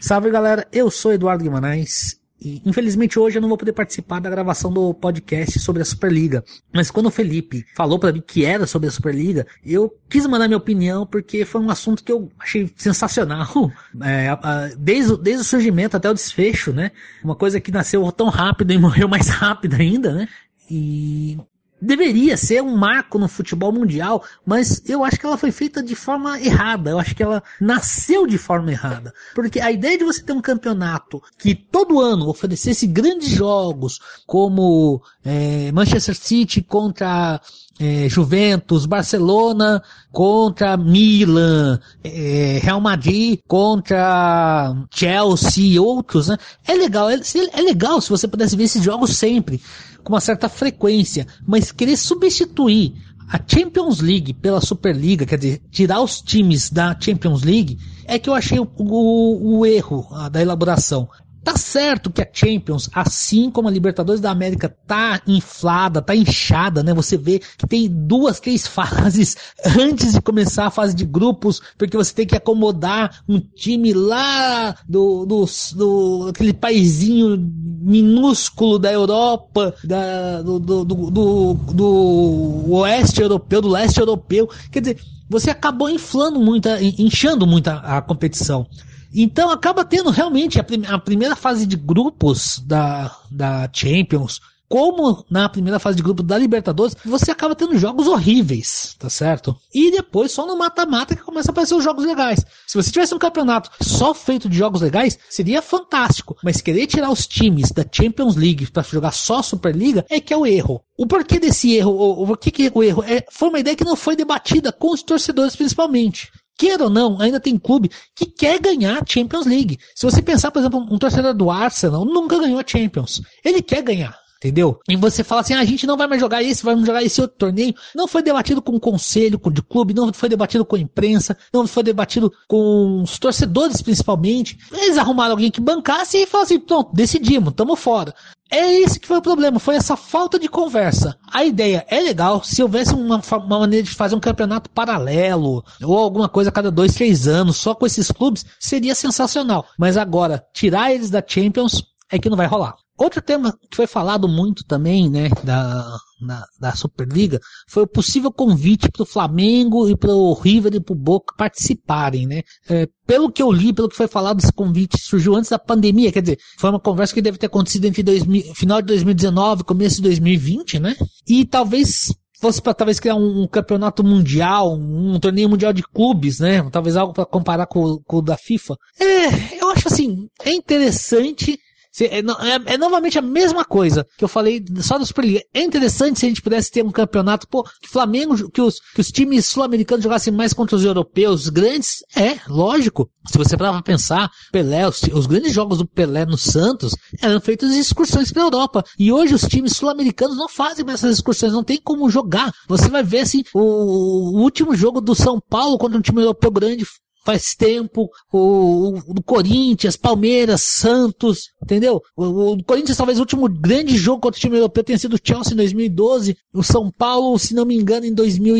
[0.00, 4.28] Salve galera, eu sou Eduardo Guimarães e infelizmente hoje eu não vou poder participar da
[4.28, 6.42] gravação do podcast sobre a Superliga.
[6.74, 10.48] Mas quando o Felipe falou pra mim que era sobre a Superliga, eu quis mandar
[10.48, 13.48] minha opinião porque foi um assunto que eu achei sensacional.
[14.04, 16.90] É, desde, desde o surgimento até o desfecho, né?
[17.22, 20.28] Uma coisa que nasceu tão rápido e morreu mais rápido ainda, né?
[20.68, 21.38] E
[21.82, 25.96] deveria ser um marco no futebol mundial, mas eu acho que ela foi feita de
[25.96, 26.90] forma errada.
[26.90, 29.12] Eu acho que ela nasceu de forma errada.
[29.34, 35.02] Porque a ideia de você ter um campeonato que todo ano oferecesse grandes jogos, como
[35.24, 37.40] é, Manchester City contra
[37.80, 46.36] é, Juventus, Barcelona contra Milan, é, Real Madrid contra Chelsea e outros, né?
[46.66, 47.18] É legal, é,
[47.52, 49.60] é legal se você pudesse ver esses jogos sempre
[50.04, 52.94] com uma certa frequência, mas querer substituir
[53.28, 58.28] a Champions League pela Superliga, quer dizer, tirar os times da Champions League, é que
[58.28, 61.08] eu achei o, o- o erro da elaboração.
[61.44, 66.84] Tá certo que a Champions, assim como a Libertadores da América, tá inflada, tá inchada,
[66.84, 66.94] né?
[66.94, 69.36] Você vê que tem duas, três fases
[69.76, 74.76] antes de começar a fase de grupos, porque você tem que acomodar um time lá
[74.88, 75.44] do, do,
[75.74, 83.68] do aquele paizinho minúsculo da Europa, da, do, do, do, do, do oeste europeu, do
[83.68, 84.48] leste europeu.
[84.70, 88.66] Quer dizer, você acabou inflando muito, inchando muito a, a competição.
[89.14, 94.40] Então acaba tendo realmente a, prim- a primeira fase de grupos da, da Champions
[94.72, 99.54] como na primeira fase de grupo da Libertadores, você acaba tendo jogos horríveis, tá certo?
[99.74, 102.42] E depois só no mata-mata que começa a aparecer os jogos legais.
[102.66, 106.38] Se você tivesse um campeonato só feito de jogos legais, seria fantástico.
[106.42, 110.36] Mas querer tirar os times da Champions League para jogar só Superliga é que é
[110.38, 110.82] o erro.
[110.96, 113.76] O porquê desse erro, o, o porquê que é o erro, é, foi uma ideia
[113.76, 116.30] que não foi debatida com os torcedores principalmente
[116.62, 119.78] queira ou não, ainda tem clube que quer ganhar a Champions League.
[119.96, 123.20] Se você pensar, por exemplo, um torcedor do Arsenal nunca ganhou a Champions.
[123.44, 124.16] Ele quer ganhar.
[124.38, 124.80] Entendeu?
[124.88, 127.20] E você fala assim, ah, a gente não vai mais jogar esse, vai jogar esse
[127.20, 127.74] outro torneio.
[127.94, 131.64] Não foi debatido com o conselho de clube, não foi debatido com a imprensa, não
[131.64, 134.58] foi debatido com os torcedores principalmente.
[134.72, 138.12] Eles arrumaram alguém que bancasse e falaram assim, pronto, decidimos, tamo fora.
[138.52, 141.16] É esse que foi o problema, foi essa falta de conversa.
[141.32, 145.96] A ideia é legal, se houvesse uma, uma maneira de fazer um campeonato paralelo, ou
[145.96, 149.64] alguma coisa a cada dois, três anos, só com esses clubes, seria sensacional.
[149.78, 152.74] Mas agora, tirar eles da Champions é que não vai rolar.
[152.98, 158.30] Outro tema que foi falado muito também, né, da, na, da Superliga, foi o possível
[158.30, 162.42] convite para o Flamengo e para o River e para o Boca participarem, né.
[162.68, 166.12] É, pelo que eu li, pelo que foi falado, esse convite surgiu antes da pandemia,
[166.12, 168.24] quer dizer, foi uma conversa que deve ter acontecido entre dois,
[168.54, 170.94] final de 2019 e começo de 2020, né,
[171.26, 172.12] e talvez
[172.42, 176.68] fosse para talvez criar um, um, campeonato mundial, um, um, torneio mundial de clubes, né?
[176.72, 178.74] Talvez algo para comparar com, com o da FIFA.
[178.98, 181.56] É, eu acho assim, é interessante,
[182.00, 185.42] é, é, é, novamente a mesma coisa que eu falei só da Superliga.
[185.52, 189.00] É interessante se a gente pudesse ter um campeonato, pô, que Flamengo, que os, que
[189.00, 191.98] os times sul-americanos jogassem mais contra os europeus grandes.
[192.16, 193.10] É, lógico.
[193.28, 197.40] Se você parar pra pensar, Pelé, os, os, grandes jogos do Pelé no Santos eram
[197.40, 198.84] feitos em excursões pra Europa.
[198.98, 202.52] E hoje os times sul-americanos não fazem mais essas excursões, não tem como jogar.
[202.68, 206.50] Você vai ver assim, o, o último jogo do São Paulo contra um time europeu
[206.50, 206.84] grande
[207.24, 212.02] faz tempo, o, o, Corinthians, Palmeiras, Santos, entendeu?
[212.16, 215.20] O, o, Corinthians talvez o último grande jogo contra o time europeu tenha sido o
[215.22, 218.56] Chelsea em 2012, o São Paulo, se não me engano, em 2000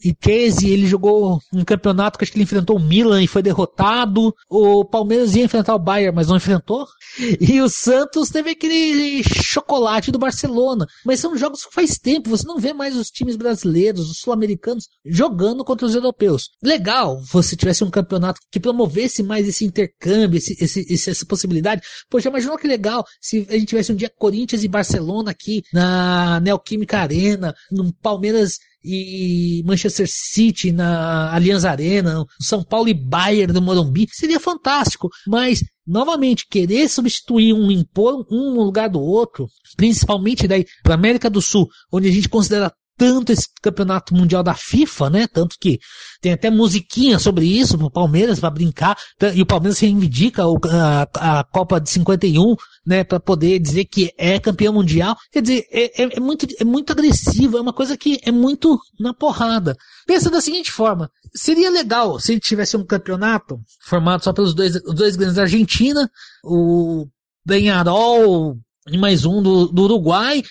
[0.00, 4.34] 2013 ele jogou um campeonato que acho que ele enfrentou o Milan e foi derrotado.
[4.48, 6.86] O Palmeiras ia enfrentar o Bayern, mas não enfrentou.
[7.40, 10.86] E o Santos teve aquele chocolate do Barcelona.
[11.04, 14.88] Mas são jogos que faz tempo, você não vê mais os times brasileiros, os sul-americanos
[15.04, 16.50] jogando contra os europeus.
[16.62, 21.82] Legal, você tivesse um campeonato que promovesse mais esse intercâmbio, esse, esse, essa possibilidade.
[22.20, 26.40] Já imaginou que legal se a gente tivesse um dia Corinthians e Barcelona aqui na
[26.40, 33.62] Neoquímica Arena, no Palmeiras e Manchester City na Allianz Arena, São Paulo e Bayern do
[33.62, 35.08] Morumbi, seria fantástico.
[35.26, 39.46] Mas, novamente, querer substituir um, impor um no lugar do outro,
[39.76, 44.52] principalmente daí para América do Sul, onde a gente considera tanto esse campeonato mundial da
[44.52, 45.26] FIFA, né?
[45.26, 45.80] Tanto que
[46.20, 48.94] tem até musiquinha sobre isso pro Palmeiras para brincar.
[49.34, 52.54] E o Palmeiras reivindica a, a Copa de 51,
[52.86, 53.02] né?
[53.02, 55.16] Para poder dizer que é campeão mundial.
[55.32, 58.78] Quer dizer, é, é, é, muito, é muito agressivo, é uma coisa que é muito
[58.98, 59.74] na porrada.
[60.06, 64.76] Pensa da seguinte forma: seria legal se gente tivesse um campeonato formado só pelos dois,
[64.76, 66.06] os dois grandes da Argentina,
[66.44, 67.06] o
[67.46, 70.42] Benharol, e mais um do, do, Uruguai,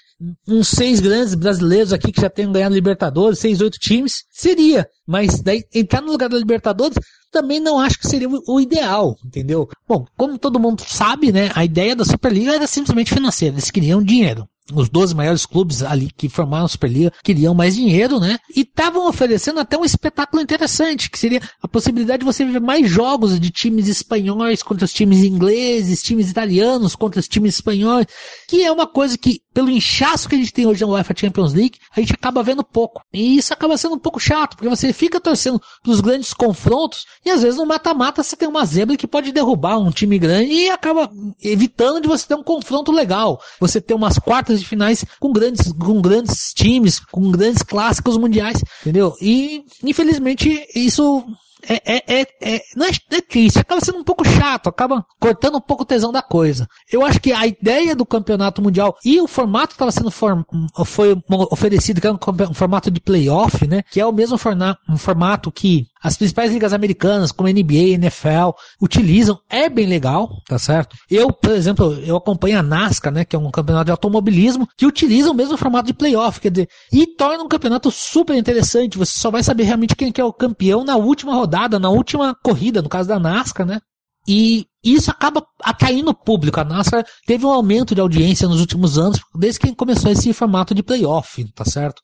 [0.48, 4.88] uns seis grandes brasileiros aqui que já tenham ganhado Libertadores, seis, oito times, seria.
[5.08, 6.98] Mas daí entrar no lugar da Libertadores
[7.32, 9.68] também não acho que seria o, o ideal, entendeu?
[9.88, 14.02] Bom, como todo mundo sabe, né, a ideia da Superliga era simplesmente financeira, eles queriam
[14.02, 18.38] dinheiro os 12 maiores clubes ali que formaram a Superliga queriam mais dinheiro, né?
[18.56, 22.90] E estavam oferecendo até um espetáculo interessante, que seria a possibilidade de você ver mais
[22.90, 28.08] jogos de times espanhóis contra os times ingleses, times italianos contra os times espanhóis,
[28.48, 31.54] que é uma coisa que, pelo inchaço que a gente tem hoje na UEFA Champions
[31.54, 33.02] League, a gente acaba vendo pouco.
[33.14, 37.30] E isso acaba sendo um pouco chato, porque você fica torcendo pros grandes confrontos e
[37.30, 40.70] às vezes no mata-mata você tem uma zebra que pode derrubar um time grande e
[40.70, 41.12] acaba
[41.44, 43.42] evitando de você ter um confronto legal.
[43.60, 48.64] Você ter umas quartas de finais com grandes, com grandes times, com grandes clássicos mundiais,
[48.82, 49.16] entendeu?
[49.22, 51.26] E, infelizmente, isso
[51.68, 55.58] é, é, é, é, não é, é triste, acaba sendo um pouco chato, acaba cortando
[55.58, 56.68] um pouco o tesão da coisa.
[56.92, 60.44] Eu acho que a ideia do campeonato mundial e o formato que estava sendo form,
[60.86, 61.22] foi
[61.52, 63.84] oferecido, que é um, formato de playoff, né?
[63.92, 68.52] Que é o mesmo formato, um formato que as principais ligas americanas, como NBA NFL,
[68.82, 70.96] utilizam, é bem legal, tá certo?
[71.10, 74.86] Eu, por exemplo, eu acompanho a NASCAR, né, que é um campeonato de automobilismo, que
[74.86, 78.98] utiliza o mesmo formato de playoff, quer dizer, e torna um campeonato super interessante.
[78.98, 82.82] Você só vai saber realmente quem é o campeão na última rodada, na última corrida,
[82.82, 83.80] no caso da NASCAR, né?
[84.28, 86.60] E isso acaba atraindo o público.
[86.60, 90.74] A NASCAR teve um aumento de audiência nos últimos anos, desde que começou esse formato
[90.74, 92.02] de playoff, tá certo?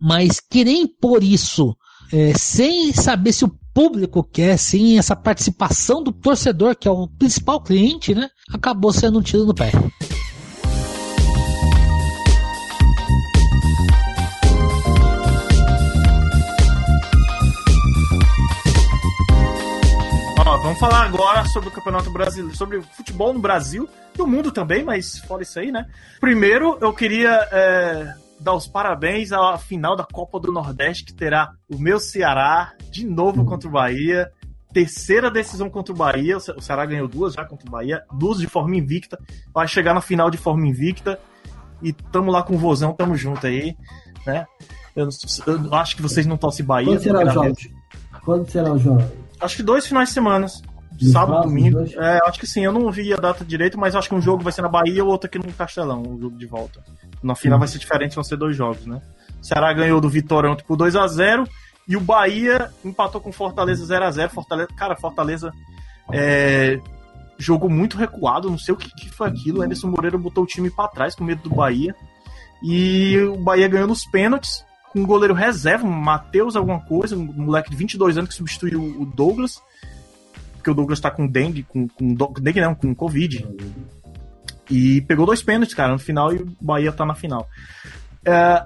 [0.00, 1.74] Mas querer impor isso
[2.14, 6.90] é, sem saber se o público quer, é, sem essa participação do torcedor, que é
[6.90, 8.28] o principal cliente, né?
[8.52, 9.72] Acabou sendo um tiro no pé.
[20.62, 23.86] vamos falar agora sobre o Campeonato Brasileiro, sobre o futebol no Brasil,
[24.16, 25.84] no mundo também, mas fora isso aí, né?
[26.18, 28.14] Primeiro, eu queria é,
[28.44, 33.06] dar os parabéns à final da Copa do Nordeste, que terá o meu Ceará de
[33.06, 34.30] novo contra o Bahia.
[34.70, 36.36] Terceira decisão contra o Bahia.
[36.36, 39.18] O Ceará ganhou duas já contra o Bahia, duas de forma invicta.
[39.52, 41.18] Vai chegar na final de forma invicta.
[41.82, 43.76] E tamo lá com o Vozão, tamo junto aí,
[44.26, 44.46] né?
[44.94, 45.08] Eu,
[45.46, 46.86] eu acho que vocês não torcem Bahia.
[46.86, 47.56] Quando será o jogo?
[48.24, 49.02] Quando será o jogo?
[49.40, 50.46] Acho que dois finais de semana.
[51.00, 51.80] Sábado, domingo.
[51.96, 54.42] É, acho que sim, eu não vi a data direito, mas acho que um jogo
[54.42, 56.82] vai ser na Bahia e o outro aqui no Castelão, o um jogo de volta.
[57.22, 59.00] Na final vai ser diferente, vão ser dois jogos, né?
[59.40, 61.48] O Ceará ganhou do Vitorão por 2 a 0
[61.88, 65.52] e o Bahia empatou com Fortaleza 0 a 0 Fortaleza, Cara, Fortaleza
[66.12, 66.78] é,
[67.38, 69.60] jogou muito recuado, não sei o que, que foi aquilo.
[69.60, 71.94] O Anderson Moreira botou o time para trás com medo do Bahia.
[72.62, 77.24] E o Bahia ganhou nos pênaltis com um goleiro reserva, um Matheus alguma coisa, um
[77.24, 79.60] moleque de 22 anos que substituiu o Douglas,
[80.64, 83.46] porque o Douglas tá com dengue, com, com dengue não, com Covid.
[84.70, 87.46] E pegou dois pênaltis, cara, no final e o Bahia tá na final.
[88.24, 88.64] É,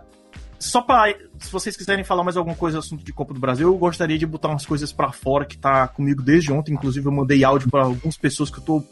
[0.61, 3.77] só para se vocês quiserem falar mais alguma coisa assunto de Copa do Brasil, eu
[3.77, 7.43] gostaria de botar umas coisas para fora que tá comigo desde ontem, inclusive eu mandei
[7.43, 8.85] áudio para algumas pessoas que eu tô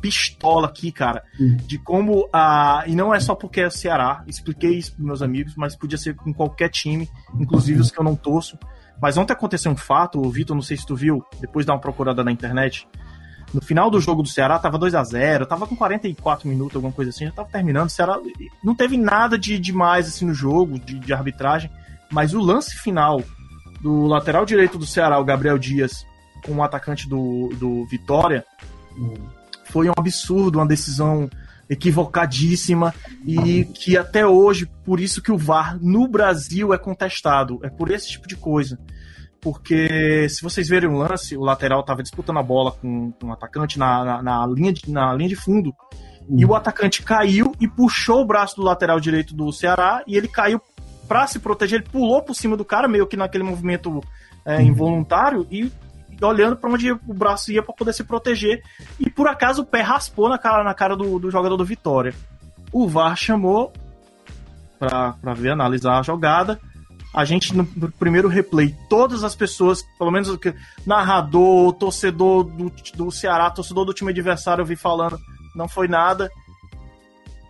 [0.00, 1.22] pistola aqui, cara,
[1.66, 2.84] de como a.
[2.86, 5.98] E não é só porque é o Ceará, expliquei isso pros meus amigos, mas podia
[5.98, 7.06] ser com qualquer time,
[7.38, 8.58] inclusive os que eu não torço.
[9.00, 11.80] Mas ontem aconteceu um fato, o Vitor, não sei se tu viu, depois dá uma
[11.80, 12.86] procurada na internet.
[13.52, 16.92] No final do jogo do Ceará tava 2 a 0 tava com 44 minutos, alguma
[16.92, 17.86] coisa assim, já tava terminando.
[17.86, 18.18] O Ceará
[18.62, 21.70] não teve nada de demais assim no jogo, de, de arbitragem,
[22.10, 23.22] mas o lance final
[23.80, 26.06] do lateral direito do Ceará, o Gabriel Dias,
[26.44, 28.44] com o atacante do, do Vitória,
[28.96, 29.40] hum
[29.70, 31.30] foi um absurdo, uma decisão
[31.70, 32.92] equivocadíssima
[33.24, 37.92] e que até hoje, por isso que o VAR no Brasil é contestado, é por
[37.92, 38.76] esse tipo de coisa.
[39.40, 43.32] Porque se vocês verem o lance, o lateral estava disputando a bola com, com um
[43.32, 45.72] atacante na, na, na, linha de, na linha de fundo.
[46.28, 50.28] E o atacante caiu e puxou o braço do lateral direito do Ceará e ele
[50.28, 50.60] caiu
[51.08, 54.00] para se proteger, ele pulou por cima do cara, meio que naquele movimento
[54.44, 55.70] é, involuntário e
[56.28, 58.62] olhando para onde o braço ia para poder se proteger.
[58.98, 62.14] E por acaso o pé raspou na cara, na cara do, do jogador do Vitória.
[62.72, 63.72] O VAR chamou
[64.78, 66.58] para ver, analisar a jogada.
[67.12, 70.38] A gente, no, no, primeiro replay, todas as pessoas, pelo menos
[70.86, 75.18] narrador, torcedor do, do Ceará, torcedor do time adversário, eu vi falando,
[75.54, 76.30] não foi nada.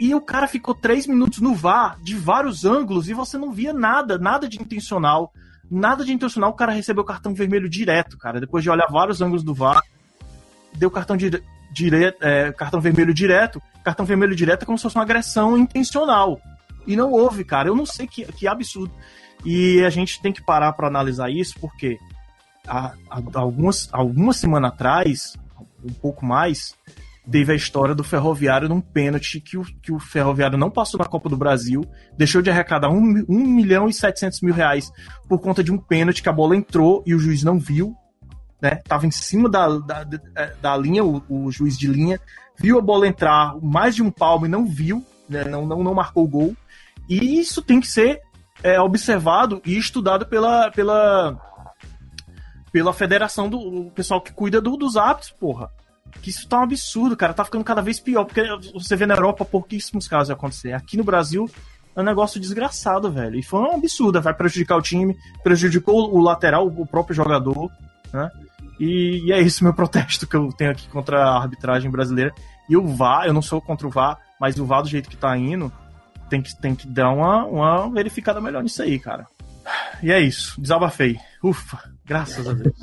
[0.01, 3.72] E o cara ficou três minutos no VAR, de vários ângulos, e você não via
[3.72, 5.30] nada, nada de intencional.
[5.70, 8.40] Nada de intencional, o cara recebeu cartão vermelho direto, cara.
[8.40, 9.80] Depois de olhar vários ângulos do VAR,
[10.74, 13.62] deu cartão, dire, é, cartão vermelho direto.
[13.84, 16.40] Cartão vermelho direto é como se fosse uma agressão intencional.
[16.86, 17.68] E não houve, cara.
[17.68, 18.92] Eu não sei que, que absurdo.
[19.44, 21.98] E a gente tem que parar para analisar isso, porque
[22.66, 25.36] há, há, algumas, algumas semanas atrás,
[25.84, 26.74] um pouco mais,
[27.31, 31.05] teve a história do Ferroviário num pênalti que o, que o Ferroviário não passou na
[31.05, 31.85] Copa do Brasil,
[32.16, 34.90] deixou de arrecadar 1 um, um milhão e 700 mil reais
[35.28, 37.94] por conta de um pênalti que a bola entrou e o juiz não viu,
[38.61, 38.81] né?
[38.86, 40.05] Tava em cima da, da,
[40.61, 42.20] da linha, o, o juiz de linha,
[42.59, 45.44] viu a bola entrar mais de um palmo e não viu, né?
[45.44, 46.57] não, não, não marcou o gol.
[47.09, 48.20] E isso tem que ser
[48.62, 51.40] é, observado e estudado pela, pela,
[52.73, 55.70] pela federação do pessoal que cuida do, dos árbitros, porra
[56.23, 57.35] que isso tá um absurdo, cara.
[57.35, 58.43] Tá ficando cada vez pior, porque
[58.73, 60.73] você vê na Europa pouquíssimos casos acontecer.
[60.73, 61.49] Aqui no Brasil
[61.95, 63.39] é um negócio desgraçado, velho.
[63.39, 67.70] E foi um absurdo, vai prejudicar o time, prejudicou o lateral, o próprio jogador,
[68.12, 68.31] né?
[68.78, 72.32] E, e é isso meu protesto que eu tenho aqui contra a arbitragem brasileira.
[72.69, 75.16] E o VAR, eu não sou contra o VAR, mas o VAR do jeito que
[75.16, 75.73] tá indo,
[76.31, 79.27] tem que, tem que dar uma, uma verificada melhor nisso aí, cara.
[80.03, 81.19] E é isso, desabafei.
[81.43, 81.78] Ufa,
[82.11, 82.74] graças a Deus.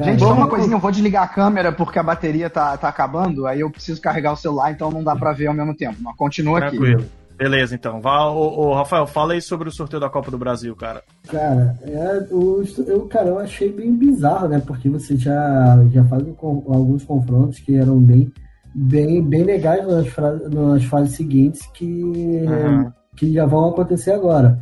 [0.00, 3.46] Gente, só uma coisinha, eu vou desligar a câmera porque a bateria tá, tá acabando,
[3.46, 5.98] aí eu preciso carregar o celular, então não dá pra ver ao mesmo tempo.
[6.00, 7.00] Mas continua Tranquilo.
[7.00, 7.10] aqui.
[7.36, 8.00] Beleza, então.
[8.00, 11.02] Vá, ô, ô, Rafael, fala aí sobre o sorteio da Copa do Brasil, cara.
[11.28, 14.62] Cara, é, o, eu, cara, eu achei bem bizarro, né?
[14.66, 18.32] Porque você já, já faz um, alguns confrontos que eram bem,
[18.74, 20.06] bem, bem legais nas,
[20.50, 22.90] nas fases seguintes que, uhum.
[23.14, 24.58] que já vão acontecer agora.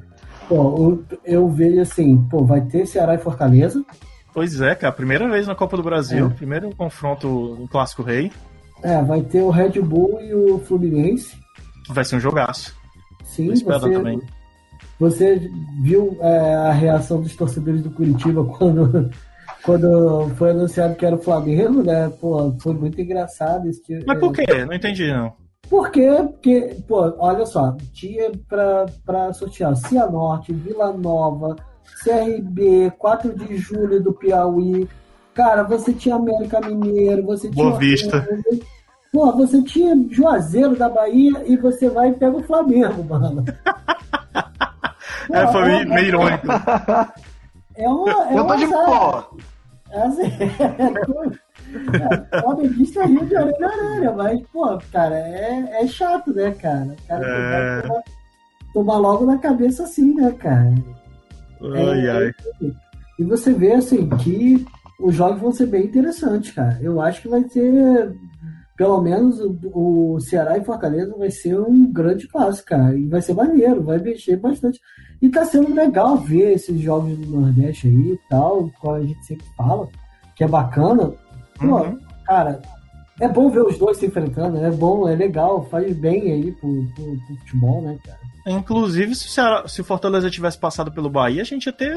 [0.48, 3.84] Pô, eu vejo assim, pô, vai ter Ceará e Fortaleza.
[4.32, 6.30] Pois é, cara, primeira vez na Copa do Brasil, é.
[6.30, 8.30] primeiro confronto no Clássico Rei.
[8.82, 11.36] É, vai ter o Red Bull e o Fluminense.
[11.88, 12.76] Vai ser um jogaço.
[13.24, 14.20] Sim, você, também.
[14.98, 15.50] você
[15.82, 19.10] viu é, a reação dos torcedores do Curitiba quando,
[19.62, 22.08] quando foi anunciado que era o Flamengo, né?
[22.20, 23.68] Pô, foi muito engraçado.
[23.68, 24.44] Esse, Mas por quê?
[24.64, 25.32] Não entendi, não.
[25.68, 26.08] Por quê?
[26.22, 31.56] Porque, pô, olha só, tinha pra, pra sortear Cianorte, Vila Nova,
[32.02, 34.88] CRB, 4 de julho do Piauí,
[35.36, 37.66] Cara, você tinha América Mineiro, você tinha.
[37.66, 38.26] Boa Vista.
[39.12, 43.44] Pô, você tinha Juazeiro da Bahia e você vai e pega o Flamengo, mano.
[45.30, 46.46] é, foi meio irônico.
[47.78, 49.28] É uma, é Eu tô uma de boa.
[49.90, 50.22] É assim,
[52.32, 56.94] é, flamenguista rio de orelha a orelha, mas, pô, cara, é, é chato, né, cara?
[57.04, 57.82] O cara É.
[57.82, 58.02] toma,
[58.72, 60.74] toma logo na cabeça assim, né, cara?
[61.74, 62.34] Ai, ai.
[63.18, 64.64] E você vê, assim, que
[65.00, 66.78] os jogos vão ser bem interessantes, cara.
[66.80, 68.14] Eu acho que vai ser,
[68.76, 69.56] pelo menos, o,
[70.14, 72.96] o Ceará e Fortaleza vai ser um grande clássico, cara.
[72.96, 74.80] E vai ser maneiro, vai mexer bastante.
[75.20, 79.24] E tá sendo legal ver esses jogos do Nordeste aí e tal, como a gente
[79.24, 79.88] sempre fala,
[80.34, 81.12] que é bacana.
[81.58, 81.98] Pô, Uhum.
[82.24, 82.60] cara,
[83.20, 86.68] é bom ver os dois se enfrentando, é bom, é legal, faz bem aí pro,
[86.94, 88.18] pro, pro futebol, né, cara?
[88.48, 91.96] Inclusive, se o, Ceará- se o Fortaleza tivesse passado pelo Bahia, a gente ia ter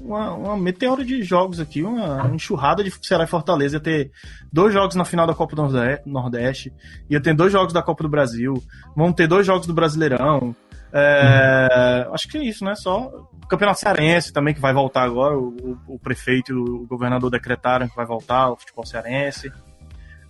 [0.00, 3.76] uma, uma meteora de jogos aqui, uma enxurrada de Ceará e Fortaleza.
[3.76, 4.10] Ia ter
[4.50, 6.72] dois jogos na final da Copa do Norde- Nordeste,
[7.10, 8.54] ia ter dois jogos da Copa do Brasil,
[8.96, 10.56] vão ter dois jogos do Brasileirão.
[10.92, 12.74] É, Acho que é isso, né?
[12.74, 13.06] Só
[13.42, 15.36] o Campeonato Cearense também, que vai voltar agora.
[15.36, 15.48] O,
[15.86, 19.52] o- o prefeito e o governador decretaram que vai voltar o futebol cearense.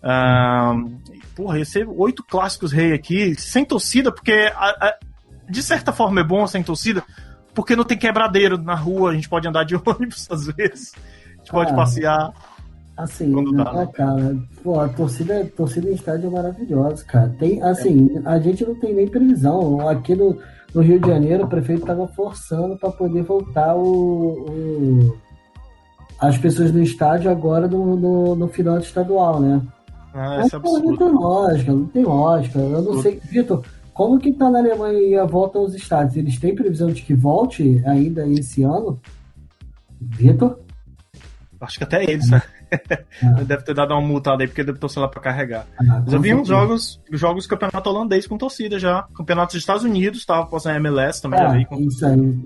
[0.02, 0.74] Ah,
[1.36, 4.96] porra, ia ser oito clássicos rei aqui, sem torcida, porque a- a-
[5.48, 7.02] de certa forma é bom sem torcida,
[7.54, 11.36] porque não tem quebradeiro na rua, a gente pode andar de ônibus às vezes, a
[11.38, 11.76] gente pode Ah.
[11.76, 12.32] passear.
[13.02, 13.88] Assim, Quando dá, né?
[13.94, 17.34] cara, pô, a torcida, a torcida em estádio é maravilhosa, cara.
[17.38, 19.88] Tem, assim, a gente não tem nem previsão.
[19.88, 20.36] Aqui no,
[20.74, 25.16] no Rio de Janeiro, o prefeito tava forçando para poder voltar o, o-
[26.18, 29.62] as pessoas no estádio agora no, no, no final do estadual, né?
[30.12, 31.14] Ah, Mas, isso é pô, não tem absurdo.
[31.20, 32.58] lógica, não tem lógica.
[32.58, 33.02] Eu não Absurdo.
[33.02, 33.64] sei, Vitor,
[33.94, 36.16] como que tá na Alemanha e a volta aos estádios?
[36.16, 39.00] Eles têm previsão de que volte ainda esse ano?
[40.00, 40.58] Vitor?
[41.60, 42.42] Acho que até eles, né?
[43.22, 43.42] Ah.
[43.42, 45.66] Deve ter dado uma multada aí, porque deve torcer lá pra carregar.
[45.78, 49.06] Ah, Mas eu vi uns jogos, jogos do campeonato holandês com torcida já.
[49.14, 52.38] Campeonato dos Estados Unidos, tava passando MLS também, Ah, vi com isso aí.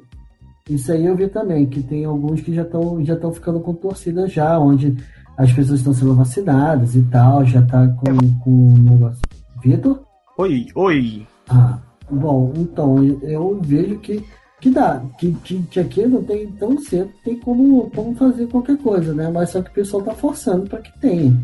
[0.71, 4.27] Isso aí eu vi também, que tem alguns que já estão já ficando com torcida
[4.27, 4.97] já, onde
[5.37, 9.21] as pessoas estão sendo vacinadas e tal, já tá com, com um negócio.
[9.63, 10.03] Vitor?
[10.39, 11.27] Oi, oi.
[11.49, 11.79] Ah,
[12.11, 14.25] bom, então eu vejo que,
[14.65, 18.79] que dá, que, que, que aqui não tem tão cedo, tem como, como fazer qualquer
[18.79, 19.29] coisa, né?
[19.31, 21.39] Mas só que o pessoal tá forçando para que tenha.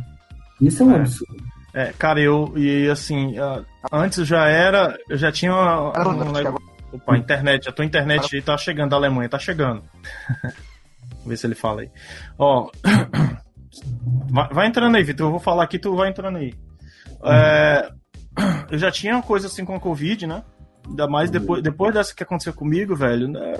[0.58, 0.96] Isso é um É.
[1.00, 1.44] absurdo.
[1.74, 6.54] É, cara, eu, e assim, ah, antes já era, eu já tinha uma, um agora-
[6.92, 9.82] Opa, internet, a tua internet aí tá chegando da Alemanha, tá chegando.
[11.12, 11.90] Vamos ver se ele fala aí.
[12.38, 12.70] Ó,
[14.32, 16.54] vai, vai entrando aí, Vitor, eu vou falar aqui, tu vai entrando aí.
[17.22, 17.90] É,
[18.72, 20.42] eu já tinha uma coisa assim com a Covid, né?
[20.90, 23.28] Ainda mais depois, depois dessa que aconteceu comigo, velho.
[23.28, 23.54] né,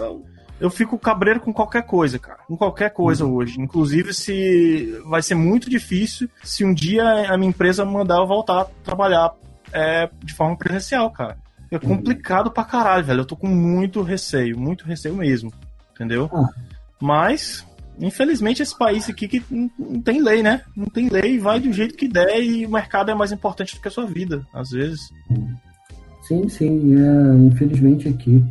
[0.61, 2.41] Eu fico cabreiro com qualquer coisa, cara.
[2.47, 3.61] Com qualquer coisa hoje.
[3.61, 8.61] Inclusive, se vai ser muito difícil se um dia a minha empresa mandar eu voltar
[8.63, 9.33] a trabalhar
[9.73, 11.39] é, de forma presencial, cara.
[11.71, 13.21] É complicado pra caralho, velho.
[13.21, 15.53] Eu tô com muito receio, muito receio mesmo.
[15.95, 16.29] Entendeu?
[16.33, 16.49] Ah.
[17.01, 17.65] Mas,
[17.99, 20.63] infelizmente, esse país aqui que não, não tem lei, né?
[20.77, 23.81] Não tem lei, vai do jeito que der e o mercado é mais importante do
[23.81, 25.11] que a sua vida, às vezes.
[26.31, 28.45] Sim, sim, é, infelizmente aqui.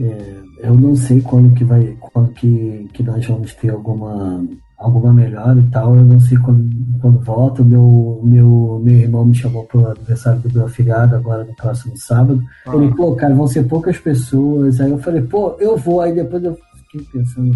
[0.00, 4.42] é, eu não sei quando que vai, quando que, que nós vamos ter alguma,
[4.78, 5.94] alguma melhora e tal.
[5.94, 6.66] Eu não sei quando,
[6.98, 7.62] quando volta.
[7.62, 12.42] Meu, meu, meu irmão me chamou pro aniversário do meu afilhado agora no próximo sábado.
[12.72, 14.80] Ele, pô, cara, vão ser poucas pessoas.
[14.80, 16.00] Aí eu falei, pô, eu vou.
[16.00, 16.56] Aí depois eu
[16.90, 17.54] fiquei pensando,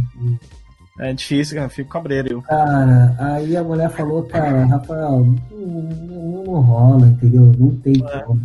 [0.98, 1.66] É difícil, cara.
[1.68, 2.28] Eu fico cabreiro.
[2.34, 2.42] Eu.
[2.42, 3.16] cara.
[3.18, 5.66] Aí a mulher falou, cara, Rafael, não,
[6.06, 7.50] não, não rola, entendeu?
[7.58, 8.18] Não tem É.
[8.20, 8.42] como.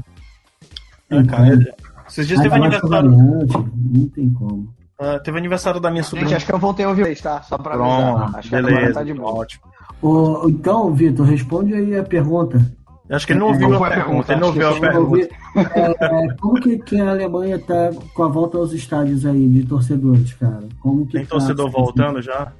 [1.09, 1.75] É, cara, é-
[2.07, 4.67] esses dias teve tá aniversário, não tem como.
[4.99, 6.37] ah, teve aniversário da minha Gente, sobrinha.
[6.37, 7.41] acho que eu voltei a ouvir vocês, tá?
[7.43, 8.15] Só pra avisar.
[8.15, 9.33] Pronto, Acho que agora beleza, tá de boa.
[9.33, 9.63] ótimo.
[10.01, 12.59] Ô, então, Vitor, responde aí a pergunta.
[13.07, 15.29] Eu Acho que ele não ouviu a a pergunta, pergunta, ele não ouviu a pergunta.
[15.75, 19.63] é, é, como que, que a Alemanha tá com a volta aos estádios aí de
[19.65, 20.63] torcedores, cara?
[20.79, 22.51] Como que Tem tá torcedor essa- voltando já?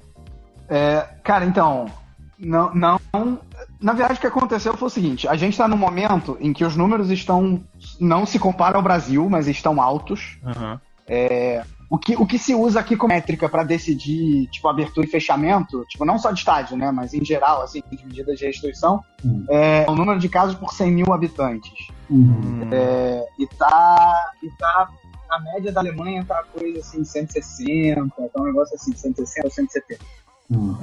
[0.69, 1.85] É, cara, então,
[2.39, 2.99] não, não.
[3.85, 6.65] Na verdade, o que aconteceu foi o seguinte: a gente está num momento em que
[6.65, 7.61] os números estão.
[7.99, 10.39] não se comparam ao Brasil, mas estão altos.
[10.43, 10.81] Aham.
[11.87, 15.85] O que, o que se usa aqui como métrica para decidir, tipo, abertura e fechamento,
[15.87, 19.45] tipo, não só de estádio, né, mas em geral, assim, de medidas de restrição, Hum.
[19.47, 21.71] é o número de casos por 100 mil habitantes.
[22.09, 22.63] Uhum.
[22.63, 24.89] Hum, E tá, e tá,
[25.29, 28.01] a média da Alemanha tá coisa assim, 160,
[28.33, 30.03] tá um negócio assim, 160 ou 170.
[30.49, 30.75] Hum.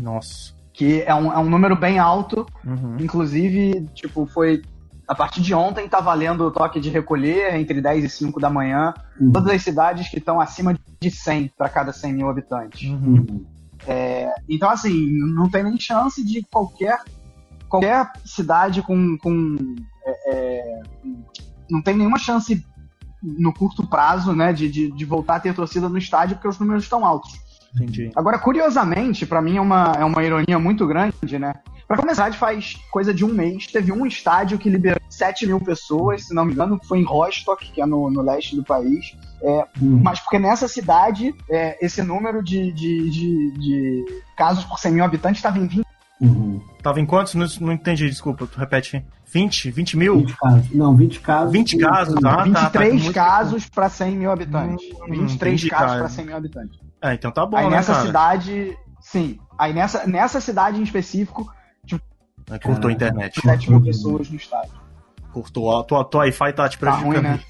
[0.00, 0.53] Nossa.
[0.74, 2.96] Que é um, é um número bem alto, Uhum.
[3.00, 4.62] inclusive, tipo, foi.
[5.06, 8.50] A partir de ontem tá valendo o toque de recolher entre 10 e 5 da
[8.50, 8.92] manhã.
[9.18, 9.32] Uhum.
[9.32, 12.90] Todas as cidades que estão acima de 100 para cada 100 mil habitantes.
[12.90, 13.44] Uhum.
[13.86, 16.98] É, então, assim, não tem nem chance de qualquer,
[17.68, 19.16] qualquer cidade com.
[19.18, 19.56] com
[20.04, 20.82] é, é,
[21.70, 22.64] não tem nenhuma chance
[23.22, 26.58] no curto prazo, né, de, de, de, voltar a ter torcida no estádio porque os
[26.58, 27.32] números estão altos.
[27.74, 28.10] Entendi.
[28.14, 31.54] Agora, curiosamente, para mim é uma, é uma ironia muito grande, né?
[31.86, 36.26] Para começar, faz coisa de um mês, teve um estádio que liberou 7 mil pessoas,
[36.26, 39.14] se não me engano, foi em Rostock, que é no, no leste do país.
[39.42, 40.00] É, uhum.
[40.02, 45.04] Mas porque nessa cidade, é, esse número de, de, de, de, casos por 100 mil
[45.04, 45.84] habitantes estava em 20.
[46.20, 46.60] Uhum.
[46.82, 47.34] Tava em quantos?
[47.34, 49.04] Não, não entendi, desculpa, tu repete.
[49.26, 49.70] 20?
[49.70, 50.18] 20 mil?
[50.18, 50.70] 20 casos.
[50.70, 51.52] Não, 20 casos.
[51.52, 54.86] 20 casos, ah, 23 tá, tá casos para 100 mil habitantes.
[55.02, 56.83] Hum, 23 casos para 100 mil habitantes.
[57.04, 58.06] É, então tá bom, Aí né, nessa cara?
[58.06, 59.38] cidade, sim.
[59.58, 61.52] Aí nessa, nessa cidade em específico,
[61.84, 62.02] tipo,
[62.50, 63.42] é, cortou a internet.
[63.42, 64.72] 7 mil pessoas no estádio.
[65.30, 65.78] Cortou.
[65.78, 67.22] A tua, tua Wi-Fi tá te prejudicando.
[67.22, 67.40] Tá ruim, né?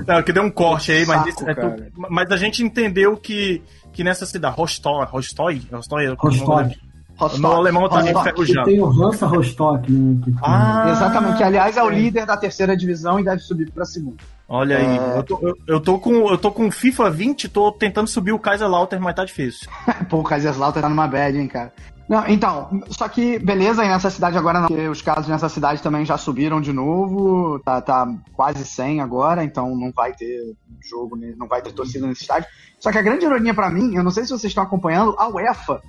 [0.08, 3.62] Não, que deu um corte aí, mas, Saco, é tu, mas a gente entendeu que,
[3.92, 6.76] que nessa cidade, Rostoy, Rostoy, Rostoy, Rostoy.
[7.16, 7.40] Rostock.
[7.40, 8.68] No alemão tá enferrujado.
[8.68, 10.20] Tem o Hansa Rostock, né?
[10.42, 11.36] Ah, exatamente.
[11.36, 14.16] Que, aliás, é o líder da terceira divisão e deve subir pra segunda.
[14.48, 15.18] Olha aí, é...
[15.18, 18.38] eu, tô, eu, eu, tô com, eu tô com FIFA 20, tô tentando subir o
[18.38, 19.68] Kaiserslautern, mas tá difícil.
[20.10, 21.72] Pô, o Kaiserslautern tá numa bad, hein, cara.
[22.06, 25.80] Não, então, só que beleza, aí nessa cidade agora não, porque os casos nessa cidade
[25.80, 31.16] também já subiram de novo, tá, tá quase 100 agora, então não vai ter jogo,
[31.16, 32.46] não vai ter torcida nesse estádio.
[32.78, 35.28] Só que a grande ironia para mim, eu não sei se vocês estão acompanhando, a
[35.28, 35.80] UEFA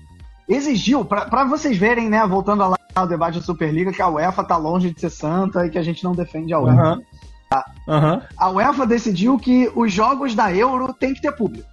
[0.47, 4.57] exigiu, para vocês verem, né, voltando lá ao debate da Superliga, que a UEFA tá
[4.57, 6.93] longe de ser santa e que a gente não defende a UEFA.
[6.93, 7.03] Uhum.
[7.87, 8.21] Uhum.
[8.37, 11.67] A UEFA decidiu que os jogos da Euro tem que ter público.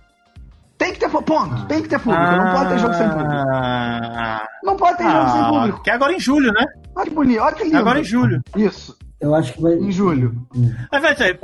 [0.78, 1.64] Tem que ter ponto, ah.
[1.68, 2.24] tem que ter público.
[2.24, 2.36] Ah.
[2.36, 3.32] Não pode ter jogo sem público.
[3.32, 4.48] Ah.
[4.64, 5.48] Não pode ter jogo sem ah.
[5.48, 5.82] público.
[5.82, 6.64] Que é agora em julho, né?
[6.96, 7.76] Olha que bonito, olha que lindo.
[7.78, 8.42] Agora em julho.
[8.56, 8.96] Isso.
[9.20, 9.74] Eu acho que vai.
[9.74, 10.44] Em julho.
[10.90, 11.38] Mas, velho,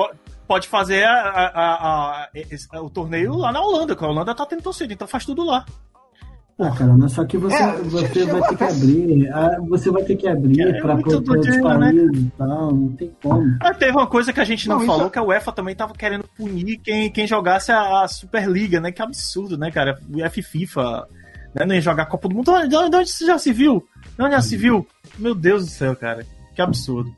[0.49, 1.21] pode fazer a,
[1.55, 2.29] a,
[2.73, 5.45] a, o torneio lá na Holanda, que a Holanda tá tendo torcida, então faz tudo
[5.45, 5.65] lá.
[6.61, 9.33] Ah, cara, mas só que você, é, você vai ter que abrir.
[9.33, 12.19] Ah, você vai ter que abrir é, para outros países né?
[12.19, 13.57] e tal, não tem como.
[13.61, 15.11] Ah, teve uma coisa que a gente não, não falou, isso...
[15.11, 18.91] que a UEFA também tava querendo punir quem, quem jogasse a, a Superliga, né?
[18.91, 20.01] Que absurdo, né, cara?
[20.13, 21.07] O F FIFA,
[21.55, 21.65] né?
[21.65, 22.47] Não ia jogar a Copa do Mundo.
[22.67, 23.87] De onde, de onde você já se viu?
[24.17, 24.85] De onde já se viu?
[25.17, 26.27] Meu Deus do céu, cara.
[26.57, 27.15] Que absurdo.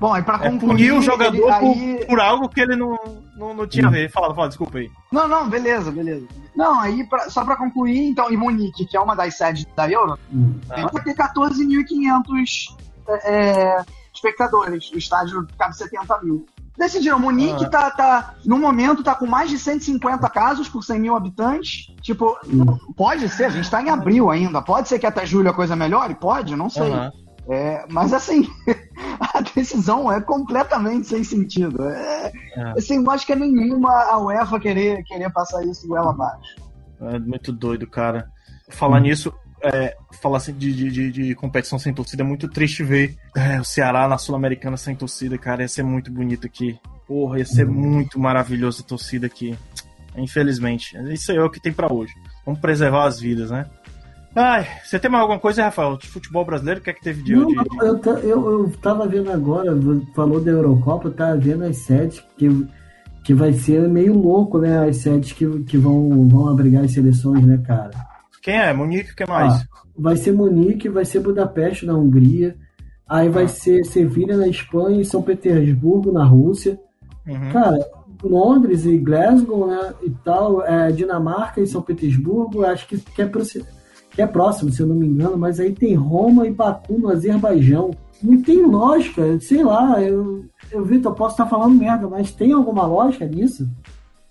[0.00, 0.86] Bom, e pra concluir...
[0.86, 1.96] É punir o jogador ele, aí...
[1.98, 2.98] por, por, algo que ele não,
[3.36, 4.10] não, não tinha a ver.
[4.10, 4.90] Fala, fala, desculpa aí.
[5.10, 6.26] Não, não, beleza, beleza.
[6.54, 9.90] Não, aí pra, só pra concluir, então, em Munique, que é uma das sedes da
[9.90, 10.58] Euro, hum.
[10.74, 12.76] tem que ter 14.500
[13.08, 13.84] é, é,
[14.14, 14.90] espectadores.
[14.92, 16.46] O estádio cabe 70 mil.
[16.76, 17.68] Decidiram, Munique ah.
[17.68, 21.94] tá, tá, no momento, tá com mais de 150 casos por 100 mil habitantes.
[22.02, 22.78] Tipo, hum.
[22.96, 24.60] pode ser, a gente tá em abril ainda.
[24.60, 26.14] Pode ser que até julho a coisa melhore?
[26.14, 26.90] Pode, não sei.
[26.90, 27.10] Uhum.
[27.48, 28.48] É, mas assim,
[29.20, 31.84] a decisão é completamente sem sentido.
[31.88, 32.80] É, é.
[32.80, 36.56] Sem lógica nenhuma a UEFA querer, querer passar isso goela abaixo.
[37.00, 38.30] É muito doido, cara.
[38.68, 39.02] Falar hum.
[39.02, 39.32] nisso,
[39.62, 43.64] é, falar assim de, de, de, competição sem torcida é muito triste ver é, o
[43.64, 45.62] Ceará na Sul-Americana sem torcida, cara.
[45.62, 46.78] Ia ser muito bonito aqui.
[47.06, 47.72] Porra, ia ser hum.
[47.72, 49.58] muito maravilhoso a torcida aqui.
[50.16, 50.96] Infelizmente.
[51.12, 52.12] Isso aí é o que tem para hoje.
[52.44, 53.66] Vamos preservar as vidas, né?
[54.34, 56.80] Ai, você tem mais alguma coisa, Rafael, de futebol brasileiro?
[56.80, 57.54] O que é que teve de hoje?
[57.80, 59.72] Eu, eu, eu tava vendo agora,
[60.14, 62.48] falou da Eurocopa, eu tava vendo as sedes que,
[63.24, 64.88] que vai ser meio louco, né?
[64.88, 67.90] As sedes que, que vão, vão abrigar as seleções, né, cara?
[68.42, 68.72] Quem é?
[68.72, 69.52] Munique, o que mais?
[69.52, 69.64] Ah,
[69.96, 72.56] vai ser Munique, vai ser Budapeste na Hungria,
[73.06, 73.48] aí vai ah.
[73.48, 76.80] ser Sevilha na Espanha e São Petersburgo na Rússia.
[77.26, 77.52] Uhum.
[77.52, 77.78] Cara,
[78.24, 83.26] Londres e Glasgow, né, e tal, é, Dinamarca e São Petersburgo, acho que, que é
[83.26, 83.44] pro
[84.14, 87.10] que é próximo, se eu não me engano, mas aí tem Roma e Baku no
[87.10, 87.90] Azerbaijão.
[88.22, 92.86] Não tem lógica, sei lá, eu, eu Vitor, posso estar falando merda, mas tem alguma
[92.86, 93.68] lógica nisso?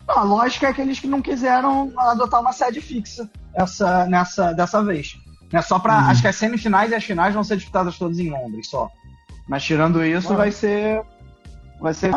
[0.07, 5.17] A lógica é aqueles que não quiseram adotar uma sede fixa essa, nessa, dessa vez.
[5.51, 6.05] É só para, hum.
[6.05, 8.89] acho que as semifinais e as finais vão ser disputadas todas em Londres só.
[9.47, 11.03] Mas tirando isso, vai ser
[11.81, 12.11] vai ser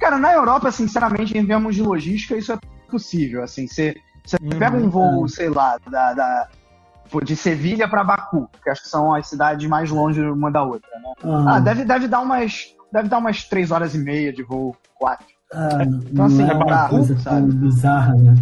[0.00, 2.58] Cara, na Europa, sinceramente, em termos de logística, isso é
[2.90, 3.94] possível, assim, você,
[4.24, 4.58] você uhum.
[4.58, 6.48] pega um voo, sei lá, da, da
[7.24, 10.88] de Sevilha para Baku, que acho que são as cidades mais longe uma da outra,
[11.02, 11.12] né?
[11.24, 14.76] Ah, ah deve, deve dar umas deve dar umas três horas e meia de voo,
[14.94, 15.26] quatro.
[15.52, 17.52] Ah, então assim, é, é Baku, sabe?
[17.52, 18.34] Bizarra, né?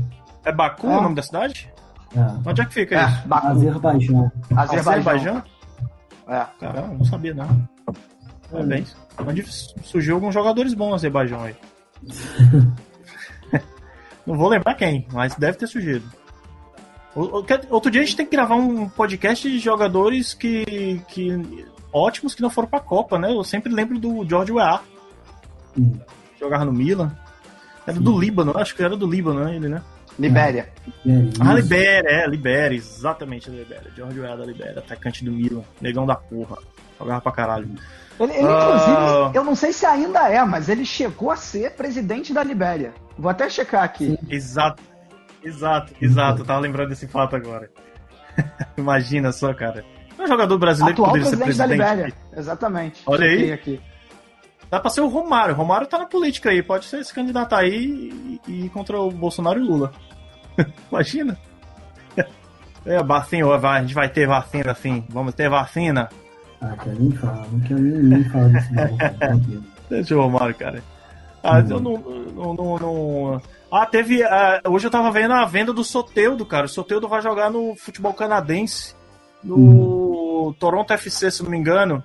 [0.44, 0.98] É Baku é.
[0.98, 1.72] o nome da cidade?
[2.14, 2.48] É.
[2.48, 3.28] Onde é que fica é, isso?
[3.28, 3.46] Baku.
[3.46, 4.32] Azerbaijão.
[4.54, 4.92] Azerbaijão.
[4.92, 5.42] Azerbaijão?
[6.28, 6.46] É.
[6.60, 7.68] Caramba, não sabia não.
[8.50, 8.96] Parabéns.
[9.18, 9.42] Onde
[9.82, 11.56] surgiu alguns jogadores bons no Azerbaijão aí.
[14.26, 16.08] não vou lembrar quem, mas deve ter surgido.
[17.14, 22.42] Outro dia a gente tem que gravar um podcast de jogadores que, que ótimos que
[22.42, 23.32] não foram pra Copa, né?
[23.32, 24.80] Eu sempre lembro do George Weah.
[25.76, 25.98] Hum.
[26.38, 27.10] Jogava no Milan.
[27.86, 28.02] Era Sim.
[28.02, 29.56] do Líbano, acho que era do Líbano, né?
[29.56, 29.82] Ele, né?
[30.18, 30.68] Libéria.
[31.06, 31.10] É,
[31.40, 31.62] Ah, isso.
[31.62, 33.90] Libéria, é, Libéria, exatamente Libéria.
[33.96, 36.58] George Weah da Libéria, atacante do Milan, negão da porra.
[36.98, 37.68] Jogava pra caralho.
[38.20, 38.66] Ele, ele, Ah.
[39.24, 42.92] inclusive, eu não sei se ainda é, mas ele chegou a ser presidente da Libéria.
[43.16, 44.18] Vou até checar aqui.
[44.28, 44.82] Exato,
[45.42, 46.42] exato, exato.
[46.42, 47.70] Eu tava lembrando desse fato agora.
[48.76, 49.84] Imagina só, cara.
[50.18, 52.06] Um jogador brasileiro que Atual poderia ser presidente, da presidente.
[52.06, 52.14] Libéria.
[52.36, 53.02] Exatamente.
[53.06, 53.52] Olha aí.
[53.52, 53.80] Aqui.
[54.70, 55.54] Dá pra ser o Romário.
[55.54, 56.62] O Romário tá na política aí.
[56.62, 59.92] Pode ser se candidatar aí e, ir contra o Bolsonaro e Lula.
[60.90, 61.38] Imagina.
[62.84, 65.04] É, vacina, a gente vai ter vacina sim.
[65.10, 66.08] Vamos ter vacina.
[66.60, 68.72] Ah, cara, nem fala, não quero nem, nem falar desse.
[69.90, 70.82] Deixa o Romário, cara.
[71.42, 74.22] Ah, eu não, não, não, não- Ah, teve.
[74.22, 76.66] ah, hoje eu tava vendo a venda do Soteudo, cara.
[76.66, 78.94] O Soteudo vai jogar no futebol canadense.
[79.42, 82.02] No Toronto FC, se não me engano.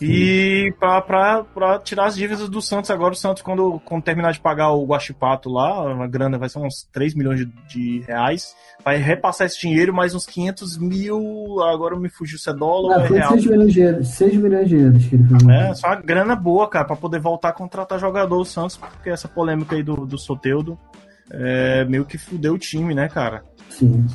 [0.00, 4.32] E pra, pra, pra tirar as dívidas do Santos agora, o Santos, quando, quando terminar
[4.32, 8.54] de pagar o Guachipato lá, uma grana vai ser uns 3 milhões de, de reais,
[8.84, 13.02] vai repassar esse dinheiro, mais uns 500 mil, agora me fugiu se é dólar ou
[13.02, 13.32] Ah, é real.
[13.32, 14.08] 6 milhões de euros.
[14.08, 15.48] 6 milhões de euros que ele fez.
[15.48, 19.10] É, só uma grana boa, cara, pra poder voltar a contratar jogador o Santos, porque
[19.10, 20.78] essa polêmica aí do, do Soteudo
[21.30, 23.44] é, meio que fudeu o time, né, cara?
[23.68, 24.06] Sim.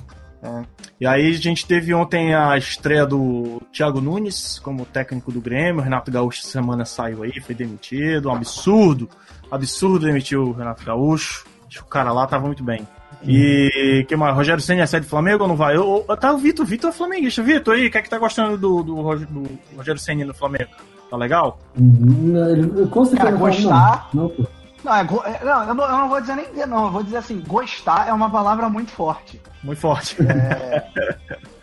[0.99, 5.81] E aí a gente teve ontem a estreia do Thiago Nunes como técnico do Grêmio,
[5.81, 9.09] o Renato Gaúcho essa semana saiu aí, foi demitido, um absurdo,
[9.51, 12.87] absurdo demitir o Renato Gaúcho, acho que o cara lá tava muito bem.
[13.27, 14.35] E que mais?
[14.35, 15.75] Rogério Senna é do Flamengo ou não vai?
[15.75, 17.41] Eu, eu, tá o Vitor, Vitor é flamenguista.
[17.41, 18.95] Vitor, aí, o que é que tá gostando do, do,
[19.25, 20.69] do Rogério Senna no Flamengo?
[21.09, 21.59] Tá legal?
[21.79, 22.35] Uhum.
[22.51, 24.43] Ele- Com certeza Cara, gostar- Não, não, pô.
[24.85, 26.85] Não, é go- é- não, eu não, eu não vou dizer nem ver, não.
[26.85, 29.41] Eu vou dizer assim, gostar é uma palavra muito forte.
[29.63, 30.15] Muito forte.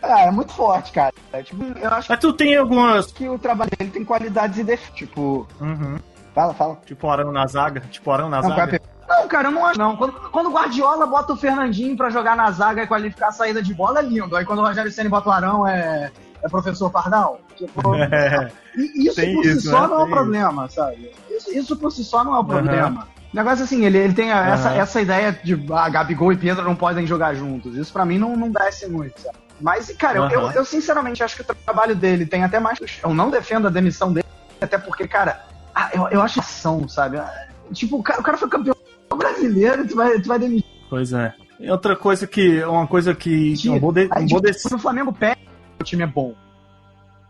[0.01, 1.13] É, é muito forte, cara.
[1.31, 3.11] É, tipo, eu acho Mas tu tem algumas.
[3.13, 4.95] que o trabalho dele tem qualidades e defeitos.
[4.97, 5.97] Tipo, Uhum.
[6.35, 6.77] fala, fala.
[6.85, 7.79] Tipo Arão na zaga.
[7.89, 8.81] Tipo Arão na Não, é zaga.
[9.07, 9.95] não, cara, eu não acho não.
[9.95, 13.63] Quando, quando o Guardiola bota o Fernandinho pra jogar na zaga e qualificar a saída
[13.63, 14.35] de bola, é lindo.
[14.35, 16.11] Aí quando o Rogério Senna bota o Arão, é,
[16.43, 17.39] é professor Pardal.
[17.55, 18.51] Tipo, É.
[18.75, 19.87] Isso por isso, si só né?
[19.87, 21.11] não é um problema, sabe?
[21.29, 23.07] Isso, isso por si só não é um problema.
[23.33, 26.75] Negócio assim, ele, ele tem a- essa, essa ideia de ah, Gabigol e Pedro não
[26.75, 27.75] podem jogar juntos.
[27.75, 29.37] Isso pra mim não, não desce muito, sabe?
[29.61, 32.79] Mas, cara, eu- eu, eu sinceramente acho que o trabalho dele tem até mais.
[33.03, 34.25] Eu não defendo a demissão dele,
[34.61, 35.41] até porque, cara,
[35.73, 37.17] ah, eu, eu acho ação, sabe?
[37.17, 38.75] Ah, Tipo, o cara, o cara foi campeão
[39.15, 40.69] brasileiro, tu vai, tu vai demitir.
[40.89, 41.33] Pois é.
[41.59, 42.61] E outra coisa que.
[42.63, 43.55] Uma coisa que.
[43.67, 44.63] Um bom de, Aí, um tipo, bom desse...
[44.63, 45.39] quando o Flamengo pega,
[45.79, 46.35] o time é bom.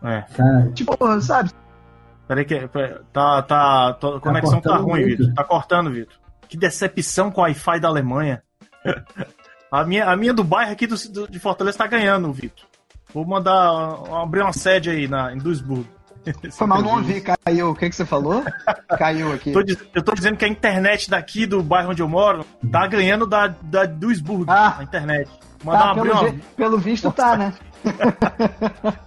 [0.02, 0.22] É.
[0.36, 1.50] Cara, Tipo, sabe?
[2.26, 2.66] Peraí que.
[2.68, 3.88] peraí, tá, tá.
[3.90, 5.18] A conexão tá, ruim, muito.
[5.18, 5.34] Vitor.
[5.34, 6.14] Tá cortando, Vitor.
[6.48, 8.42] Que decepção com o Wi-Fi da Alemanha.
[9.70, 12.64] a, minha, a minha do bairro aqui do, do- de Fortaleza tá ganhando, Vitor.
[13.12, 13.54] Vou mandar.
[14.22, 15.86] abrir uma sede aí na, em Duisburg.
[16.52, 17.70] Foi mal, não ouvi, caiu.
[17.70, 18.42] O que, que você falou?
[18.98, 19.52] Caiu aqui.
[19.52, 19.60] Tô
[19.94, 23.48] eu tô dizendo que a internet daqui do bairro onde eu moro tá ganhando da,
[23.48, 24.76] da Duisburg, Ah.
[24.78, 25.30] a internet.
[25.62, 27.52] Mandar Tá, abrir pelo, uma, pelo visto tá, né?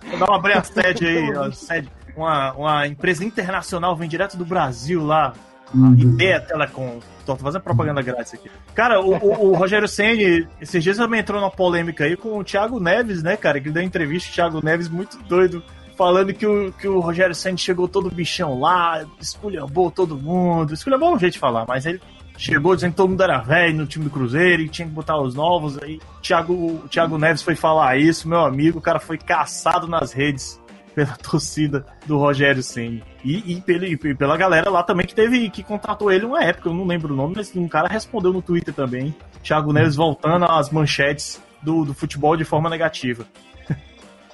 [0.07, 1.89] Vou dar uma abrir a sede aí, ó, sede.
[2.17, 5.33] Uma, uma empresa internacional vem direto do Brasil lá.
[5.73, 5.93] Uhum.
[5.93, 6.99] Ideia Telecom.
[7.25, 8.49] Tô fazendo propaganda grátis aqui.
[8.73, 12.43] Cara, o, o- o Rogério Senni, esses dias também entrou numa polêmica aí com o
[12.43, 13.59] Thiago Neves, né, cara?
[13.59, 15.61] Que ele deu entrevista, o Thiago Neves muito doido,
[15.97, 20.73] falando que o, que o Rogério Senni chegou todo bichão lá, esculhambou todo mundo.
[20.73, 22.01] Esculhambou é um jeito de falar, mas ele
[22.37, 25.19] chegou dizendo que todo mundo era velho no time do Cruzeiro e tinha que botar
[25.19, 25.77] os novos.
[25.83, 30.13] Aí Thiago, o Thiago Neves foi falar isso, meu amigo, o cara foi caçado nas
[30.13, 30.59] redes
[30.97, 33.03] pela torcida do Rogério Senni.
[33.23, 36.69] E, e, pela, e pela galera lá também que teve que contratou ele uma época,
[36.69, 39.15] eu não lembro o nome, mas um cara respondeu no Twitter também.
[39.43, 43.25] Thiago Neves voltando às manchetes do, do futebol de forma negativa.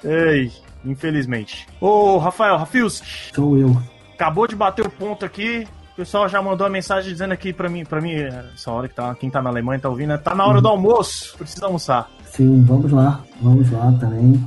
[0.02, 0.54] Ei,
[0.86, 1.68] infelizmente.
[1.82, 3.04] Ô, Rafael, Rafius,
[3.36, 3.78] sou eu.
[4.14, 5.68] acabou de bater o ponto aqui.
[5.92, 8.96] O pessoal já mandou uma mensagem dizendo aqui pra mim, para mim, essa hora que
[8.96, 10.18] tá, quem tá na Alemanha tá ouvindo, né?
[10.18, 12.10] tá na hora do almoço, precisa almoçar.
[12.26, 13.22] Sim, vamos lá.
[13.42, 14.42] Vamos lá também.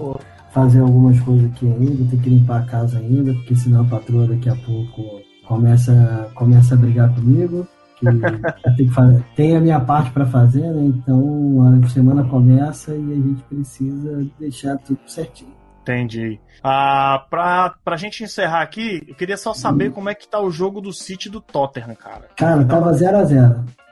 [0.56, 2.10] Fazer algumas coisas aqui ainda.
[2.10, 6.74] Tem que limpar a casa ainda, porque senão a patroa daqui a pouco começa, começa
[6.74, 7.68] a brigar comigo.
[7.96, 8.06] Que
[8.74, 10.86] tenho que fazer, tem a minha parte para fazer, né?
[10.86, 15.52] Então a semana começa e a gente precisa deixar tudo certinho.
[15.82, 16.40] Entendi.
[16.64, 20.50] Ah, pra, pra gente encerrar aqui, eu queria só saber como é que tá o
[20.50, 22.28] jogo do City do Tottenham, cara.
[22.34, 23.18] Cara, tava 0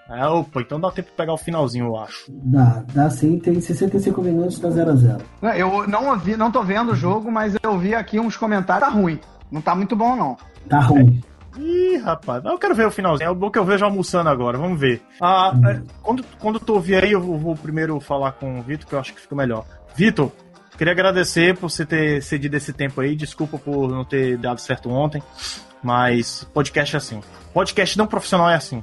[0.09, 2.27] a 0 É, opa, então dá tempo de pegar o finalzinho, eu acho.
[2.29, 5.25] Dá, dá sim, tem 65 minutos, tá 0 a 0
[5.57, 8.89] Eu não ouvi, não tô vendo o jogo, mas eu vi aqui uns comentários.
[8.89, 9.19] Tá ruim.
[9.51, 10.37] Não tá muito bom, não.
[10.69, 11.23] Tá ruim.
[11.57, 13.31] Ih, rapaz, eu quero ver o finalzinho.
[13.31, 15.01] É bom que eu vejo almoçando agora, vamos ver.
[15.21, 18.89] Ah, é, quando, quando tu ouvir aí, eu vou, vou primeiro falar com o Vitor,
[18.89, 19.65] que eu acho que fica melhor.
[19.95, 20.33] Vitor,
[20.77, 23.15] Queria agradecer por você ter cedido esse tempo aí.
[23.15, 25.23] Desculpa por não ter dado certo ontem.
[25.83, 27.21] Mas podcast é assim.
[27.53, 28.83] Podcast não profissional é assim.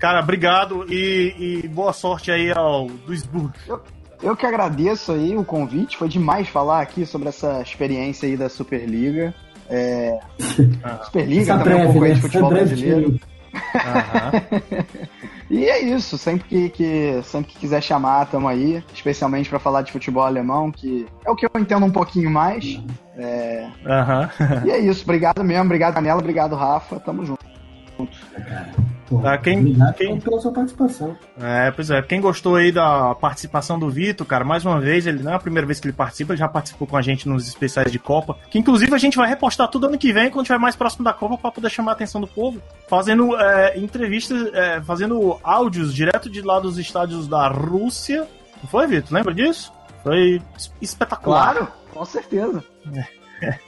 [0.00, 3.52] Cara, obrigado e, e boa sorte aí ao Duisburg.
[3.68, 3.82] Eu,
[4.22, 5.98] eu que agradeço aí o convite.
[5.98, 9.34] Foi demais falar aqui sobre essa experiência aí da Superliga.
[9.68, 10.18] É...
[10.82, 11.02] Ah.
[11.04, 12.22] Superliga, também um pouco aí de né?
[12.22, 13.20] futebol brasileiro.
[15.50, 19.82] e é isso, sempre que, que, sempre que quiser chamar, tamo aí, especialmente para falar
[19.82, 22.80] de futebol alemão, que é o que eu entendo um pouquinho mais.
[23.18, 23.68] É...
[23.84, 24.66] Uhum.
[24.66, 27.44] e é isso, obrigado mesmo, obrigado Canela, obrigado Rafa, tamo junto.
[29.18, 30.20] Tá, quem, Obrigado quem...
[30.20, 31.16] pela sua participação.
[31.40, 32.00] É, pois é.
[32.02, 35.38] Quem gostou aí da participação do Vitor, cara, mais uma vez, ele não é a
[35.38, 38.36] primeira vez que ele participa, ele já participou com a gente nos especiais de Copa.
[38.50, 41.12] Que inclusive a gente vai repostar tudo ano que vem, quando estiver mais próximo da
[41.12, 42.62] Copa, para poder chamar a atenção do povo.
[42.88, 48.28] Fazendo é, entrevistas, é, fazendo áudios direto de lá dos estádios da Rússia.
[48.62, 49.12] Não foi, Vitor?
[49.12, 49.72] Lembra disso?
[50.02, 50.40] Foi
[50.80, 51.54] espetacular.
[51.54, 52.62] Claro, com certeza.
[53.42, 53.58] É.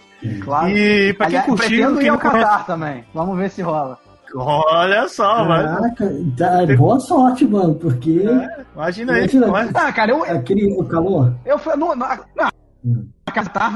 [0.44, 0.69] Claro.
[0.69, 1.97] E pra quem Aliás, curtiu.
[1.97, 3.05] Quem ir ao Qatar também.
[3.12, 3.98] Vamos ver se rola.
[4.37, 6.35] Olha só, Caraca, mano.
[6.37, 8.25] Tá, boa sorte, mano, porque.
[8.27, 9.53] É, imagina, imagina aí.
[9.53, 9.75] Mas...
[9.75, 10.25] Ah, cara, eu.
[10.25, 11.35] Aquele, o calor.
[11.45, 11.75] Eu fui.
[11.77, 12.07] No, no,
[12.37, 12.49] não,
[12.85, 13.09] hum.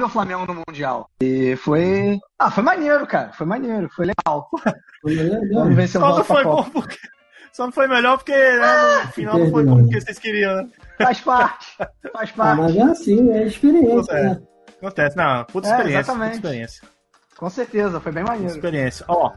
[0.04, 1.08] O Flamengo no Mundial.
[1.20, 2.18] E foi.
[2.38, 3.32] Ah, foi maneiro, cara.
[3.32, 4.50] Foi maneiro, foi legal.
[5.00, 5.40] Foi legal.
[5.52, 6.96] Vamos ver se eu Só não foi bom porque.
[7.52, 10.56] Só não foi melhor porque né, no ah, final não foi como que vocês queriam,
[10.56, 10.68] né?
[10.98, 11.66] Faz parte.
[12.12, 12.60] Faz parte.
[12.60, 14.12] Ah, mas é assim, é experiência.
[14.12, 14.22] É.
[14.24, 14.42] Né?
[14.76, 15.96] Acontece, não, puta experiência.
[15.96, 16.36] É, exatamente.
[16.36, 16.82] Puta experiência.
[17.38, 18.52] Com certeza, foi bem maneiro.
[18.52, 19.06] Experiência.
[19.08, 19.32] Ó,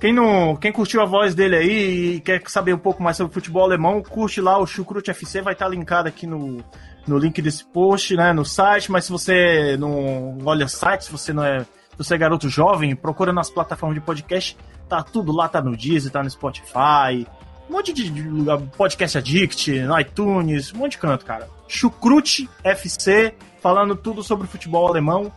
[0.00, 3.32] quem, não, quem curtiu a voz dele aí e quer saber um pouco mais sobre
[3.32, 6.64] futebol alemão, curte lá o Chucrute FC, vai estar tá linkado aqui no,
[7.06, 11.32] no link desse post, né, no site, mas se você não olha site, se você
[11.32, 14.56] não é, se você é garoto jovem, procura nas plataformas de podcast,
[14.88, 17.26] tá tudo lá, tá no Deezer, tá no Spotify,
[17.68, 21.48] um monte de lugar, podcast addict, no iTunes, um monte de canto, cara.
[21.66, 25.30] Chucrute FC, falando tudo sobre futebol alemão,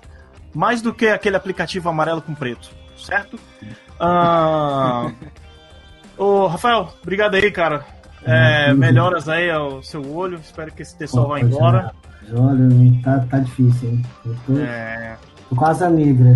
[0.54, 3.38] mais do que aquele aplicativo amarelo com preto, certo?
[4.03, 5.11] Ah,
[6.18, 7.86] ô, Rafael, obrigado aí, cara.
[8.23, 10.40] É, melhoras aí ao seu olho.
[10.40, 11.94] Espero que esse pessoal vá embora.
[12.34, 12.68] Olha,
[13.03, 14.02] tá, tá difícil, hein?
[14.26, 15.18] Eu tô, é...
[15.49, 16.36] tô quase a migra.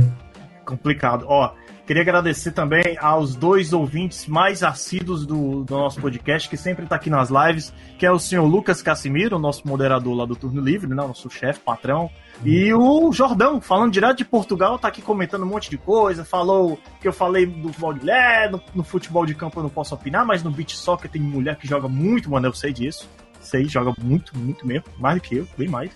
[0.64, 1.26] Complicado.
[1.28, 1.54] Ó,
[1.88, 6.98] queria agradecer também aos dois ouvintes mais assíduos do, do nosso podcast, que sempre tá
[6.98, 10.88] aqui nas lives, que é o senhor Lucas Casimiro, nosso moderador lá do Turno Livre,
[10.88, 10.96] né?
[10.96, 12.12] Nosso chefe, patrão.
[12.44, 16.26] E o Jordão, falando direto de Portugal, tá aqui comentando um monte de coisa.
[16.26, 19.70] Falou que eu falei do futebol de mulher, no, no, futebol de campo eu não
[19.70, 23.10] posso opinar, mas no beach soccer tem mulher que joga muito, mano, eu sei disso.
[23.40, 24.86] Sei, joga muito, muito mesmo.
[24.98, 25.92] Mais do que eu, bem mais.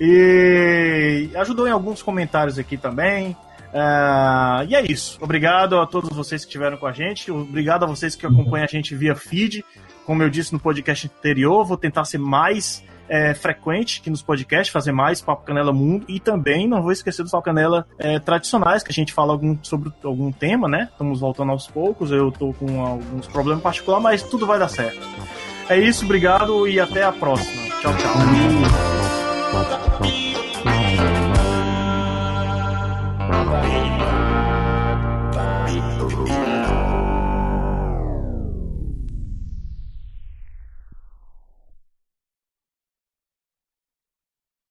[0.00, 3.36] E ajudou em alguns comentários aqui também.
[3.72, 5.18] Uh, e é isso.
[5.20, 7.30] Obrigado a todos vocês que estiveram com a gente.
[7.30, 9.64] Obrigado a vocês que acompanham a gente via feed.
[10.04, 14.72] Como eu disse no podcast anterior, vou tentar ser mais é, frequente aqui nos podcasts,
[14.72, 18.82] fazer mais Papo Canela Mundo e também não vou esquecer dos Papo Canela é, tradicionais,
[18.82, 20.88] que a gente fala algum, sobre algum tema, né?
[20.90, 25.06] Estamos voltando aos poucos, eu tô com alguns problemas particulares, mas tudo vai dar certo.
[25.68, 27.62] É isso, obrigado e até a próxima.
[27.80, 28.12] Tchau, tchau.